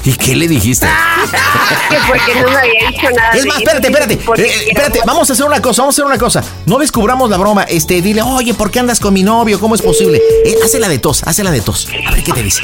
¿Y 0.06 0.14
qué 0.14 0.36
le 0.36 0.48
dijiste? 0.48 0.88
que 1.90 1.98
porque 2.08 2.42
no 2.42 2.50
me 2.50 2.58
había 2.58 2.88
dicho 2.90 3.10
nada. 3.16 3.32
Es 3.34 3.46
más, 3.46 3.58
espérate, 3.60 3.88
espérate, 3.88 4.14
eh, 4.14 4.66
espérate, 4.70 5.00
vamos 5.06 5.30
a 5.30 5.34
hacer 5.34 5.46
una 5.46 5.62
cosa, 5.62 5.82
vamos 5.82 5.94
a 5.94 5.96
hacer 5.96 6.06
una 6.06 6.18
cosa. 6.18 6.44
No 6.66 6.78
descubramos 6.78 7.30
la 7.30 7.38
broma, 7.38 7.64
este, 7.64 8.02
dile, 8.02 8.22
oye, 8.22 8.54
¿por 8.54 8.72
qué 8.72 8.80
andas 8.80 9.00
con 9.00 9.14
mi 9.14 9.24
novio? 9.24 9.60
¿Cómo 9.60 9.76
es 9.76 9.82
posible? 9.82 10.22
Eh, 10.46 10.56
hazla 10.64 10.88
de 10.88 11.00
tos, 11.00 11.24
hazla 11.24 11.52
de 11.52 11.62
tos. 11.62 11.88
A 12.08 12.12
ver 12.12 12.24
qué 12.24 12.32
te 12.32 12.44
dice. 12.44 12.62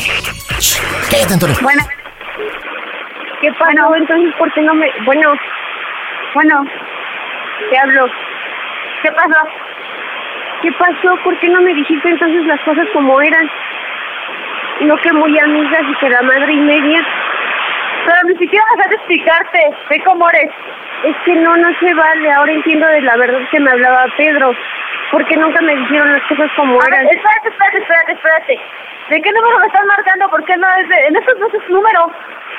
Shh, 0.60 0.76
cállate, 1.12 1.34
Antonio. 1.34 1.58
Bueno. 1.62 1.84
¿Qué 3.46 3.52
pasó? 3.60 3.96
Entonces, 3.96 4.34
¿por 4.40 4.52
qué 4.54 4.62
no 4.64 4.74
me...? 4.74 4.92
Bueno, 5.06 5.32
bueno, 6.34 6.66
te 7.70 7.78
hablo. 7.78 8.10
¿Qué 9.04 9.12
pasó? 9.12 9.48
¿Qué 10.64 10.72
pasó? 10.72 11.16
¿Por 11.24 11.38
qué 11.38 11.50
no 11.50 11.62
me 11.62 11.76
dijiste 11.76 12.10
entonces 12.10 12.44
las 12.48 12.60
cosas 12.62 12.88
como 12.92 13.22
eran? 13.22 13.48
No 14.82 14.98
que 14.98 15.14
muy 15.14 15.38
amigas 15.38 15.84
y 15.88 15.96
que 15.98 16.10
la 16.10 16.24
madre 16.24 16.54
y 16.54 16.60
media. 16.60 17.06
Pero 18.08 18.18
ni 18.30 18.36
siquiera 18.40 18.66
vas 18.78 18.88
a 18.88 18.96
explicarte 18.96 19.76
de 19.92 20.04
cómo 20.06 20.28
eres. 20.32 20.50
Es 21.04 21.16
que 21.24 21.36
no, 21.36 21.56
no 21.56 21.70
se 21.80 21.94
vale. 21.94 22.32
Ahora 22.32 22.52
entiendo 22.52 22.88
de 22.88 23.02
la 23.02 23.16
verdad 23.16 23.48
que 23.52 23.60
me 23.60 23.70
hablaba 23.70 24.08
Pedro. 24.18 24.56
Porque 25.12 25.38
nunca 25.38 25.62
me 25.62 25.76
dijeron 25.76 26.14
las 26.14 26.24
cosas 26.24 26.50
como 26.56 26.82
eran. 26.88 27.06
espérate, 27.06 27.50
espérate, 27.50 27.78
espérate, 27.78 28.12
espérate. 28.14 28.60
¿De 29.12 29.22
qué 29.22 29.32
número 29.34 29.60
me 29.60 29.68
estás 29.68 29.86
marcando? 29.86 30.30
¿Por 30.32 30.44
qué 30.46 30.58
no 30.58 30.68
es 30.82 30.90
de... 30.90 30.96
En 31.06 31.16
estos 31.16 31.38
no 31.38 31.46
es 31.46 31.70
número. 31.70 32.12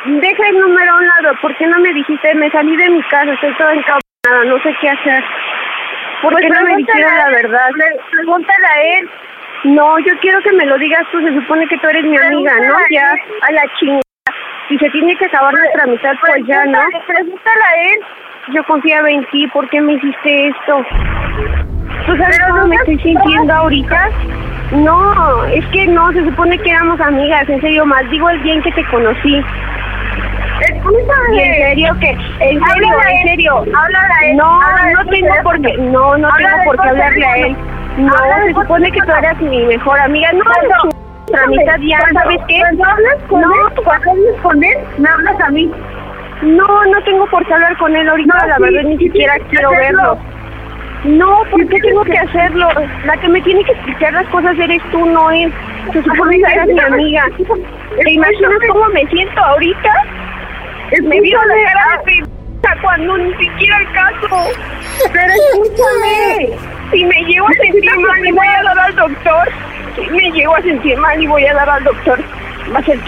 Deja 0.07 0.49
el 0.49 0.59
número 0.61 0.93
a 0.93 0.97
un 0.99 1.07
lado. 1.07 1.37
¿Por 1.43 1.57
qué 1.57 1.67
no 1.67 1.79
me 1.81 1.93
dijiste? 1.93 2.35
Me 2.35 2.51
salí 2.51 2.77
de 2.77 2.89
mi 2.91 3.03
casa. 3.05 3.33
Estoy 3.33 3.53
toda 3.55 3.75
encabronada. 3.75 4.45
No 4.47 4.63
sé 4.63 4.75
qué 4.81 4.89
hacer. 4.91 5.25
¿Por 6.23 6.33
Pues 6.33 6.45
qué 6.45 6.51
no 6.51 6.63
me 6.63 6.77
dijeron 6.77 7.17
la 7.17 7.31
verdad? 7.31 7.69
Pregúntale 8.11 8.67
a 8.67 8.83
él. 8.99 9.11
No, 9.65 9.99
yo 9.99 10.17
quiero 10.21 10.41
que 10.43 10.53
me 10.53 10.65
lo 10.67 10.79
digas 10.79 11.03
tú. 11.11 11.21
Se 11.21 11.35
supone 11.35 11.67
que 11.67 11.79
tú 11.79 11.89
eres 11.89 12.05
mi 12.05 12.17
amiga, 12.17 12.53
¿no? 12.61 12.75
Ya, 12.91 13.15
a 13.43 13.53
la 13.53 13.63
chingada. 13.79 14.01
Si 14.69 14.79
se 14.79 14.91
tiene 14.91 15.17
que 15.17 15.27
acabar 15.27 15.55
nuestra 15.55 15.85
amistad, 15.85 16.15
pues 16.21 16.45
ya, 16.47 16.65
¿no? 16.67 16.81
Pregúntale 17.07 17.63
a 17.63 17.93
él. 17.93 18.01
Yo 18.55 18.65
confiaba 18.65 19.11
en 19.11 19.25
ti. 19.27 19.47
¿Por 19.49 19.69
qué 19.71 19.81
me 19.81 19.95
hiciste 19.95 20.49
esto? 20.49 20.85
¿Tú 22.05 22.17
sabes 22.17 22.39
cómo 22.49 22.67
me 22.67 22.77
estoy 22.77 22.99
sintiendo 22.99 23.53
ahorita? 23.55 24.11
No, 24.73 25.45
es 25.47 25.65
que 25.67 25.87
no, 25.87 26.13
se 26.13 26.25
supone 26.25 26.59
que 26.59 26.71
éramos 26.71 27.01
amigas, 27.01 27.49
en 27.49 27.61
serio, 27.61 27.87
maldigo 27.87 28.29
el 28.31 28.43
día 28.43 28.55
en 28.55 28.63
que 28.63 28.73
te 28.73 28.85
conocí. 28.89 29.45
Escúchame. 30.61 31.43
En 31.43 31.55
serio 31.55 31.97
que, 32.01 32.11
en 32.11 32.65
serio, 32.65 32.89
en 33.09 33.29
serio. 33.29 33.57
Háblale 33.59 34.15
a 34.15 34.31
él. 34.31 34.37
No, 34.37 34.61
no 34.93 35.11
tengo 35.11 35.35
por 35.43 35.61
qué, 35.61 35.77
no, 35.79 36.17
no 36.19 36.29
tengo 36.37 36.65
por 36.65 36.81
qué 36.81 36.89
hablarle 36.89 37.27
a 37.27 37.37
él. 37.37 37.57
No, 37.99 38.13
se 38.45 38.55
supone 38.55 38.91
que 38.91 39.01
tú 39.01 39.13
eras 39.13 39.41
mi 39.41 39.65
mejor 39.67 39.99
amiga. 40.01 40.33
No, 40.33 40.43
nuestra 40.45 41.45
amistad 41.45 41.77
ya, 41.81 41.99
¿sabes 42.13 42.41
qué? 42.49 42.61
Cuando 42.61 42.85
hablas 42.85 43.23
con 43.29 43.41
No. 43.41 43.49
él, 43.49 43.73
cuando 43.85 44.11
hablas 44.11 44.41
con 44.43 44.65
él, 44.65 44.79
me 44.99 45.09
hablas 45.09 45.41
a 45.41 45.51
mí. 45.51 45.71
No, 46.43 46.85
no 46.87 47.03
tengo 47.05 47.27
por 47.27 47.47
qué 47.47 47.55
hablar 47.55 47.77
con 47.79 47.95
él 47.97 48.09
ahorita, 48.09 48.39
No, 48.39 48.47
la 48.47 48.59
verdad 48.59 48.83
ni 48.85 48.99
siquiera 48.99 49.35
quiero 49.51 49.71
verlo. 49.71 50.19
No, 51.07 51.43
¿por 51.51 51.69
qué 51.69 51.81
tengo 51.81 52.03
que 52.05 52.19
hacerlo? 52.19 52.69
La 53.05 53.17
que 53.17 53.29
me 53.29 53.41
tiene 53.43 53.63
que 53.65 53.73
explicar 53.73 54.13
las 54.13 54.27
cosas 54.29 54.59
eres 54.59 54.83
tú, 54.91 55.07
no 55.07 55.31
él. 55.31 55.53
Se 55.93 56.03
supone 56.03 56.39
que 56.39 56.53
eres 56.53 56.67
mi 56.67 56.81
amiga. 56.81 57.25
¿Te 57.37 58.13
imaginas 58.13 58.53
cómo 58.69 58.89
me 58.89 59.07
siento 59.07 59.41
ahorita? 59.41 59.93
Me 61.03 61.21
vio 61.21 61.39
la 61.45 61.55
cara 61.55 62.03
de 62.07 62.36
cuando 62.83 63.19
ni 63.19 63.35
siquiera 63.35 63.79
el 63.79 63.93
caso. 63.93 64.51
Pero 65.13 65.33
escúchame. 65.53 66.59
Si 66.91 67.05
me 67.05 67.21
llego 67.25 67.49
a 67.49 67.53
sentir 67.53 67.99
mal 67.99 68.27
y 68.27 68.33
voy 68.33 68.47
a 68.47 68.63
dar 68.63 68.79
al 68.79 68.97
doctor. 68.97 69.49
Si 69.97 70.03
me 70.11 70.31
llego 70.33 70.55
a 70.57 70.63
sentir 70.63 70.97
mal 70.99 71.23
y 71.23 71.27
voy 71.27 71.47
a 71.47 71.55
dar 71.55 71.69
al 71.69 71.85
doctor. 71.85 72.23
Va 72.75 72.81
a 72.81 72.83
ser 72.83 72.99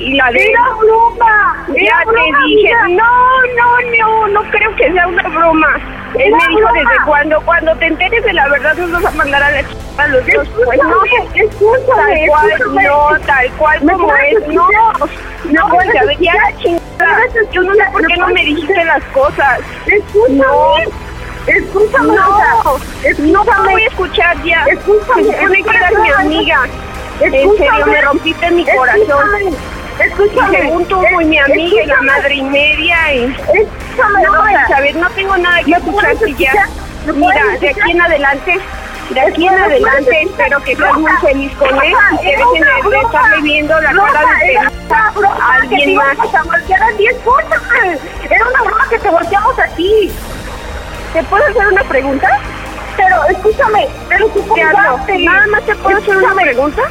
y 0.00 0.14
la 0.14 0.30
de 0.32 0.50
era 0.50 0.62
broma. 0.80 1.66
Ya 1.68 2.02
te 2.04 2.46
dije, 2.46 2.72
amiga. 2.72 3.02
no, 3.02 3.42
no, 3.56 3.96
no, 3.96 4.28
no 4.28 4.50
creo 4.50 4.74
que 4.74 4.92
sea 4.92 5.06
una 5.06 5.22
broma. 5.28 5.78
Él 6.14 6.32
me 6.32 6.48
dijo 6.48 6.68
desde 6.72 7.04
cuando, 7.06 7.40
cuando 7.42 7.76
te 7.76 7.86
enteres 7.86 8.24
de 8.24 8.32
la 8.32 8.48
verdad 8.48 8.74
nos 8.76 8.90
vas 8.90 9.04
a 9.04 9.10
mandar 9.16 9.42
a 9.42 9.50
la 9.50 9.60
chica 9.60 10.02
a 10.02 10.08
los 10.08 10.26
dos. 10.26 10.48
Pues 10.64 10.78
no, 10.78 11.04
Escúchame, 11.34 11.86
tal 11.86 12.28
cual, 12.28 12.50
escúchame. 12.50 12.84
no, 12.84 13.20
tal 13.26 13.50
cual 13.52 13.84
¿Me 13.84 13.92
como 13.92 14.14
es, 14.16 14.48
no, 14.48 14.68
no, 15.52 15.68
¿Me 15.68 15.74
puedes 15.74 16.18
ya, 16.18 16.32
ya 16.64 16.77
Yo 17.52 17.62
no 17.62 17.74
sé 17.74 17.82
por 17.92 18.06
qué 18.06 18.16
no 18.16 18.28
me 18.28 18.44
dijiste 18.44 18.84
las 18.84 19.02
cosas. 19.04 19.60
Escúchame. 19.86 20.38
No. 20.38 20.74
Escúchame. 21.46 22.14
No, 22.14 22.78
no 23.18 23.44
te 23.44 23.70
voy 23.70 23.82
a 23.82 23.86
escuchar 23.86 24.42
ya. 24.44 24.64
Escúchame, 24.66 25.24
supone 25.24 25.62
que 25.62 25.70
eras 25.70 25.92
mi 26.00 26.10
amiga. 26.10 26.68
En 27.20 27.30
serio, 27.32 27.86
me 27.86 28.00
rompiste 28.02 28.50
mi 28.50 28.64
corazón. 28.64 29.56
Escúchame. 29.98 30.58
Y 30.58 30.62
según 30.62 30.84
tú, 30.86 31.02
muy 31.12 31.24
mi 31.24 31.38
amiga 31.38 31.82
y 31.82 31.86
la 31.86 32.02
madre 32.02 32.34
y 32.34 32.42
media. 32.42 33.14
Y... 33.14 33.24
Escúchame, 33.24 34.22
No. 34.22 34.48
Elizabeth, 34.48 34.96
no 34.96 35.10
tengo 35.10 35.36
nada 35.38 35.62
que 35.62 35.70
¿Me 35.70 35.80
puedes 35.80 36.12
escucharte 36.12 36.34
ya. 36.44 36.68
Mira, 37.14 37.42
de 37.60 37.70
aquí 37.70 37.90
en 37.90 38.00
adelante, 38.00 38.60
de 39.10 39.20
aquí 39.20 39.46
en 39.46 39.54
¿Me 39.54 39.60
puedes 39.60 39.84
adelante, 39.84 40.22
espero 40.22 40.62
que 40.62 40.76
seas 40.76 40.98
muy 40.98 41.12
feliz 41.22 41.52
con 41.56 41.68
él 41.82 41.94
y 42.12 42.18
que 42.18 42.36
dejen 42.36 42.90
de, 42.90 42.98
estarle 43.00 43.42
viendo 43.42 43.80
la 43.80 43.92
cara 43.92 44.24
de 44.40 44.77
era 44.88 45.12
pendeja 45.12 45.18
una 45.18 45.28
broma 45.28 45.54
a 45.56 45.60
que 45.60 45.68
te 45.68 45.74
alguien 45.74 45.90
íbamos 45.90 46.34
a 46.34 46.42
voltear 46.42 46.82
a 46.82 46.96
ti, 46.96 47.06
escúchame. 47.06 47.98
Era 48.30 48.46
una 48.48 48.62
broma 48.62 48.86
que 48.90 48.98
te 48.98 49.10
volteamos 49.10 49.58
a 49.58 49.66
ti. 49.76 50.12
¿Te 51.12 51.22
puedo 51.24 51.44
hacer 51.46 51.66
una 51.68 51.82
pregunta? 51.84 52.28
Pero 52.96 53.24
escúchame, 53.30 53.88
pero 54.08 54.28
tú 54.28 54.40
Te 54.54 54.62
hablo. 54.62 54.76
colgaste. 54.78 55.18
Nada 55.24 55.46
más 55.46 55.62
te 55.64 55.74
puedo 55.76 55.96
hacer 55.98 56.16
una 56.16 56.34
pregunta. 56.34 56.82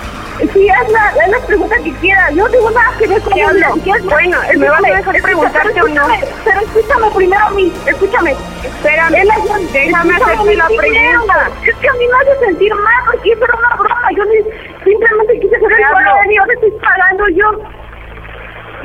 Sí, 0.53 0.69
haz 0.69 0.89
la, 0.91 1.05
haz 1.07 1.29
la 1.29 1.39
pregunta 1.47 1.75
que 1.83 1.91
quieras. 1.95 2.29
Yo 2.35 2.45
no 2.45 2.49
tengo 2.51 2.69
nada 2.71 2.91
que 2.99 3.07
ver 3.07 3.21
con 3.21 3.33
eso, 3.37 3.47
hablo. 3.49 3.75
Bueno, 4.03 4.37
¿me 4.55 4.69
vas 4.69 4.83
a 4.83 4.95
dejar 4.95 5.21
preguntarte 5.21 5.81
o 5.81 5.87
no? 5.87 6.07
Pero 6.45 6.59
escúchame 6.61 7.11
primero 7.15 7.45
a 7.45 7.49
mí, 7.51 7.73
escúchame. 7.87 8.35
Espérame, 8.63 9.23
la- 9.25 9.35
déjame 9.73 10.15
hacerte 10.15 10.55
la 10.55 10.65
primero. 10.67 10.77
pregunta. 10.77 11.49
Es 11.65 11.75
que 11.75 11.89
a 11.89 11.93
mí 11.93 12.05
me 12.07 12.17
hace 12.31 12.45
sentir 12.45 12.73
mal 12.75 13.03
porque 13.07 13.31
eso 13.31 13.43
era 13.45 13.55
una 13.57 13.75
broma. 13.75 14.09
Yo 14.15 14.23
ni, 14.25 14.35
simplemente 14.83 15.39
quise 15.39 15.55
hacer 15.55 15.71
el 15.71 16.31
y 16.31 16.37
ahora 16.37 16.53
estoy 16.53 16.71
pagando 16.71 17.27
yo. 17.29 17.51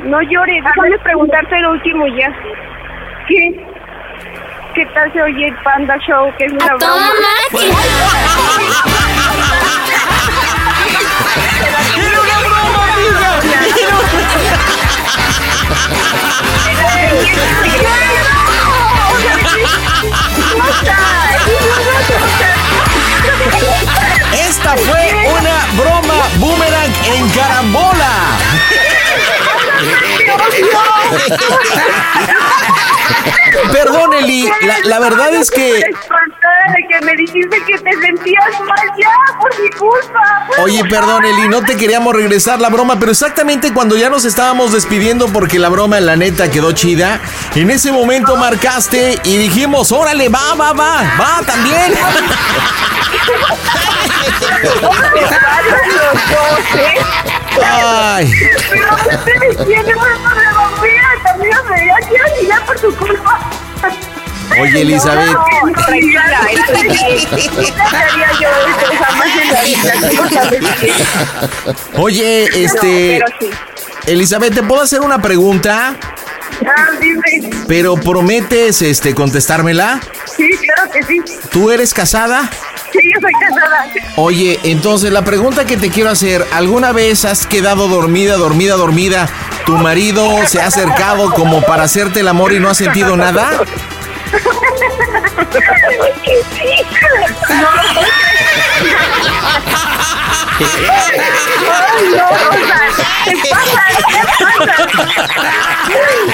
No 0.03 0.21
llore, 0.21 0.61
déjame 0.61 0.97
preguntarte 0.99 1.59
lo 1.59 1.71
último 1.71 2.05
ya. 2.07 2.29
¿Qué? 3.27 3.65
¿Qué 4.75 4.85
tal 4.87 5.13
se 5.13 5.21
oye 5.21 5.47
el 5.47 5.55
Panda 5.63 5.97
Show? 6.05 6.33
Que 6.37 6.45
es 6.45 6.51
una 6.51 6.65
broma. 6.65 6.79
Toda 6.79 6.95
una 6.97 7.19
broma, 12.41 12.93
amiga! 12.93 13.33
Esta 24.33 24.75
fue 24.75 25.03
una 25.39 25.65
broma 25.77 26.27
boomerang 26.39 26.93
en 27.05 27.29
carambola 27.29 28.02
Perdón, 33.71 34.13
Eli, 34.13 34.49
la, 34.85 34.99
verdad 34.99 35.33
es 35.33 35.49
que... 35.49 35.83
Que 36.89 37.05
me 37.05 37.15
dijiste 37.15 37.63
que 37.65 37.77
te 37.77 37.91
sentías 38.01 38.59
mal 38.61 38.91
ya 38.97 39.09
por 39.39 39.61
mi 39.61 39.69
culpa. 39.71 40.47
Oye, 40.59 40.83
perdón, 40.85 41.25
Eli, 41.25 41.47
no 41.47 41.63
te 41.63 41.75
queríamos 41.75 42.15
regresar 42.15 42.61
la 42.61 42.69
broma, 42.69 42.99
pero 42.99 43.11
exactamente 43.11 43.73
cuando 43.73 43.95
ya 43.95 44.09
nos 44.09 44.25
estábamos 44.25 44.73
despidiendo 44.73 45.27
porque 45.27 45.59
la 45.59 45.69
broma 45.69 45.97
en 45.97 46.05
la 46.05 46.15
neta 46.15 46.51
quedó 46.51 46.71
chida, 46.71 47.19
en 47.55 47.71
ese 47.71 47.91
momento 47.91 48.35
marcaste 48.35 49.19
y 49.23 49.37
dijimos, 49.37 49.91
órale, 49.91 50.29
va, 50.29 50.53
va, 50.55 50.73
va, 50.73 51.01
va 51.19 51.41
también. 51.45 51.93
Ay. 57.61 58.31
Oye, 64.59 64.81
Elizabeth. 64.81 65.37
Oye, 71.95 72.63
este. 72.63 73.23
Elizabeth, 74.05 74.53
¿te 74.53 74.63
puedo 74.63 74.81
hacer 74.81 75.01
una 75.01 75.21
pregunta? 75.21 75.95
Pero 77.67 77.95
prometes 77.95 78.81
este 78.81 79.15
contestármela. 79.15 79.99
Sí, 80.35 80.49
claro 80.57 80.91
que 80.91 81.03
sí. 81.03 81.21
¿Tú 81.51 81.71
eres 81.71 81.93
casada? 81.93 82.49
Oye, 84.15 84.59
entonces 84.63 85.11
la 85.11 85.23
pregunta 85.23 85.65
que 85.65 85.77
te 85.77 85.89
quiero 85.89 86.09
hacer, 86.09 86.45
¿alguna 86.53 86.91
vez 86.91 87.25
has 87.25 87.45
quedado 87.47 87.87
dormida, 87.87 88.37
dormida, 88.37 88.75
dormida? 88.75 89.29
¿Tu 89.65 89.77
marido 89.77 90.29
se 90.47 90.61
ha 90.61 90.67
acercado 90.67 91.33
como 91.33 91.61
para 91.61 91.83
hacerte 91.83 92.19
el 92.19 92.27
amor 92.27 92.53
y 92.53 92.59
no 92.59 92.69
has 92.69 92.77
sentido 92.77 93.17
nada? 93.17 93.63
Que 100.57 100.63
Ay, 100.65 102.09
no, 102.15 102.27
Rosa, 102.29 102.79
¿qué 103.25 103.35
pasa? 103.49 103.83
¿Qué 104.09 104.21
pasa? 104.27 104.75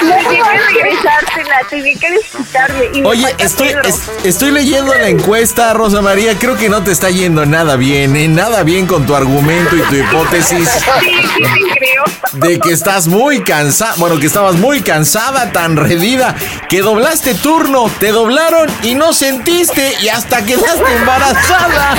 No 0.02 0.30
llegué 0.30 0.40
a 0.42 0.66
regresártela, 0.68 1.56
tuve 1.68 1.96
que 1.98 2.10
desquitarme. 2.10 2.84
y 2.94 3.00
me 3.02 3.08
Oye, 3.08 3.22
falta 3.22 3.44
estoy, 3.44 3.68
Pedro. 3.68 3.82
es- 3.88 4.10
estoy 4.24 4.50
leyendo 4.52 4.94
la 4.94 5.08
encuesta, 5.08 5.72
Rosa 5.72 6.00
María. 6.02 6.38
Creo 6.38 6.56
que 6.56 6.68
no 6.68 6.82
te 6.82 6.92
está 6.92 7.10
yendo 7.10 7.44
nada 7.46 7.76
bien, 7.76 8.16
¿eh? 8.16 8.28
Nada 8.28 8.62
bien 8.62 8.86
con 8.86 9.06
tu 9.06 9.14
argumento 9.16 9.76
y 9.76 9.80
tu 9.82 9.94
hipótesis 9.96 10.68
Sí, 11.00 11.14
sí, 11.36 11.42
creo. 11.78 12.04
de 12.32 12.58
que 12.60 12.72
estás 12.72 13.06
muy 13.06 13.42
cansada. 13.42 13.94
Bueno, 13.96 14.18
que 14.18 14.26
estabas 14.26 14.54
muy 14.56 14.80
cansada, 14.82 15.52
tan 15.52 15.76
redida, 15.76 16.34
que 16.68 16.80
doblaste 16.82 17.34
turno, 17.34 17.89
te 17.98 18.12
doblaron 18.12 18.68
y 18.82 18.94
no 18.94 19.12
sentiste 19.12 19.96
y 20.00 20.08
hasta 20.08 20.44
quedaste 20.44 20.92
embarazada. 20.96 21.94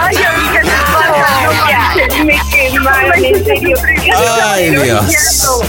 Ay, 0.00 0.16
amiga, 0.16 0.60
¿qué 0.62 0.70
pasa? 0.92 1.42
No 1.42 1.52
manches, 1.52 2.24
me 2.24 2.40
quemaron, 2.50 3.24
en 3.24 3.44
serio. 3.44 3.76
Ay, 4.42 4.70
No 4.70 4.82
Dios. 4.82 5.62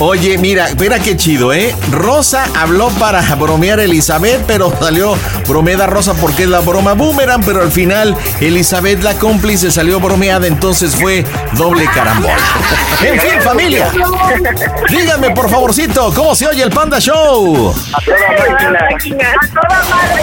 Oye, 0.00 0.38
mira, 0.38 0.68
mira 0.78 1.00
qué 1.00 1.16
chido, 1.16 1.52
¿eh? 1.52 1.74
Rosa 1.90 2.46
habló 2.54 2.88
para 3.00 3.20
bromear 3.34 3.80
a 3.80 3.82
Elizabeth, 3.82 4.44
pero 4.46 4.72
salió 4.78 5.16
bromeda 5.48 5.86
Rosa 5.86 6.14
porque 6.14 6.44
es 6.44 6.48
la 6.48 6.60
broma 6.60 6.92
boomerang, 6.92 7.42
pero 7.44 7.62
al 7.62 7.72
final 7.72 8.16
Elizabeth, 8.40 9.02
la 9.02 9.14
cómplice, 9.14 9.72
salió 9.72 9.98
bromeada, 9.98 10.46
entonces 10.46 10.94
fue 10.94 11.24
doble 11.54 11.84
carambola. 11.92 12.36
En 13.02 13.18
fin, 13.18 13.40
familia, 13.42 13.90
díganme 14.88 15.30
por 15.32 15.50
favorcito, 15.50 16.12
¿cómo 16.14 16.36
se 16.36 16.46
oye 16.46 16.62
el 16.62 16.70
Panda 16.70 17.00
Show? 17.00 17.74
A 17.96 18.00
toda 19.48 19.82
madre. 19.90 20.22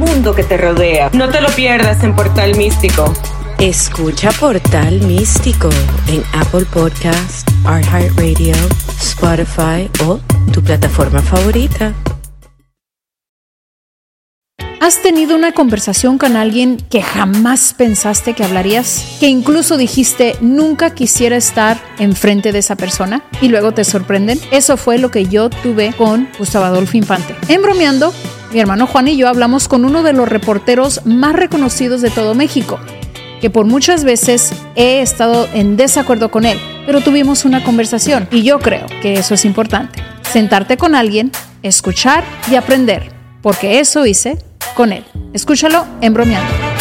que 0.35 0.43
te 0.43 0.57
rodea. 0.57 1.09
No 1.13 1.29
te 1.29 1.41
lo 1.41 1.49
pierdas 1.49 2.03
en 2.03 2.15
Portal 2.15 2.55
Místico. 2.55 3.13
Escucha 3.59 4.31
Portal 4.31 4.99
Místico 5.01 5.69
en 6.07 6.23
Apple 6.33 6.65
Podcast, 6.71 7.47
iHeartRadio, 7.65 8.55
Spotify 8.99 9.89
o 10.05 10.19
tu 10.51 10.63
plataforma 10.63 11.21
favorita. 11.21 11.93
¿Has 14.79 15.01
tenido 15.01 15.35
una 15.35 15.51
conversación 15.51 16.17
con 16.17 16.35
alguien 16.35 16.77
que 16.77 17.01
jamás 17.01 17.75
pensaste 17.77 18.33
que 18.33 18.43
hablarías? 18.43 19.17
Que 19.19 19.27
incluso 19.27 19.77
dijiste 19.77 20.35
nunca 20.41 20.95
quisiera 20.95 21.35
estar 21.35 21.79
enfrente 21.99 22.51
de 22.51 22.59
esa 22.59 22.75
persona 22.75 23.23
y 23.41 23.49
luego 23.49 23.73
te 23.73 23.83
sorprenden. 23.83 24.39
Eso 24.51 24.77
fue 24.77 24.97
lo 24.97 25.11
que 25.11 25.25
yo 25.25 25.49
tuve 25.49 25.93
con 25.93 26.27
Gustavo 26.39 26.65
Adolfo 26.65 26.97
Infante. 26.97 27.35
En 27.47 27.61
bromeando, 27.61 28.11
mi 28.51 28.59
hermano 28.59 28.87
Juan 28.87 29.07
y 29.07 29.17
yo 29.17 29.29
hablamos 29.29 29.67
con 29.67 29.85
uno 29.85 30.03
de 30.03 30.13
los 30.13 30.27
reporteros 30.27 31.05
más 31.05 31.33
reconocidos 31.33 32.01
de 32.01 32.09
todo 32.09 32.35
México, 32.35 32.79
que 33.39 33.49
por 33.49 33.65
muchas 33.65 34.03
veces 34.03 34.51
he 34.75 35.01
estado 35.01 35.47
en 35.53 35.77
desacuerdo 35.77 36.31
con 36.31 36.45
él, 36.45 36.59
pero 36.85 37.01
tuvimos 37.01 37.45
una 37.45 37.63
conversación 37.63 38.27
y 38.31 38.43
yo 38.43 38.59
creo 38.59 38.85
que 39.01 39.13
eso 39.13 39.33
es 39.33 39.45
importante. 39.45 40.03
Sentarte 40.21 40.77
con 40.77 40.95
alguien, 40.95 41.31
escuchar 41.63 42.23
y 42.49 42.55
aprender, 42.55 43.11
porque 43.41 43.79
eso 43.79 44.05
hice 44.05 44.37
con 44.75 44.91
él. 44.91 45.03
Escúchalo 45.33 45.85
en 46.01 46.13
bromeando. 46.13 46.80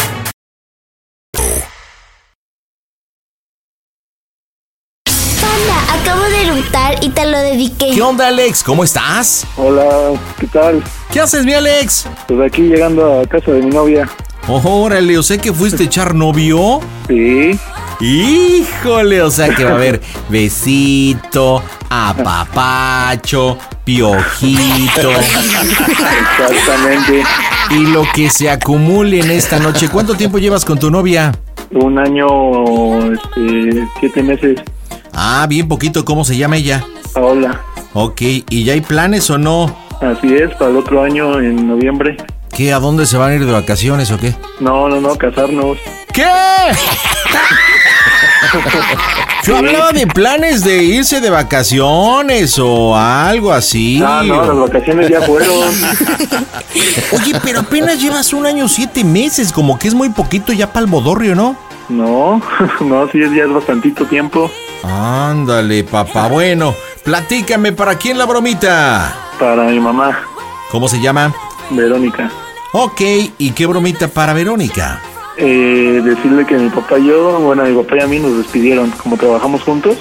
Eructar 6.60 7.02
y 7.02 7.08
te 7.10 7.26
lo 7.26 7.38
dediqué. 7.38 7.90
¿Qué 7.94 8.02
onda, 8.02 8.28
Alex? 8.28 8.62
¿Cómo 8.62 8.84
estás? 8.84 9.46
Hola, 9.56 10.12
¿qué 10.38 10.46
tal? 10.46 10.82
¿Qué 11.12 11.20
haces, 11.20 11.44
mi 11.44 11.54
Alex? 11.54 12.06
Pues 12.28 12.40
aquí 12.40 12.62
llegando 12.62 13.20
a 13.20 13.26
casa 13.26 13.52
de 13.52 13.62
mi 13.62 13.70
novia. 13.70 14.08
Órale, 14.46 15.18
o 15.18 15.22
sea 15.22 15.38
que 15.38 15.52
fuiste 15.52 15.84
a 15.84 15.86
echar 15.86 16.14
novio. 16.14 16.80
Sí. 17.08 17.58
Híjole, 18.00 19.22
o 19.22 19.30
sea 19.30 19.54
que 19.54 19.64
va 19.64 19.72
a 19.72 19.74
haber 19.74 20.00
besito, 20.28 21.62
apapacho, 21.88 23.58
piojito. 23.84 25.10
Exactamente. 26.50 27.22
Y 27.70 27.86
lo 27.86 28.04
que 28.14 28.30
se 28.30 28.50
acumule 28.50 29.20
en 29.20 29.30
esta 29.30 29.58
noche. 29.58 29.88
¿Cuánto 29.88 30.14
tiempo 30.14 30.38
llevas 30.38 30.64
con 30.64 30.78
tu 30.78 30.90
novia? 30.90 31.32
Un 31.72 31.98
año, 31.98 33.12
este, 33.12 33.86
siete 34.00 34.22
meses. 34.22 34.60
Ah, 35.22 35.46
bien 35.46 35.68
poquito. 35.68 36.02
¿Cómo 36.02 36.24
se 36.24 36.38
llama 36.38 36.56
ella? 36.56 36.82
Paola. 37.12 37.60
Ok, 37.92 38.22
¿y 38.22 38.64
ya 38.64 38.72
hay 38.72 38.80
planes 38.80 39.28
o 39.28 39.36
no? 39.36 39.76
Así 40.00 40.34
es, 40.34 40.50
para 40.54 40.70
el 40.70 40.78
otro 40.78 41.02
año 41.02 41.38
en 41.40 41.68
noviembre. 41.68 42.16
¿Qué? 42.50 42.72
¿A 42.72 42.78
dónde 42.78 43.04
se 43.04 43.18
van 43.18 43.32
a 43.32 43.34
ir 43.34 43.44
de 43.44 43.52
vacaciones 43.52 44.10
o 44.12 44.18
qué? 44.18 44.34
No, 44.60 44.88
no, 44.88 44.98
no, 44.98 45.14
casarnos. 45.16 45.76
¿Qué? 46.14 46.24
Yo 49.44 49.58
hablaba 49.58 49.92
de 49.92 50.06
planes 50.06 50.64
de 50.64 50.84
irse 50.84 51.20
de 51.20 51.28
vacaciones 51.28 52.58
o 52.58 52.96
algo 52.96 53.52
así. 53.52 54.02
Ah, 54.02 54.22
no, 54.24 54.42
las 54.42 54.70
vacaciones 54.70 55.10
ya 55.10 55.20
fueron. 55.20 55.58
Oye, 57.12 57.38
pero 57.44 57.60
apenas 57.60 58.00
llevas 58.00 58.32
un 58.32 58.46
año 58.46 58.68
siete 58.68 59.04
meses, 59.04 59.52
como 59.52 59.78
que 59.78 59.88
es 59.88 59.94
muy 59.94 60.08
poquito 60.08 60.54
ya 60.54 60.72
para 60.72 60.86
el 60.86 60.90
bodorrio, 60.90 61.34
¿no? 61.34 61.56
No, 61.90 62.40
no, 62.80 63.06
sí, 63.10 63.18
ya 63.18 63.44
es 63.44 63.52
bastantito 63.52 64.06
tiempo. 64.06 64.50
Ándale, 64.82 65.84
papá. 65.84 66.28
Bueno, 66.28 66.74
platícame, 67.04 67.72
¿para 67.72 67.96
quién 67.96 68.18
la 68.18 68.26
bromita? 68.26 69.14
Para 69.38 69.64
mi 69.64 69.78
mamá. 69.80 70.18
¿Cómo 70.70 70.88
se 70.88 71.00
llama? 71.00 71.32
Verónica. 71.70 72.30
Ok, 72.72 73.00
¿y 73.38 73.50
qué 73.50 73.66
bromita 73.66 74.08
para 74.08 74.32
Verónica? 74.32 75.00
Eh, 75.36 76.00
decirle 76.04 76.46
que 76.46 76.56
mi 76.56 76.68
papá 76.70 76.98
y 76.98 77.06
yo, 77.08 77.38
bueno, 77.40 77.64
mi 77.64 77.74
papá 77.82 77.96
y 77.96 78.00
a 78.00 78.06
mí 78.06 78.18
nos 78.18 78.36
despidieron, 78.38 78.90
como 78.90 79.16
trabajamos 79.16 79.62
juntos. 79.62 79.96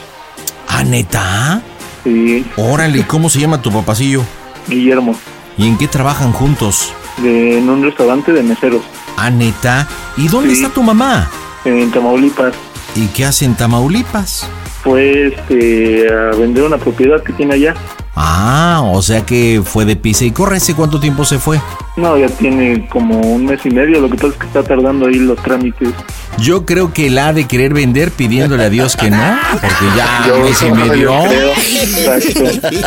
¿Ah, 0.68 0.84
neta? 0.84 1.62
Sí. 2.04 2.46
Órale, 2.58 3.06
¿cómo 3.08 3.30
se 3.30 3.40
llama 3.40 3.62
tu 3.62 3.72
papacillo? 3.72 4.22
Guillermo. 4.68 5.16
¿Y 5.58 5.68
en 5.68 5.78
qué 5.78 5.88
trabajan 5.88 6.32
juntos? 6.32 6.94
De, 7.18 7.58
en 7.58 7.70
un 7.70 7.84
restaurante 7.84 8.32
de 8.32 8.44
meseros. 8.44 8.82
¿Ah, 9.18 9.30
neta? 9.30 9.88
¿Y 10.18 10.28
dónde 10.28 10.56
Sí. 10.56 10.62
está 10.62 10.74
tu 10.74 10.84
mamá? 10.84 11.28
En 11.66 11.92
Tamaulipas. 11.92 12.54
¿Y 12.96 13.08
qué 13.08 13.26
hace 13.26 13.46
en 13.46 13.56
Tamaulipas? 13.56 14.48
Fue 14.84 15.28
este, 15.28 16.08
a 16.10 16.36
vender 16.38 16.64
una 16.64 16.78
propiedad 16.78 17.22
que 17.22 17.34
tiene 17.34 17.56
allá. 17.56 17.76
Ah, 18.16 18.82
o 18.86 19.02
sea 19.02 19.26
que 19.26 19.62
fue 19.64 19.86
de 19.86 19.96
pisa 19.96 20.26
y 20.26 20.32
corre. 20.32 20.58
¿Hace 20.58 20.74
cuánto 20.74 21.00
tiempo 21.00 21.24
se 21.26 21.38
fue? 21.40 21.60
No, 21.98 22.18
ya 22.18 22.28
tiene 22.28 22.88
como 22.90 23.18
un 23.20 23.46
mes 23.46 23.60
y 23.66 23.70
medio. 23.70 24.00
Lo 24.02 24.10
que 24.10 24.16
pasa 24.16 24.28
es 24.30 24.34
que 24.36 24.48
está 24.48 24.64
tardando 24.64 25.08
ahí 25.08 25.16
los 25.16 25.38
trámites. 25.42 25.90
Yo 26.38 26.66
creo 26.66 26.94
que 26.94 27.10
la 27.10 27.28
ha 27.30 27.34
de 27.34 27.46
querer 27.48 27.74
vender 27.74 28.12
pidiéndole 28.12 28.64
a 28.64 28.70
Dios 28.70 28.96
que 28.96 29.10
no, 29.10 29.18
porque 29.52 29.86
ya 29.96 30.24
Yo- 30.28 30.36
un 30.38 30.44
mes 30.44 30.62
y 30.62 30.72
medio. 30.72 31.14
Exacto. 31.26 32.78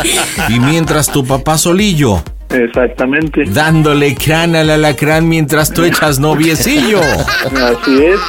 Y 0.49 0.61
mientras 0.61 1.11
tu 1.11 1.25
papá 1.27 1.57
solillo, 1.59 2.23
Exactamente. 2.51 3.45
dándole 3.47 4.15
crán 4.15 4.55
al 4.57 4.71
alacrán 4.71 5.29
mientras 5.29 5.73
tú 5.73 5.85
echas 5.85 6.19
noviecillo. 6.19 7.01
Así 7.01 8.03
es. 8.05 8.21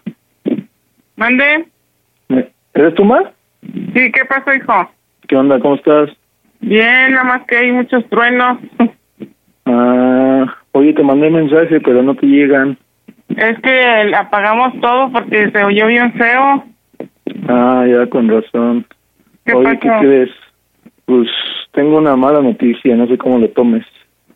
¿Mande? 1.16 1.66
¿Me- 2.30 2.48
¿Eres 2.76 2.94
tu 2.96 3.04
ma? 3.04 3.32
Sí, 3.64 4.12
¿qué 4.12 4.24
pasó, 4.30 4.54
hijo? 4.54 4.92
¿Qué 5.28 5.36
onda? 5.36 5.60
¿Cómo 5.60 5.76
estás? 5.76 6.10
Bien, 6.60 7.12
nada 7.12 7.24
más 7.24 7.42
que 7.48 7.58
hay 7.58 7.72
muchos 7.72 8.08
truenos. 8.10 8.58
Ah, 9.64 10.56
oye, 10.72 10.92
te 10.92 11.04
mandé 11.04 11.30
mensaje, 11.30 11.80
pero 11.82 12.02
no 12.02 12.16
te 12.16 12.26
llegan. 12.26 12.78
Es 13.30 13.58
que 13.60 14.12
apagamos 14.16 14.74
todo 14.82 15.12
porque 15.12 15.52
se 15.52 15.64
oyó 15.64 15.86
bien 15.86 16.12
feo. 16.14 16.66
Ah, 17.48 17.86
ya, 17.88 18.08
con 18.08 18.28
razón. 18.28 18.86
¿Qué 19.46 19.54
Oye, 19.54 19.78
¿qué 19.80 19.88
pasó? 19.88 20.02
crees? 20.02 20.30
Pues 21.06 21.30
tengo 21.74 22.00
una 22.00 22.16
mala 22.16 22.42
noticia, 22.42 22.96
no 22.96 23.06
sé 23.08 23.20
cómo 23.20 23.38
lo 23.38 23.50
tomes. 23.52 23.86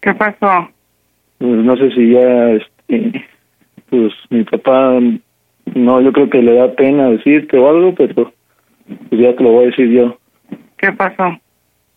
¿Qué 0.06 0.14
pasó? 0.14 0.70
Pues 1.39 1.51
no 1.51 1.76
sé 1.78 1.89
si 1.95 2.12
ya, 2.12 2.51
este, 2.51 3.26
pues 3.89 4.14
mi 4.30 4.43
papá, 4.43 4.99
no, 5.74 5.99
yo 5.99 6.14
creo 6.14 6.30
que 6.30 6.43
le 6.43 6.53
da 6.53 6.72
pena 6.74 7.10
decirte 7.10 7.58
o 7.58 7.68
algo, 7.68 7.95
pero 7.95 8.32
pues 9.10 9.20
ya 9.22 9.36
te 9.36 9.43
lo 9.43 9.49
voy 9.49 9.64
a 9.64 9.68
decir 9.70 9.89
yo. 9.89 10.16
¿Qué 10.78 10.91
pasó? 10.91 11.39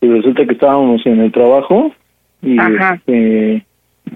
Pues 0.00 0.10
resulta 0.10 0.46
que 0.46 0.54
estábamos 0.54 1.04
en 1.04 1.20
el 1.20 1.30
trabajo 1.32 1.92
y, 2.40 2.58
Ajá. 2.58 2.94
este, 2.94 3.66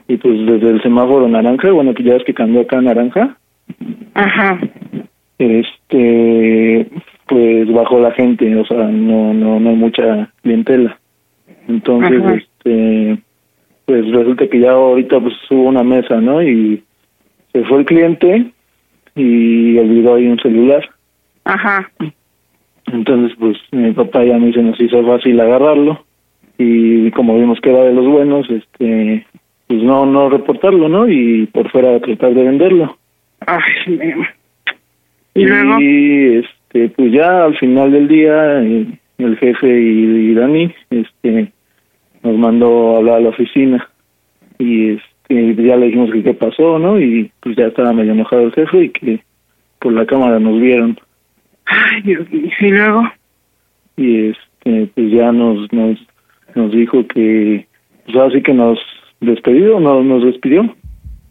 y 0.08 0.16
pues 0.16 0.46
desde 0.46 0.70
el 0.70 0.82
semáforo 0.82 1.28
naranja, 1.28 1.70
bueno, 1.70 1.92
que 1.92 2.02
ya 2.02 2.14
ves 2.14 2.24
que 2.24 2.32
cambió 2.32 2.62
acá 2.62 2.78
a 2.78 2.80
naranja, 2.80 3.36
Ajá. 4.14 4.58
este, 5.36 6.86
pues 7.26 7.70
bajó 7.70 8.00
la 8.00 8.12
gente, 8.12 8.56
o 8.56 8.64
sea, 8.64 8.86
no, 8.86 9.34
no, 9.34 9.60
no 9.60 9.68
hay 9.68 9.76
mucha 9.76 10.32
clientela. 10.40 10.98
Entonces, 11.68 12.22
Ajá. 12.22 12.34
este, 12.36 13.18
pues 13.86 14.06
resulta 14.10 14.46
que 14.48 14.60
ya 14.60 14.72
ahorita 14.72 15.20
pues 15.20 15.34
hubo 15.50 15.64
una 15.64 15.82
mesa, 15.82 16.20
¿no? 16.20 16.42
Y 16.42 16.82
se 17.52 17.64
fue 17.64 17.80
el 17.80 17.84
cliente 17.84 18.46
y 19.14 19.76
olvidó 19.78 20.14
ahí 20.14 20.26
un 20.26 20.38
celular. 20.38 20.88
Ajá. 21.44 21.90
Entonces, 22.92 23.36
pues 23.38 23.56
mi 23.72 23.92
papá 23.92 24.24
ya 24.24 24.38
me 24.38 24.52
se 24.52 24.62
nos 24.62 24.80
hizo 24.80 25.04
fácil 25.06 25.40
agarrarlo 25.40 26.04
y 26.58 27.10
como 27.12 27.38
vimos 27.38 27.60
que 27.60 27.70
era 27.70 27.84
de 27.84 27.94
los 27.94 28.06
buenos, 28.06 28.48
este, 28.50 29.26
pues 29.66 29.82
no, 29.82 30.04
no 30.06 30.28
reportarlo, 30.28 30.88
¿no? 30.88 31.08
Y 31.08 31.46
por 31.46 31.70
fuera 31.70 31.98
tratar 32.00 32.34
de 32.34 32.44
venderlo. 32.44 32.96
Ay, 33.46 33.60
mi- 33.86 34.24
¿Y 35.34 35.44
luego? 35.46 35.80
Y 35.80 36.36
este, 36.44 36.88
pues 36.90 37.12
ya 37.12 37.44
al 37.44 37.56
final 37.56 37.90
del 37.90 38.06
día, 38.08 38.62
eh, 38.62 38.86
el 39.18 39.36
jefe 39.38 39.66
y, 39.66 40.30
y 40.30 40.34
Dani, 40.34 40.72
este, 40.90 41.52
nos 42.22 42.36
mandó 42.36 42.94
a 42.94 42.98
hablar 42.98 43.16
a 43.16 43.20
la 43.20 43.28
oficina 43.30 43.88
y 44.58 44.90
este, 44.90 45.54
ya 45.56 45.76
le 45.76 45.86
dijimos 45.86 46.10
que 46.10 46.22
qué 46.22 46.34
pasó, 46.34 46.78
¿no? 46.78 47.00
Y 47.00 47.30
pues 47.40 47.56
ya 47.56 47.66
estaba 47.66 47.92
medio 47.92 48.12
enojado 48.12 48.42
el 48.42 48.52
jefe 48.52 48.84
y 48.84 48.88
que 48.90 49.20
por 49.80 49.92
la 49.92 50.06
cámara 50.06 50.38
nos 50.38 50.60
vieron 50.60 50.96
Ay, 51.66 52.02
Dios 52.02 52.30
mío. 52.30 52.50
¿Y 52.60 52.68
luego? 52.68 53.02
y 53.96 54.28
este, 54.28 54.90
pues 54.94 55.12
ya 55.12 55.32
nos, 55.32 55.72
nos, 55.72 55.98
nos 56.54 56.72
dijo 56.72 57.06
que, 57.06 57.66
pues 58.06 58.16
así 58.16 58.42
que 58.42 58.54
nos 58.54 58.78
despedió, 59.20 59.80
no, 59.80 60.02
nos 60.02 60.24
despidió. 60.24 60.74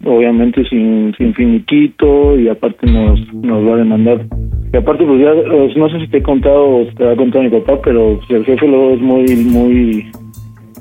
obviamente 0.03 0.63
sin, 0.65 1.13
sin 1.17 1.33
finiquito 1.33 2.39
y 2.39 2.47
aparte 2.47 2.87
nos, 2.87 3.33
nos 3.33 3.67
va 3.67 3.73
a 3.73 3.77
demandar. 3.77 4.25
Y 4.73 4.77
aparte, 4.77 5.03
pues 5.05 5.19
ya, 5.19 5.33
no 5.33 5.89
sé 5.89 5.99
si 5.99 6.07
te 6.07 6.17
he 6.19 6.23
contado 6.23 6.77
o 6.77 6.85
te 6.85 7.07
ha 7.07 7.15
contado 7.15 7.43
mi 7.43 7.49
papá, 7.49 7.81
pero 7.83 8.19
el 8.29 8.45
jefe 8.45 8.67
luego 8.67 8.93
es 8.93 9.01
muy, 9.01 9.35
muy, 9.35 10.11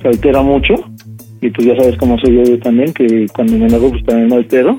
se 0.01 0.09
altera 0.09 0.43
mucho. 0.43 0.75
Y 1.43 1.51
pues 1.51 1.69
ya 1.69 1.77
sabes 1.77 1.97
cómo 1.97 2.19
soy 2.19 2.37
yo 2.37 2.59
también, 2.59 2.93
que 2.93 3.27
cuando 3.35 3.57
me 3.57 3.67
enojo 3.67 3.91
pues 3.91 4.05
también 4.05 4.29
me 4.29 4.37
altero. 4.37 4.79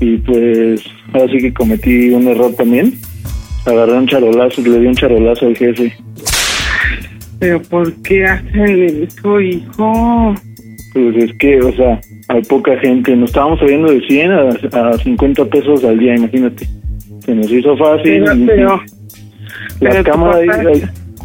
Y 0.00 0.16
pues 0.18 0.82
ahora 1.12 1.30
sí 1.32 1.38
que 1.38 1.52
cometí 1.52 2.10
un 2.10 2.28
error 2.28 2.54
también. 2.54 2.94
Agarré 3.66 3.92
un 3.94 4.06
charolazo, 4.06 4.62
le 4.62 4.80
di 4.80 4.86
un 4.86 4.94
charolazo 4.94 5.46
al 5.46 5.56
jefe. 5.56 5.92
Pero 7.40 7.60
¿por 7.62 7.92
qué 8.02 8.24
hacen 8.24 9.04
eso, 9.04 9.40
hijo? 9.40 10.34
Pues 10.92 11.16
es 11.16 11.32
que, 11.38 11.60
o 11.60 11.74
sea, 11.74 12.00
hay 12.28 12.42
poca 12.42 12.78
gente. 12.78 13.14
Nos 13.16 13.30
estábamos 13.30 13.58
saliendo 13.58 13.90
de 13.92 14.00
100 14.00 14.30
a, 14.30 14.88
a 14.90 14.98
50 14.98 15.44
pesos 15.46 15.84
al 15.84 15.98
día, 15.98 16.16
imagínate. 16.16 16.66
Se 17.24 17.34
nos 17.34 17.50
hizo 17.50 17.76
fácil. 17.76 18.24
Pero, 18.24 18.46
pero, 18.46 18.82
la 19.80 19.90
pero 19.90 20.04
cámara 20.04 20.38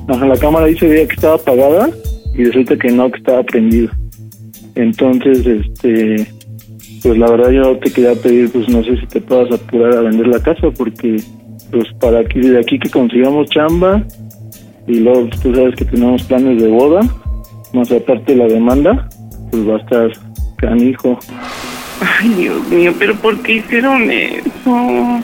ajá, 0.08 0.28
la 0.28 0.38
cámara 0.38 0.66
dice 0.66 0.88
veía 0.88 1.08
que 1.08 1.14
estaba 1.14 1.36
apagada 1.36 1.90
y 2.36 2.44
resulta 2.46 2.78
que 2.78 2.92
no, 2.92 3.12
que 3.12 3.20
estaba 3.20 3.44
prendida. 3.44 3.92
Entonces, 4.76 5.46
este, 5.46 6.28
pues 7.04 7.18
la 7.18 7.30
verdad 7.30 7.52
yo 7.52 7.78
te 7.78 7.92
quería 7.92 8.16
pedir, 8.16 8.50
pues 8.52 8.68
no 8.70 8.84
sé 8.84 8.98
si 8.98 9.06
te 9.08 9.22
puedas 9.22 9.52
apurar 9.52 9.94
a 9.94 10.02
vender 10.02 10.28
la 10.28 10.42
casa 10.42 10.70
porque, 10.72 11.18
pues 11.72 11.86
para 12.00 12.20
aquí, 12.20 12.40
de 12.40 12.60
aquí 12.60 12.80
que 12.80 12.90
consigamos 12.90 13.50
chamba 13.50 14.04
y 14.88 15.00
luego 15.00 15.28
pues, 15.28 15.42
tú 15.42 15.54
sabes 15.54 15.76
que 15.76 15.86
tenemos 15.86 16.24
planes 16.24 16.62
de 16.62 16.68
boda, 16.68 17.02
más 17.74 17.92
aparte 17.92 18.36
la 18.36 18.48
demanda, 18.48 19.08
pues 19.52 19.68
va 19.68 19.76
a 19.76 19.80
estar 19.80 20.12
canijo. 20.58 21.20
Ay, 22.02 22.30
Dios 22.30 22.68
mío, 22.70 22.94
pero 22.98 23.16
¿por 23.16 23.42
qué 23.42 23.54
hicieron 23.54 24.10
eso? 24.10 25.22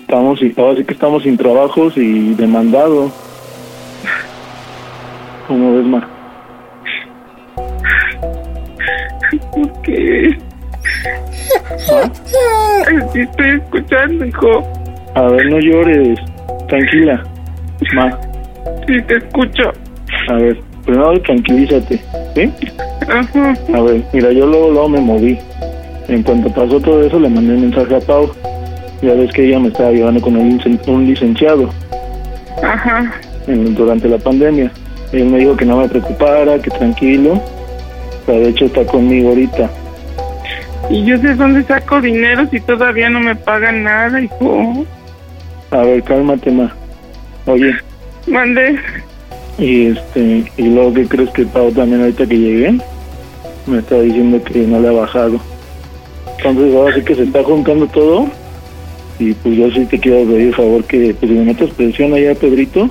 Estamos, 0.00 0.42
y 0.42 0.52
ahora 0.56 0.76
sí 0.76 0.84
que 0.84 0.94
estamos 0.94 1.22
sin 1.22 1.36
trabajos 1.36 1.96
y 1.96 2.34
demandado. 2.34 3.12
¿Cómo 5.50 5.74
ves, 5.74 5.84
ma? 5.84 6.08
¿Por 9.52 9.82
qué? 9.82 10.38
Ay, 11.90 12.96
sí 13.12 13.20
estoy 13.22 13.50
escuchando, 13.56 14.24
hijo. 14.26 14.62
A 15.16 15.22
ver, 15.22 15.46
no 15.50 15.58
llores. 15.58 16.20
Tranquila. 16.68 17.24
Ma, 17.94 18.16
Sí, 18.86 19.02
te 19.08 19.16
escucho. 19.16 19.72
a 20.28 20.34
ver, 20.34 20.60
primero 20.84 21.20
tranquilízate. 21.22 22.00
¿Sí? 22.36 22.52
Ajá. 23.08 23.54
A 23.74 23.80
ver, 23.80 24.02
mira, 24.12 24.30
yo 24.30 24.46
luego, 24.46 24.70
luego 24.70 24.88
me 24.88 25.00
moví. 25.00 25.36
En 26.06 26.22
cuanto 26.22 26.48
pasó 26.54 26.78
todo 26.80 27.02
eso, 27.04 27.18
le 27.18 27.28
mandé 27.28 27.54
un 27.54 27.62
mensaje 27.62 27.96
a 27.96 28.00
Pau. 28.00 28.30
Ya 29.02 29.14
ves 29.14 29.32
que 29.32 29.46
ella 29.48 29.58
me 29.58 29.66
estaba 29.66 29.90
llevando 29.90 30.20
con 30.20 30.36
un, 30.36 30.60
licen- 30.60 30.80
un 30.86 31.06
licenciado 31.08 31.70
Ajá. 32.62 33.10
en- 33.48 33.74
durante 33.74 34.06
la 34.08 34.18
pandemia. 34.18 34.70
Él 35.12 35.26
me 35.26 35.38
dijo 35.38 35.56
que 35.56 35.64
no 35.64 35.78
me 35.78 35.88
preocupara, 35.88 36.58
que 36.58 36.70
tranquilo. 36.70 37.32
O 37.32 38.26
sea, 38.26 38.34
de 38.34 38.48
hecho 38.50 38.66
está 38.66 38.84
conmigo 38.84 39.30
ahorita. 39.30 39.70
Y 40.88 41.04
yo 41.04 41.16
sé 41.18 41.34
dónde 41.34 41.62
saco 41.64 42.00
dinero 42.00 42.46
si 42.50 42.60
todavía 42.60 43.10
no 43.10 43.20
me 43.20 43.34
pagan 43.36 43.84
nada, 43.84 44.20
hijo. 44.20 44.84
A 45.70 45.78
ver, 45.78 46.02
cálmate, 46.02 46.50
ma. 46.50 46.74
Oye, 47.46 47.74
Mandé. 48.26 48.78
y 49.58 49.86
este, 49.86 50.44
y 50.56 50.62
luego, 50.62 50.94
¿qué 50.94 51.06
crees 51.06 51.30
que 51.30 51.44
Pau 51.46 51.70
también 51.72 52.02
ahorita 52.02 52.26
que 52.26 52.38
llegué? 52.38 52.78
Me 53.66 53.78
está 53.78 54.00
diciendo 54.00 54.42
que 54.42 54.58
no 54.60 54.80
le 54.80 54.88
ha 54.88 54.92
bajado. 54.92 55.40
Entonces 56.38 56.74
ahora 56.74 56.94
sí 56.94 57.02
que 57.02 57.14
se 57.14 57.22
está 57.24 57.42
juntando 57.44 57.86
todo. 57.88 58.28
Y 59.18 59.34
pues 59.34 59.56
yo 59.56 59.70
sí 59.70 59.84
te 59.84 59.98
quiero 59.98 60.24
pedir 60.30 60.54
favor 60.54 60.82
que 60.84 61.14
pues 61.14 61.30
le 61.30 61.40
metas 61.42 61.70
presión 61.70 62.14
allá 62.14 62.32
a 62.32 62.34
Pedrito, 62.34 62.88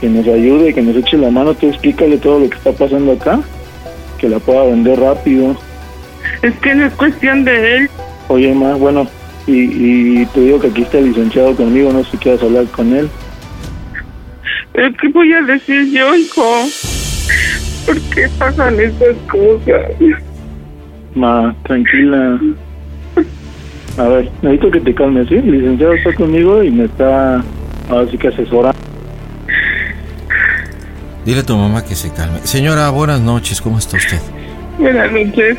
que 0.00 0.08
nos 0.08 0.26
ayude, 0.26 0.72
que 0.72 0.82
nos 0.82 0.96
eche 0.96 1.18
la 1.18 1.30
mano, 1.30 1.54
tú 1.54 1.68
explícale 1.68 2.16
todo 2.18 2.40
lo 2.40 2.50
que 2.50 2.56
está 2.56 2.72
pasando 2.72 3.12
acá, 3.12 3.40
que 4.18 4.28
la 4.28 4.38
pueda 4.38 4.64
vender 4.64 4.98
rápido. 4.98 5.56
Es 6.42 6.54
que 6.60 6.74
no 6.74 6.86
es 6.86 6.94
cuestión 6.94 7.44
de 7.44 7.76
él. 7.76 7.90
Oye, 8.28 8.54
ma, 8.54 8.74
bueno, 8.74 9.06
y, 9.46 10.20
y 10.22 10.26
te 10.26 10.40
digo 10.40 10.60
que 10.60 10.68
aquí 10.68 10.82
está 10.82 10.98
el 10.98 11.06
licenciado 11.06 11.54
conmigo, 11.54 11.92
no 11.92 12.04
sé 12.04 12.12
si 12.12 12.16
quieras 12.16 12.42
hablar 12.42 12.66
con 12.66 12.94
él. 12.94 13.08
¿Pero 14.72 14.90
qué 15.00 15.08
voy 15.08 15.32
a 15.32 15.42
decir 15.42 15.90
yo, 15.92 16.14
hijo? 16.14 16.64
¿Por 17.86 18.00
qué 18.14 18.28
pasan 18.38 18.78
estas 18.80 19.16
cosas? 19.30 19.90
Ma, 21.14 21.54
tranquila. 21.64 22.40
A 23.98 24.08
ver, 24.08 24.30
necesito 24.42 24.70
que 24.70 24.80
te 24.80 24.94
calmes, 24.94 25.28
¿sí? 25.28 25.34
El 25.34 25.50
licenciado 25.50 25.92
está 25.94 26.14
conmigo 26.14 26.62
y 26.62 26.70
me 26.70 26.84
está, 26.84 27.44
ahora 27.90 28.10
sí 28.10 28.16
que 28.16 28.28
asesorando. 28.28 28.89
Dile 31.24 31.40
a 31.40 31.42
tu 31.46 31.56
mamá 31.56 31.84
que 31.84 31.94
se 31.94 32.10
calme. 32.10 32.40
Señora, 32.44 32.88
buenas 32.90 33.20
noches, 33.20 33.60
¿cómo 33.60 33.78
está 33.78 33.98
usted? 33.98 34.20
Buenas 34.78 35.12
noches. 35.12 35.58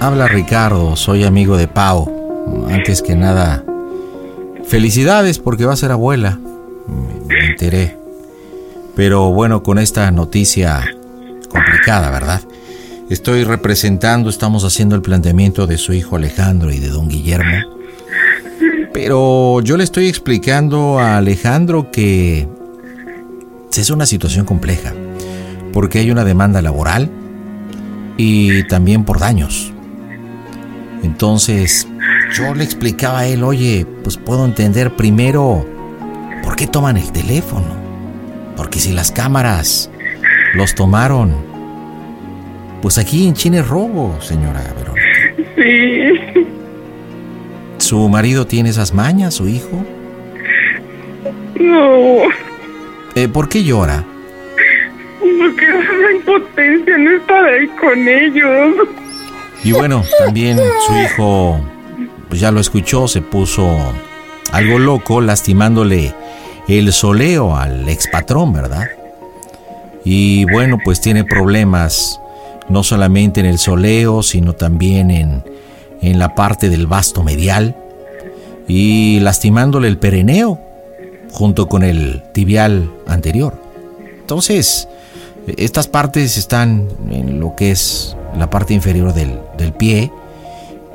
Habla 0.00 0.28
Ricardo, 0.28 0.96
soy 0.96 1.24
amigo 1.24 1.56
de 1.56 1.66
Pau. 1.66 2.66
Antes 2.70 3.02
que 3.02 3.16
nada, 3.16 3.64
felicidades 4.64 5.38
porque 5.38 5.64
va 5.64 5.72
a 5.72 5.76
ser 5.76 5.92
abuela. 5.92 6.38
Me, 6.86 7.34
me 7.34 7.46
enteré. 7.46 7.96
Pero 8.94 9.32
bueno, 9.32 9.62
con 9.62 9.78
esta 9.78 10.10
noticia 10.10 10.84
complicada, 11.48 12.10
¿verdad? 12.10 12.42
Estoy 13.08 13.44
representando, 13.44 14.28
estamos 14.28 14.64
haciendo 14.64 14.94
el 14.94 15.00
planteamiento 15.00 15.66
de 15.66 15.78
su 15.78 15.94
hijo 15.94 16.16
Alejandro 16.16 16.70
y 16.70 16.78
de 16.78 16.88
don 16.88 17.08
Guillermo. 17.08 17.56
Pero 18.92 19.62
yo 19.62 19.78
le 19.78 19.84
estoy 19.84 20.08
explicando 20.08 20.98
a 20.98 21.16
Alejandro 21.16 21.90
que 21.90 22.46
es 23.76 23.90
una 23.90 24.06
situación 24.06 24.44
compleja, 24.44 24.92
porque 25.72 25.98
hay 25.98 26.10
una 26.10 26.24
demanda 26.24 26.62
laboral 26.62 27.10
y 28.16 28.64
también 28.64 29.04
por 29.04 29.20
daños. 29.20 29.72
Entonces, 31.02 31.86
yo 32.32 32.54
le 32.54 32.64
explicaba 32.64 33.20
a 33.20 33.26
él, 33.26 33.44
oye, 33.44 33.86
pues 34.02 34.16
puedo 34.16 34.44
entender 34.44 34.96
primero 34.96 35.64
por 36.42 36.56
qué 36.56 36.66
toman 36.66 36.96
el 36.96 37.10
teléfono. 37.12 37.66
Porque 38.56 38.80
si 38.80 38.92
las 38.92 39.12
cámaras 39.12 39.88
los 40.54 40.74
tomaron, 40.74 41.32
pues 42.82 42.98
aquí 42.98 43.28
en 43.28 43.34
China 43.34 43.60
es 43.60 43.68
robo, 43.68 44.16
señora 44.20 44.64
Verónica. 44.76 45.06
Sí. 45.56 46.44
¿Su 47.78 48.08
marido 48.08 48.46
tiene 48.46 48.70
esas 48.70 48.92
mañas, 48.92 49.34
su 49.34 49.48
hijo? 49.48 49.84
No. 51.60 52.47
Eh, 53.18 53.26
¿Por 53.26 53.48
qué 53.48 53.64
llora? 53.64 54.04
Porque 55.18 55.66
la 55.66 56.12
impotencia 56.12 56.98
no 56.98 57.16
estar 57.16 57.44
ahí 57.46 57.66
con 57.80 58.06
ellos. 58.06 58.88
Y 59.64 59.72
bueno, 59.72 60.04
también 60.24 60.56
su 60.86 60.94
hijo, 60.94 61.58
pues 62.28 62.40
ya 62.40 62.52
lo 62.52 62.60
escuchó, 62.60 63.08
se 63.08 63.20
puso 63.20 63.76
algo 64.52 64.78
loco, 64.78 65.20
lastimándole 65.20 66.14
el 66.68 66.92
soleo 66.92 67.56
al 67.56 67.88
expatrón, 67.88 68.52
¿verdad? 68.52 68.88
Y 70.04 70.44
bueno, 70.52 70.78
pues 70.84 71.00
tiene 71.00 71.24
problemas 71.24 72.20
no 72.68 72.84
solamente 72.84 73.40
en 73.40 73.46
el 73.46 73.58
soleo, 73.58 74.22
sino 74.22 74.52
también 74.52 75.10
en, 75.10 75.42
en 76.02 76.20
la 76.20 76.36
parte 76.36 76.68
del 76.68 76.86
vasto 76.86 77.24
medial 77.24 77.74
y 78.68 79.18
lastimándole 79.18 79.88
el 79.88 79.98
pereneo 79.98 80.67
junto 81.30 81.68
con 81.68 81.82
el 81.82 82.22
tibial 82.32 82.90
anterior. 83.06 83.54
Entonces, 84.20 84.88
estas 85.56 85.88
partes 85.88 86.36
están 86.36 86.88
en 87.10 87.40
lo 87.40 87.56
que 87.56 87.70
es 87.70 88.16
la 88.36 88.50
parte 88.50 88.74
inferior 88.74 89.14
del, 89.14 89.38
del 89.56 89.72
pie 89.72 90.12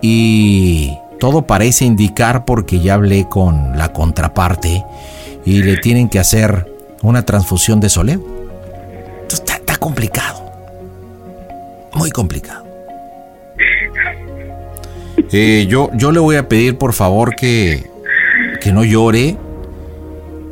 y 0.02 0.98
todo 1.20 1.44
parece 1.44 1.86
indicar 1.86 2.46
porque 2.46 2.80
ya 2.80 2.96
hablé 2.96 3.28
con 3.30 3.78
la 3.78 3.94
contraparte 3.94 4.84
y 5.46 5.64
le 5.64 5.78
tienen 5.78 6.10
que 6.10 6.20
hacer 6.20 6.68
una 7.02 7.24
transfusión 7.24 7.80
de 7.80 7.90
soleo. 7.90 8.22
Entonces, 9.22 9.40
está, 9.40 9.56
está 9.56 9.78
complicado. 9.78 10.44
Muy 11.94 12.12
complicado. 12.12 12.64
Eh, 15.32 15.66
yo, 15.68 15.90
yo 15.94 16.12
le 16.12 16.20
voy 16.20 16.36
a 16.36 16.48
pedir 16.48 16.78
por 16.78 16.94
favor 16.94 17.36
que, 17.36 17.90
que 18.62 18.72
no 18.72 18.84
llore. 18.84 19.36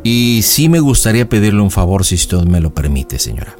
Y 0.04 0.41
sí 0.41 0.68
me 0.70 0.80
gustaría 0.80 1.30
pedirle 1.30 1.62
un 1.62 1.72
favor 1.72 2.06
si 2.06 2.16
usted 2.16 2.39
me 2.39 2.60
lo 2.60 2.74
permite, 2.74 3.20
señora. 3.20 3.56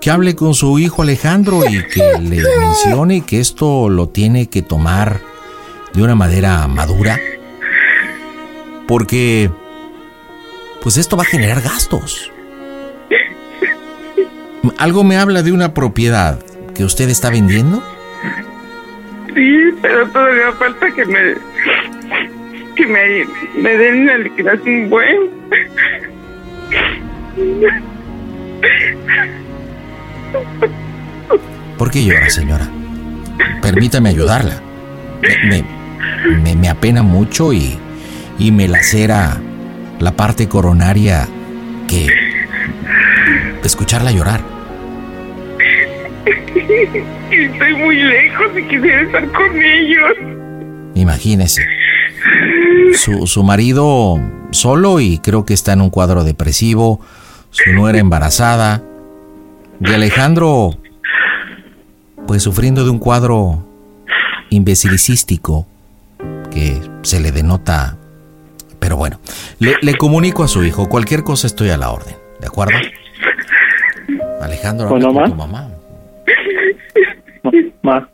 Que 0.00 0.10
hable 0.10 0.36
con 0.36 0.54
su 0.54 0.78
hijo 0.78 1.02
Alejandro 1.02 1.62
y 1.68 1.82
que 1.88 2.18
le 2.20 2.42
mencione 2.60 3.22
que 3.22 3.40
esto 3.40 3.88
lo 3.88 4.08
tiene 4.08 4.48
que 4.48 4.62
tomar 4.62 5.20
de 5.92 6.02
una 6.02 6.14
manera 6.14 6.68
madura. 6.68 7.18
Porque, 8.86 9.50
pues 10.82 10.96
esto 10.96 11.16
va 11.16 11.24
a 11.24 11.26
generar 11.26 11.60
gastos. 11.60 12.30
Algo 14.78 15.02
me 15.02 15.16
habla 15.16 15.42
de 15.42 15.50
una 15.50 15.74
propiedad 15.74 16.38
que 16.74 16.84
usted 16.84 17.08
está 17.08 17.30
vendiendo. 17.30 17.82
Sí, 19.34 19.70
pero 19.82 20.08
todavía 20.10 20.52
falta 20.52 20.90
que 20.92 21.04
me 21.04 21.34
que 22.76 22.86
me, 22.86 23.24
me 23.60 23.76
den 23.76 24.02
una 24.02 24.18
liquidación 24.18 24.90
buena. 24.90 25.20
¿Por 31.78 31.90
qué 31.90 32.04
llora, 32.04 32.30
señora? 32.30 32.68
Permítame 33.62 34.10
ayudarla. 34.10 34.60
Me, 35.48 35.64
me, 36.42 36.54
me 36.54 36.68
apena 36.68 37.02
mucho 37.02 37.52
y, 37.52 37.78
y 38.38 38.52
me 38.52 38.68
lacera 38.68 39.36
la 39.98 40.12
parte 40.12 40.48
coronaria 40.48 41.26
que 41.88 42.08
escucharla 43.64 44.12
llorar. 44.12 44.40
Estoy 47.30 47.74
muy 47.74 47.96
lejos 47.96 48.46
y 48.56 48.62
quisiera 48.62 49.02
estar 49.02 49.26
con 49.32 49.62
ellos. 49.62 50.12
Imagínese. 50.94 51.66
Su, 52.94 53.26
su 53.26 53.42
marido 53.42 54.18
solo 54.52 55.00
y 55.00 55.18
creo 55.18 55.44
que 55.44 55.54
está 55.54 55.72
en 55.72 55.80
un 55.80 55.90
cuadro 55.90 56.24
depresivo, 56.24 57.00
su 57.50 57.72
nuera 57.72 57.98
embarazada 57.98 58.82
y 59.80 59.92
Alejandro 59.92 60.70
pues 62.26 62.42
sufriendo 62.42 62.84
de 62.84 62.90
un 62.90 62.98
cuadro 62.98 63.64
imbecilicístico 64.50 65.66
que 66.50 66.80
se 67.02 67.20
le 67.20 67.32
denota 67.32 67.96
pero 68.78 68.96
bueno, 68.96 69.18
le, 69.58 69.74
le 69.80 69.94
comunico 69.96 70.44
a 70.44 70.48
su 70.48 70.62
hijo, 70.64 70.88
cualquier 70.88 71.24
cosa 71.24 71.46
estoy 71.46 71.70
a 71.70 71.76
la 71.76 71.90
orden, 71.90 72.14
¿de 72.40 72.46
acuerdo? 72.46 72.74
Alejandro, 74.40 74.88
habla 74.88 75.08
Bueno, 75.08 75.12
con 75.12 75.22
ma. 75.22 75.28
tu 75.28 75.34
mamá. 75.34 75.68
Ma, 77.42 77.50
ma. 77.82 78.08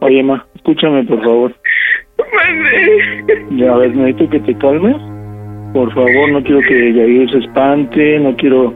Oye, 0.00 0.22
ma, 0.22 0.44
escúchame, 0.54 1.04
por 1.04 1.22
favor. 1.22 1.54
Ya, 3.50 3.72
a 3.72 3.76
ver, 3.78 3.96
necesito 3.96 4.30
que 4.30 4.40
te 4.40 4.54
calmes. 4.58 4.96
Por 5.72 5.92
favor, 5.92 6.30
no 6.30 6.42
quiero 6.42 6.60
que 6.60 6.92
Yair 6.92 7.30
se 7.30 7.38
espante, 7.38 8.18
no 8.20 8.34
quiero 8.36 8.72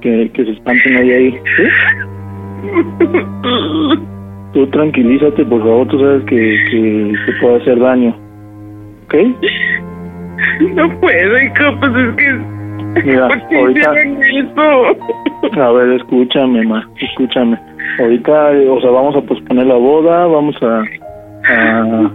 que, 0.00 0.30
que 0.32 0.44
se 0.44 0.52
espante 0.52 0.90
nadie 0.90 1.14
ahí. 1.14 1.40
¿sí? 1.56 1.64
Tú 4.52 4.66
tranquilízate, 4.68 5.44
por 5.44 5.60
favor, 5.60 5.86
tú 5.88 6.00
sabes 6.00 6.24
que, 6.24 6.36
que 6.70 7.14
te 7.26 7.32
puede 7.40 7.56
hacer 7.56 7.78
daño. 7.78 8.16
¿Ok? 9.04 9.14
No 10.74 11.00
puedo, 11.00 11.42
hijo, 11.42 11.80
pues 11.80 11.92
es 11.96 12.16
que... 12.16 13.04
Mira, 13.04 13.28
¿Por 13.50 13.74
qué 13.74 13.84
ahorita... 13.84 14.62
A 15.62 15.72
ver, 15.72 15.92
escúchame, 15.92 16.64
ma, 16.64 16.88
escúchame. 16.98 17.58
Ahorita, 17.98 18.52
eh, 18.52 18.68
o 18.68 18.80
sea, 18.80 18.90
vamos 18.90 19.16
a 19.16 19.20
posponer 19.22 19.66
la 19.66 19.74
boda, 19.74 20.26
vamos 20.26 20.56
a, 20.62 20.82
a 21.48 22.10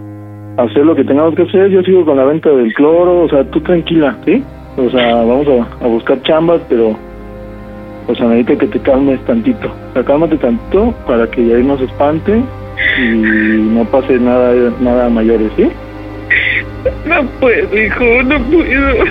hacer 0.56 0.84
lo 0.84 0.94
que 0.94 1.04
tengamos 1.04 1.34
que 1.34 1.42
hacer. 1.42 1.70
Yo 1.70 1.82
sigo 1.82 2.04
con 2.04 2.16
la 2.16 2.24
venta 2.24 2.50
del 2.50 2.72
cloro, 2.74 3.24
o 3.24 3.28
sea, 3.28 3.44
tú 3.44 3.60
tranquila, 3.60 4.16
¿sí? 4.24 4.42
O 4.76 4.90
sea, 4.90 5.14
vamos 5.16 5.46
a, 5.48 5.84
a 5.84 5.88
buscar 5.88 6.20
chambas, 6.22 6.60
pero, 6.68 6.96
o 8.06 8.14
sea, 8.14 8.26
necesito 8.26 8.58
que 8.58 8.66
te 8.66 8.78
calmes 8.80 9.20
tantito. 9.24 9.68
O 9.90 9.92
sea, 9.94 10.04
cálmate 10.04 10.36
tantito 10.36 10.94
para 11.06 11.26
que 11.30 11.46
ya 11.46 11.56
no 11.58 11.78
se 11.78 11.84
espante 11.84 12.42
y 12.98 13.08
no 13.72 13.84
pase 13.84 14.18
nada, 14.18 14.72
nada 14.80 15.08
mayores, 15.08 15.50
¿sí? 15.56 15.68
No 17.06 17.24
puedo, 17.40 17.76
hijo, 17.76 18.04
no 18.24 18.38
puedo. 18.44 19.04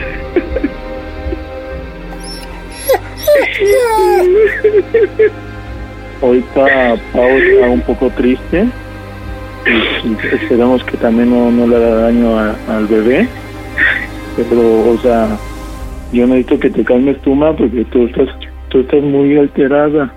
Ahorita 6.22 6.96
Pau 7.12 7.28
está 7.28 7.70
un 7.70 7.82
poco 7.82 8.10
triste. 8.12 8.68
Y 9.66 10.16
esperamos 10.36 10.84
que 10.84 10.97
también 10.97 11.30
no, 11.32 11.49
no 11.51 11.68
le 11.68 11.76
haga 11.78 11.95
daño 11.95 12.39
a- 12.39 12.59
al 12.68 12.86
bebé. 12.88 13.28
Pero, 14.36 14.89
o 14.91 14.97
sea, 14.99 15.39
yo 16.11 16.28
necesito 16.28 16.59
que 16.59 16.70
te 16.70 16.84
calmes 16.84 17.20
tú, 17.22 17.34
ma, 17.36 17.55
porque 17.55 17.84
tú 17.86 18.05
estás, 18.05 18.30
tú 18.70 18.80
estás 18.82 19.01
muy 19.01 19.38
alterada. 19.38 20.13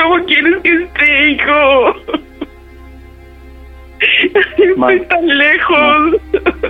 ¿Cómo 0.00 0.24
quieres 0.26 0.56
que 0.62 0.82
esté, 0.82 1.30
hijo? 1.30 1.94
Estoy 4.58 5.00
tan 5.08 5.26
lejos. 5.38 6.20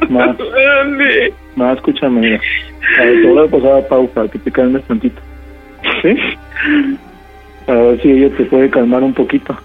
Ma. 0.09 0.27
¿Dónde? 0.39 1.35
Ma, 1.57 1.73
escúchame, 1.73 2.21
mira. 2.21 2.41
A 3.01 3.03
ver, 3.05 3.23
te 3.23 3.29
voy 3.29 3.47
a 3.47 3.51
pasar 3.51 3.73
a 3.79 3.89
Pau 3.89 4.09
para 4.11 4.29
que 4.29 4.39
te 4.39 4.51
calmes 4.53 4.85
tantito. 4.85 5.21
¿Sí? 6.03 6.17
Para 7.67 7.83
ver 7.83 8.01
si 8.01 8.11
ella 8.11 8.37
te 8.37 8.45
puede 8.45 8.71
calmar 8.71 9.03
un 9.03 9.13
poquito. 9.13 9.57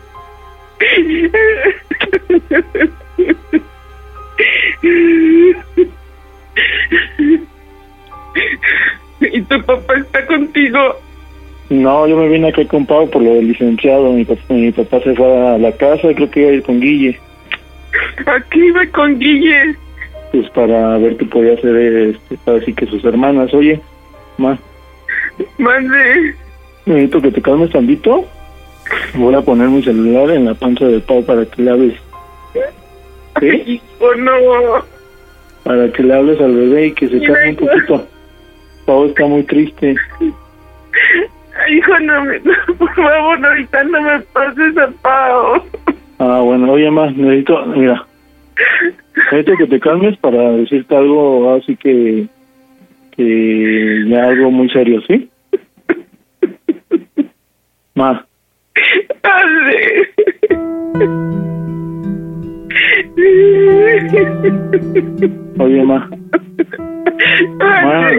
¿Y 9.21 9.41
tu 9.43 9.61
papá 9.63 9.93
está 9.95 10.25
contigo? 10.25 10.95
No, 11.69 12.07
yo 12.07 12.17
me 12.17 12.27
vine 12.27 12.49
aquí 12.49 12.65
con 12.65 12.85
Pau 12.85 13.09
por 13.09 13.21
lo 13.21 13.35
del 13.35 13.49
licenciado. 13.49 14.11
Mi 14.11 14.25
papá, 14.25 14.41
mi 14.49 14.71
papá 14.71 14.99
se 15.01 15.15
fue 15.15 15.47
a 15.47 15.57
la 15.57 15.71
casa, 15.71 16.13
creo 16.13 16.29
que 16.29 16.41
iba 16.41 16.49
a 16.49 16.53
ir 16.53 16.63
con 16.63 16.81
Guille. 16.81 17.19
Aquí 18.25 18.65
iba 18.65 18.85
con 18.87 19.19
Guille. 19.19 19.75
Pues 20.31 20.49
para 20.49 20.97
ver 20.97 21.17
qué 21.17 21.25
podía 21.25 21.53
hacer, 21.53 21.75
este, 21.75 22.37
para 22.43 22.59
decir 22.59 22.75
que 22.75 22.87
sus 22.87 23.05
hermanas. 23.05 23.53
Oye, 23.53 23.79
ma, 24.37 24.57
Mande. 25.57 26.35
Necesito 26.85 27.21
que 27.21 27.31
te 27.31 27.41
calmes 27.41 27.71
tantito. 27.71 28.25
Voy 29.15 29.33
a 29.35 29.41
poner 29.41 29.69
mi 29.69 29.83
celular 29.83 30.31
en 30.31 30.45
la 30.45 30.53
panza 30.53 30.85
de 30.85 30.99
Pau 30.99 31.23
para 31.23 31.45
que 31.45 31.61
le 31.61 31.71
hables. 31.71 31.93
¿Sí? 33.39 33.47
Hijo, 33.65 34.15
no. 34.17 34.31
Para 35.63 35.91
que 35.91 36.03
le 36.03 36.13
hables 36.13 36.41
al 36.41 36.55
bebé 36.55 36.87
y 36.87 36.91
que 36.93 37.07
se 37.07 37.21
calme 37.21 37.49
un 37.49 37.55
poquito. 37.55 38.07
Pau 38.85 39.05
está 39.05 39.25
muy 39.25 39.43
triste. 39.43 39.95
Ay, 40.19 41.77
Hijo, 41.77 41.99
no 41.99 42.25
me... 42.25 42.39
Por 42.39 42.93
favor, 42.95 43.45
ahorita 43.45 43.83
no 43.85 44.01
me 44.01 44.19
pases 44.33 44.77
a 44.77 44.87
Pau. 45.01 45.63
Ah, 46.19 46.39
bueno, 46.41 46.71
oye, 46.71 46.91
más, 46.91 47.15
necesito, 47.15 47.65
mira, 47.65 48.05
necesito 49.31 49.57
que 49.57 49.65
te 49.65 49.79
calmes 49.79 50.15
para 50.17 50.51
decirte 50.51 50.95
algo 50.95 51.55
así 51.55 51.75
que, 51.75 52.27
que 53.17 54.05
ya 54.07 54.25
algo 54.25 54.51
muy 54.51 54.69
serio, 54.69 55.01
¿sí? 55.07 55.30
Ma, 57.93 58.25
oye, 65.59 65.83
ma, 65.83 66.09
ma, 67.59 68.11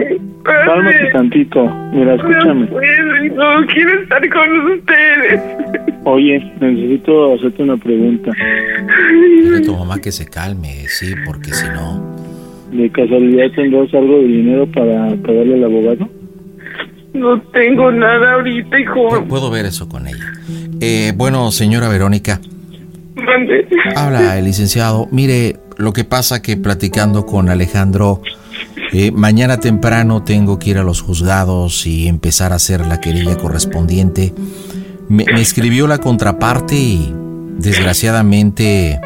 cálmate 0.43 1.11
tantito. 1.11 1.69
Mira, 1.91 2.15
escúchame. 2.15 2.61
No 2.61 2.67
puedo, 2.67 3.61
no 3.61 3.67
quiero 3.67 4.01
estar 4.01 4.29
con 4.29 4.71
ustedes. 4.73 5.41
Oye, 6.05 6.53
necesito 6.59 7.33
hacerte 7.33 7.63
una 7.63 7.77
pregunta. 7.77 8.31
Dile 9.41 9.57
a 9.57 9.61
tu 9.61 9.75
mamá 9.75 9.99
que 9.99 10.11
se 10.11 10.27
calme, 10.27 10.87
sí, 10.87 11.15
porque 11.25 11.51
si 11.51 11.67
no... 11.69 12.13
¿De 12.71 12.89
casualidad 12.89 13.51
tendrás 13.55 13.93
algo 13.93 14.17
de 14.19 14.27
dinero 14.27 14.65
para 14.67 15.15
pagarle 15.17 15.55
al 15.55 15.63
abogado? 15.63 16.09
No 17.13 17.39
tengo 17.53 17.91
nada 17.91 18.33
ahorita, 18.33 18.79
hijo. 18.79 19.23
Puedo 19.27 19.49
ver 19.51 19.65
eso 19.65 19.87
con 19.87 20.07
ella. 20.07 20.33
Eh, 20.79 21.13
bueno, 21.15 21.51
señora 21.51 21.87
Verónica, 21.87 22.41
Mande. 23.15 23.67
habla 23.95 24.37
el 24.37 24.45
licenciado. 24.45 25.07
Mire, 25.11 25.57
lo 25.77 25.93
que 25.93 26.03
pasa 26.03 26.41
que 26.41 26.57
platicando 26.57 27.25
con 27.25 27.49
Alejandro, 27.49 28.21
eh, 28.91 29.11
mañana 29.11 29.59
temprano 29.59 30.23
tengo 30.23 30.57
que 30.59 30.71
ir 30.71 30.77
a 30.79 30.83
los 30.83 31.01
juzgados 31.01 31.85
y 31.85 32.07
empezar 32.07 32.51
a 32.51 32.55
hacer 32.55 32.85
la 32.85 32.99
querella 32.99 33.37
correspondiente. 33.37 34.33
Me, 35.07 35.25
me 35.25 35.41
escribió 35.41 35.87
la 35.87 35.99
contraparte 35.99 36.75
y 36.75 37.13
desgraciadamente 37.57 38.99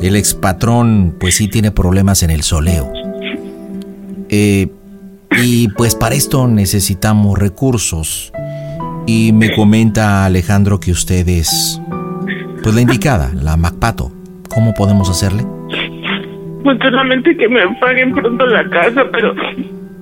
el 0.00 0.14
expatrón 0.14 1.16
pues 1.18 1.34
sí 1.36 1.48
tiene 1.48 1.72
problemas 1.72 2.22
en 2.22 2.30
el 2.30 2.42
soleo. 2.42 2.92
Eh, 4.30 4.68
y 5.36 5.68
pues 5.68 5.94
para 5.94 6.14
esto 6.14 6.48
necesitamos 6.48 7.38
recursos. 7.38 8.32
Y 9.06 9.32
me 9.32 9.54
comenta 9.54 10.24
Alejandro 10.24 10.80
que 10.80 10.90
usted 10.90 11.26
es 11.28 11.80
pues 12.62 12.74
la 12.74 12.80
indicada, 12.82 13.30
la 13.34 13.56
Macpato. 13.56 14.12
¿Cómo 14.52 14.74
podemos 14.74 15.08
hacerle? 15.08 15.44
Pues 16.62 16.78
solamente 16.82 17.36
que 17.36 17.48
me 17.48 17.60
paguen 17.80 18.12
pronto 18.12 18.46
la 18.46 18.68
casa, 18.68 19.04
pero 19.12 19.34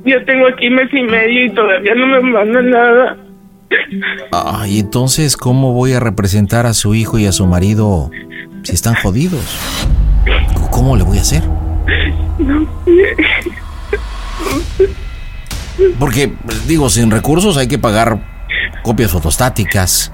ya 0.05 0.25
tengo 0.25 0.49
aquí 0.49 0.71
mes 0.71 0.93
y 0.93 1.03
medio 1.03 1.45
y 1.45 1.51
todavía 1.51 1.95
no 1.95 2.07
me 2.07 2.21
mandan 2.21 2.71
nada. 2.71 3.17
Ah, 4.33 4.65
y 4.69 4.81
entonces, 4.81 5.37
¿cómo 5.37 5.73
voy 5.73 5.93
a 5.93 6.01
representar 6.01 6.67
a 6.67 6.75
su 6.75 6.95
hijo 6.95 7.19
y 7.19 7.27
a 7.27 7.33
su 7.33 7.47
marido 7.47 8.11
si 8.63 8.75
están 8.75 8.95
jodidos? 8.95 9.59
¿Cómo 10.71 10.97
le 10.97 11.03
voy 11.03 11.19
a 11.19 11.21
hacer? 11.21 11.43
No 12.39 12.67
Porque, 15.99 16.33
digo, 16.67 16.89
sin 16.91 17.11
recursos 17.11 17.57
hay 17.57 17.69
que 17.69 17.79
pagar 17.79 18.19
copias 18.83 19.11
fotostáticas, 19.11 20.13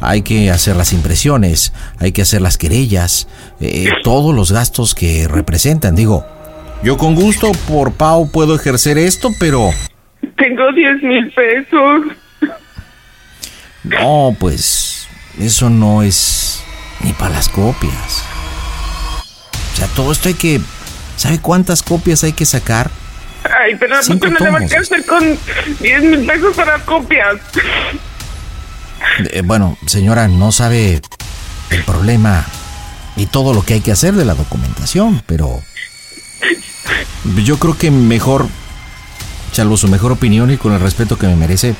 hay 0.00 0.22
que 0.22 0.50
hacer 0.50 0.76
las 0.76 0.92
impresiones, 0.92 1.72
hay 1.98 2.12
que 2.12 2.22
hacer 2.22 2.40
las 2.40 2.58
querellas, 2.58 3.28
eh, 3.60 3.88
todos 4.02 4.34
los 4.34 4.52
gastos 4.52 4.94
que 4.94 5.28
representan. 5.28 5.94
Digo, 5.94 6.26
yo 6.82 6.96
con 6.96 7.14
gusto 7.14 7.52
por 7.68 7.92
Pau 7.92 8.30
puedo 8.30 8.54
ejercer 8.56 8.98
esto, 8.98 9.30
pero 9.38 9.70
Tengo 10.36 10.72
10 10.72 11.02
mil 11.02 11.32
pesos. 11.32 12.02
no, 13.84 14.36
pues 14.38 15.08
eso 15.38 15.70
no 15.70 16.02
es 16.02 16.62
ni 17.04 17.12
para 17.12 17.34
las 17.34 17.48
copias. 17.48 18.24
O 19.72 19.76
sea, 19.76 19.86
todo 19.88 20.12
esto 20.12 20.28
hay 20.28 20.34
que... 20.34 20.60
¿Sabe 21.16 21.38
cuántas 21.38 21.82
copias 21.82 22.24
hay 22.24 22.32
que 22.32 22.44
sacar? 22.44 22.90
Ay, 23.44 23.74
pero 23.78 23.96
¿a 23.98 24.02
poco 24.02 24.28
no 24.28 24.38
le 24.38 24.50
va 24.50 24.58
a 24.58 24.62
alcanzar 24.62 25.04
con 25.04 25.38
10 25.80 26.02
mil 26.04 26.26
pesos 26.26 26.54
para 26.54 26.78
copias? 26.80 27.36
Eh, 29.30 29.42
bueno, 29.44 29.76
señora, 29.86 30.28
no 30.28 30.52
sabe 30.52 31.00
el 31.70 31.82
problema 31.84 32.46
y 33.16 33.26
todo 33.26 33.52
lo 33.52 33.62
que 33.62 33.74
hay 33.74 33.80
que 33.80 33.92
hacer 33.92 34.14
de 34.14 34.24
la 34.24 34.34
documentación, 34.34 35.22
pero 35.26 35.60
yo 37.44 37.58
creo 37.58 37.76
que 37.76 37.90
mejor, 37.90 38.46
salvo 39.52 39.76
su 39.76 39.88
mejor 39.88 40.12
opinión 40.12 40.50
y 40.50 40.56
con 40.56 40.72
el 40.72 40.80
respeto 40.80 41.18
que 41.18 41.26
me 41.26 41.36
merece, 41.36 41.74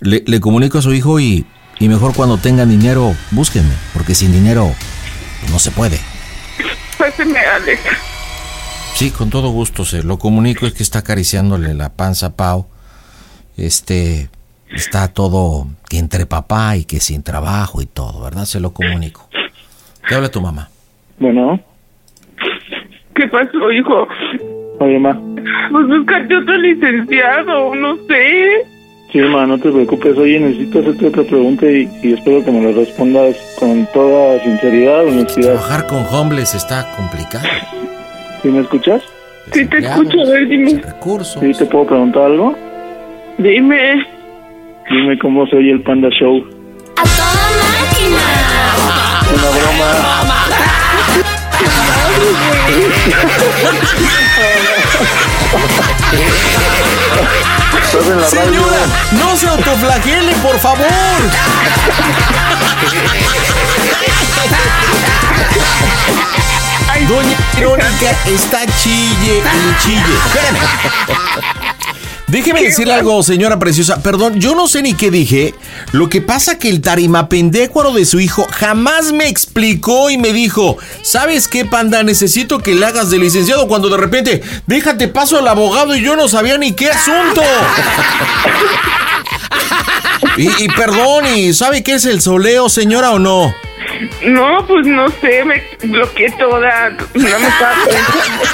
le, 0.00 0.22
le 0.26 0.40
comunico 0.40 0.78
a 0.78 0.82
su 0.82 0.92
hijo 0.92 1.18
y, 1.18 1.46
y 1.78 1.88
mejor 1.88 2.14
cuando 2.14 2.38
tengan 2.38 2.68
dinero, 2.68 3.16
búsquenme, 3.30 3.74
porque 3.94 4.14
sin 4.14 4.32
dinero 4.32 4.74
no 5.50 5.58
se 5.58 5.70
puede. 5.70 5.98
Páseme, 6.98 7.38
Alex. 7.40 7.80
Sí, 8.96 9.10
con 9.10 9.28
todo 9.28 9.50
gusto 9.50 9.84
se 9.84 10.02
lo 10.02 10.18
comunico, 10.18 10.64
es 10.64 10.72
que 10.72 10.82
está 10.82 11.00
acariciándole 11.00 11.74
la 11.74 11.90
panza 11.90 12.28
a 12.28 12.30
Pau. 12.30 12.64
Este, 13.58 14.30
está 14.74 15.08
todo 15.08 15.66
que 15.90 15.98
entre 15.98 16.24
papá 16.24 16.78
y 16.78 16.86
que 16.86 17.00
sin 17.00 17.22
trabajo 17.22 17.82
y 17.82 17.86
todo, 17.86 18.22
¿verdad? 18.22 18.46
Se 18.46 18.58
lo 18.58 18.72
comunico. 18.72 19.28
Te 20.08 20.14
habla 20.14 20.30
tu 20.30 20.40
mamá. 20.40 20.70
Bueno, 21.18 21.60
¿Qué 23.14 23.28
pasó, 23.28 23.70
hijo? 23.70 24.08
oye, 24.80 24.98
ma. 24.98 25.12
Pues 25.72 25.86
búscate 25.88 26.34
otro 26.34 26.56
licenciado, 26.56 27.74
no 27.74 27.96
sé. 28.08 28.66
Sí, 29.12 29.18
ma, 29.18 29.44
no 29.46 29.58
te 29.58 29.70
preocupes. 29.72 30.16
Oye, 30.16 30.40
necesito 30.40 30.78
hacerte 30.78 31.08
otra 31.08 31.22
pregunta 31.24 31.66
y, 31.66 31.86
y 32.02 32.14
espero 32.14 32.42
que 32.42 32.50
me 32.50 32.62
la 32.62 32.72
respondas 32.74 33.36
con 33.58 33.86
toda 33.92 34.42
sinceridad, 34.42 35.04
honestidad. 35.06 35.52
Trabajar 35.52 35.86
con 35.86 36.06
homeless 36.10 36.54
está 36.54 36.96
complicado. 36.96 37.46
¿Sí 38.46 38.52
me 38.52 38.60
escuchas? 38.60 39.02
Sí, 39.52 39.66
te 39.66 39.78
escucho, 39.78 40.20
a 40.20 40.24
ver, 40.30 40.46
dime. 40.46 40.80
Recursos. 40.80 41.42
¿Sí 41.42 41.52
te 41.52 41.66
puedo 41.66 41.84
preguntar 41.84 42.26
algo? 42.26 42.54
Dime. 43.38 44.06
Dime 44.88 45.18
cómo 45.18 45.48
se 45.48 45.56
oye 45.56 45.72
el 45.72 45.82
Panda 45.82 46.08
Show. 46.10 46.44
Una 49.34 49.50
broma. 49.50 49.90
Estás 57.82 58.06
en 58.06 58.20
la 58.20 58.28
radio. 58.28 58.30
Señora, 58.44 58.86
no 59.18 59.36
se 59.36 59.48
autoflagele, 59.48 60.34
por 60.36 60.56
favor. 60.60 60.86
Doña 67.04 67.36
Verónica 67.54 68.16
está 68.26 68.66
chille 68.82 69.42
y 69.42 69.82
chille. 69.82 70.14
Espérame. 70.26 70.58
Déjeme 72.28 72.62
decirle 72.62 72.92
algo, 72.92 73.22
señora 73.22 73.58
preciosa. 73.58 74.02
Perdón, 74.02 74.40
yo 74.40 74.56
no 74.56 74.66
sé 74.66 74.82
ni 74.82 74.94
qué 74.94 75.12
dije. 75.12 75.54
Lo 75.92 76.08
que 76.08 76.20
pasa 76.20 76.58
que 76.58 76.68
el 76.68 76.80
tarimapendécuaro 76.80 77.92
de 77.92 78.04
su 78.04 78.18
hijo 78.18 78.48
jamás 78.50 79.12
me 79.12 79.28
explicó 79.28 80.10
y 80.10 80.18
me 80.18 80.32
dijo, 80.32 80.76
¿sabes 81.02 81.46
qué, 81.46 81.64
panda? 81.64 82.02
Necesito 82.02 82.58
que 82.58 82.74
le 82.74 82.84
hagas 82.84 83.10
de 83.10 83.18
licenciado 83.18 83.68
cuando 83.68 83.88
de 83.88 83.96
repente, 83.98 84.42
déjate 84.66 85.06
paso 85.06 85.38
al 85.38 85.46
abogado 85.46 85.94
y 85.94 86.02
yo 86.02 86.16
no 86.16 86.26
sabía 86.26 86.58
ni 86.58 86.72
qué 86.72 86.90
asunto. 86.90 87.42
Y, 90.38 90.64
y 90.64 90.68
perdón, 90.68 91.24
¿y 91.34 91.54
sabe 91.54 91.82
qué 91.82 91.94
es 91.94 92.04
el 92.04 92.20
soleo, 92.20 92.68
señora, 92.68 93.12
o 93.12 93.18
no? 93.18 93.54
No, 94.26 94.64
pues 94.66 94.86
no 94.86 95.08
sé, 95.08 95.44
me 95.44 95.62
bloqueé 95.88 96.30
toda. 96.32 96.90
No 96.90 96.98
me 97.14 97.48
estaba 97.48 97.74
pensando. 97.84 98.44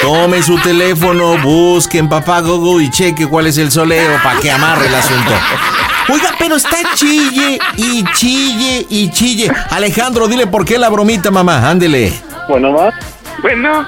Tome 0.00 0.42
su 0.42 0.58
teléfono, 0.58 1.38
busque 1.38 1.98
en 1.98 2.08
papá 2.08 2.40
Google 2.40 2.84
y 2.84 2.90
cheque 2.90 3.26
cuál 3.26 3.46
es 3.46 3.58
el 3.58 3.70
soleo 3.70 4.18
para 4.22 4.40
que 4.40 4.50
amarre 4.50 4.86
el 4.86 4.94
asunto. 4.94 5.32
Oiga, 6.08 6.34
pero 6.38 6.56
está 6.56 6.76
chille 6.94 7.58
y 7.76 8.04
chille 8.14 8.86
y 8.88 9.10
chille. 9.10 9.50
Alejandro, 9.70 10.26
dile 10.28 10.46
por 10.46 10.64
qué 10.64 10.78
la 10.78 10.88
bromita, 10.88 11.30
mamá. 11.30 11.68
Ándele. 11.68 12.12
Bueno, 12.48 12.72
ma. 12.72 12.90
Bueno, 13.42 13.86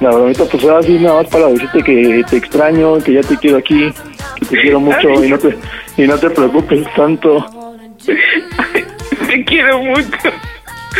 La 0.00 0.10
bromita, 0.10 0.44
pues 0.44 0.64
ahora 0.64 0.82
sí, 0.82 0.98
nada 0.98 1.22
más 1.22 1.26
para 1.28 1.46
decirte 1.48 1.82
que 1.82 2.24
te 2.28 2.36
extraño, 2.36 2.98
que 2.98 3.14
ya 3.14 3.20
te 3.22 3.36
quiero 3.36 3.58
aquí, 3.58 3.92
que 4.36 4.46
te 4.46 4.60
quiero 4.60 4.80
mucho 4.80 5.08
y 5.22 5.28
no 5.28 5.38
te, 5.38 5.58
y 5.96 6.06
no 6.06 6.18
te 6.18 6.30
preocupes 6.30 6.86
tanto. 6.96 7.61
te 9.26 9.44
quiero 9.44 9.78
mucho. 9.82 10.28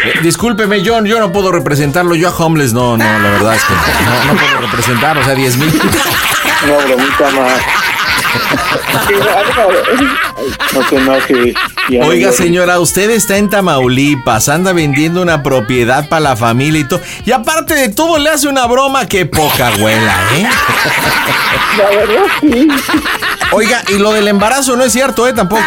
Eh, 0.04 0.20
discúlpeme, 0.22 0.82
John, 0.84 1.04
yo 1.04 1.18
no 1.18 1.32
puedo 1.32 1.52
representarlo. 1.52 2.14
Yo 2.14 2.28
a 2.28 2.36
Homeless 2.36 2.72
no, 2.72 2.96
no, 2.96 3.04
la 3.04 3.30
verdad 3.30 3.54
es 3.54 3.64
que 3.64 3.72
no, 3.72 4.32
no 4.32 4.40
puedo 4.40 4.60
representarlo. 4.60 5.22
O 5.22 5.24
sea, 5.24 5.34
10 5.34 5.56
mil. 5.58 5.68
Una 6.64 6.84
bromita 6.86 7.30
más. 7.30 7.60
No 10.72 10.80
te 10.88 11.00
no 11.96 12.06
Oiga, 12.06 12.32
señora, 12.32 12.80
usted 12.80 13.10
está 13.10 13.36
en 13.36 13.50
Tamaulipas, 13.50 14.48
anda 14.48 14.72
vendiendo 14.72 15.20
una 15.20 15.42
propiedad 15.42 16.08
para 16.08 16.20
la 16.20 16.36
familia 16.36 16.80
y 16.80 16.84
todo. 16.84 17.00
Y 17.26 17.32
aparte 17.32 17.74
de 17.74 17.90
todo, 17.90 18.18
le 18.18 18.30
hace 18.30 18.48
una 18.48 18.66
broma 18.66 19.06
que 19.06 19.26
poca 19.26 19.68
abuela, 19.68 20.16
¿eh? 20.34 20.48
La 21.78 21.90
verdad, 21.90 22.24
sí. 22.40 22.68
Oiga, 23.52 23.82
y 23.88 23.94
lo 23.98 24.12
del 24.12 24.28
embarazo 24.28 24.76
no 24.76 24.84
es 24.84 24.92
cierto, 24.92 25.26
¿eh? 25.28 25.32
Tampoco. 25.32 25.62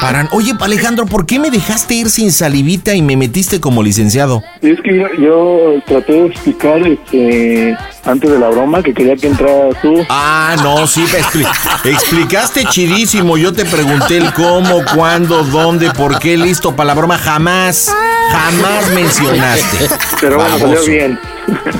Paran. 0.00 0.28
Oye, 0.32 0.52
Alejandro, 0.60 1.06
¿por 1.06 1.26
qué 1.26 1.38
me 1.38 1.50
dejaste 1.50 1.94
ir 1.94 2.10
sin 2.10 2.32
salivita 2.32 2.94
y 2.94 3.02
me 3.02 3.16
metiste 3.16 3.60
como 3.60 3.82
licenciado? 3.82 4.42
Es 4.60 4.80
que 4.82 4.96
yo, 4.96 5.06
yo 5.18 5.82
traté 5.86 6.12
de 6.12 6.26
explicar 6.26 6.78
este, 6.86 7.76
antes 8.04 8.30
de 8.30 8.38
la 8.38 8.48
broma 8.48 8.82
que 8.82 8.92
quería 8.92 9.16
que 9.16 9.28
entraras 9.28 9.74
tú. 9.80 10.04
Ah, 10.08 10.56
no, 10.62 10.86
sí, 10.86 11.04
expli- 11.06 11.48
explicaste 11.84 12.64
chidísimo. 12.66 13.36
Yo 13.38 13.52
te 13.52 13.64
pregunté 13.64 14.18
el 14.18 14.32
cómo, 14.34 14.82
cuándo, 14.94 15.42
dónde, 15.44 15.90
por 15.92 16.18
qué, 16.18 16.36
listo 16.36 16.74
para 16.76 16.88
la 16.88 16.94
broma. 16.94 17.18
Jamás, 17.18 17.94
jamás 18.30 18.90
mencionaste. 18.90 19.88
Pero 20.20 20.36
bueno, 20.36 20.50
salió 20.58 20.68
Baboso. 20.74 20.90
bien. 20.90 21.18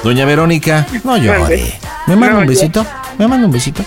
Doña 0.02 0.24
Verónica, 0.24 0.86
no 1.04 1.16
llore. 1.16 1.72
¿Me 2.06 2.16
manda 2.16 2.38
un 2.38 2.46
besito? 2.46 2.86
¿Me 3.18 3.26
manda 3.26 3.46
un 3.46 3.52
besito? 3.52 3.82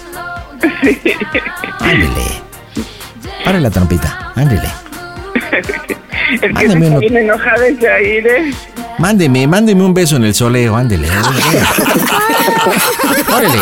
Ándele. 1.79 2.41
Pare 3.43 3.59
la 3.59 3.69
trampita, 3.69 4.31
ándele. 4.35 4.69
Es 6.31 6.39
que 6.41 6.67
uno. 6.67 6.99
bien 6.99 7.17
enojada 7.17 7.65
ese 7.67 7.89
aire. 7.89 8.53
Mándeme, 8.97 9.47
mándeme 9.47 9.83
un 9.83 9.93
beso 9.93 10.15
en 10.17 10.25
el 10.25 10.35
soleo, 10.35 10.75
ándele. 10.75 11.09
Órale. 13.27 13.59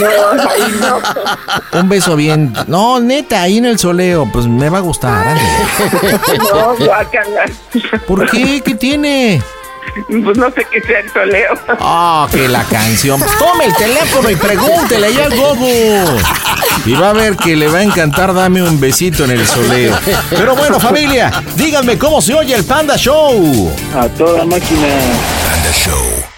No, 0.00 0.34
no. 0.80 1.80
Un 1.80 1.88
beso 1.88 2.14
bien. 2.16 2.52
No, 2.66 3.00
neta, 3.00 3.42
ahí 3.42 3.58
en 3.58 3.66
el 3.66 3.78
soleo, 3.78 4.28
pues 4.32 4.46
me 4.46 4.68
va 4.68 4.78
a 4.78 4.82
gustar, 4.82 5.26
ándele. 5.26 5.48
No, 6.38 6.76
guácala. 6.76 7.44
¿Por 8.06 8.30
qué? 8.30 8.60
¿Qué 8.64 8.74
tiene? 8.74 9.42
Pues 10.24 10.38
no 10.38 10.50
sé 10.50 10.66
qué 10.70 10.80
sea 10.80 11.00
el 11.00 11.12
soleo. 11.12 11.54
Ah, 11.80 12.28
que 12.30 12.48
la 12.48 12.64
canción. 12.64 13.20
Pues 13.20 13.38
tome 13.38 13.66
el 13.66 13.74
teléfono 13.76 14.30
y 14.30 14.36
pregúntele 14.36 15.06
ahí 15.06 15.20
al 15.20 15.36
Gogo. 15.36 16.20
Y 16.86 16.92
va 16.94 17.10
a 17.10 17.12
ver 17.12 17.36
que 17.36 17.56
le 17.56 17.68
va 17.68 17.78
a 17.78 17.82
encantar 17.82 18.34
dame 18.34 18.62
un 18.62 18.80
besito 18.80 19.24
en 19.24 19.32
el 19.32 19.46
soleo. 19.46 19.96
Pero 20.30 20.56
bueno, 20.56 20.80
familia, 20.80 21.30
díganme 21.56 21.98
cómo 21.98 22.20
se 22.20 22.34
oye 22.34 22.54
el 22.54 22.64
Panda 22.64 22.96
Show. 22.96 23.72
A 23.94 24.08
toda 24.08 24.44
máquina. 24.44 24.88
Panda 25.46 25.72
Show. 25.72 26.31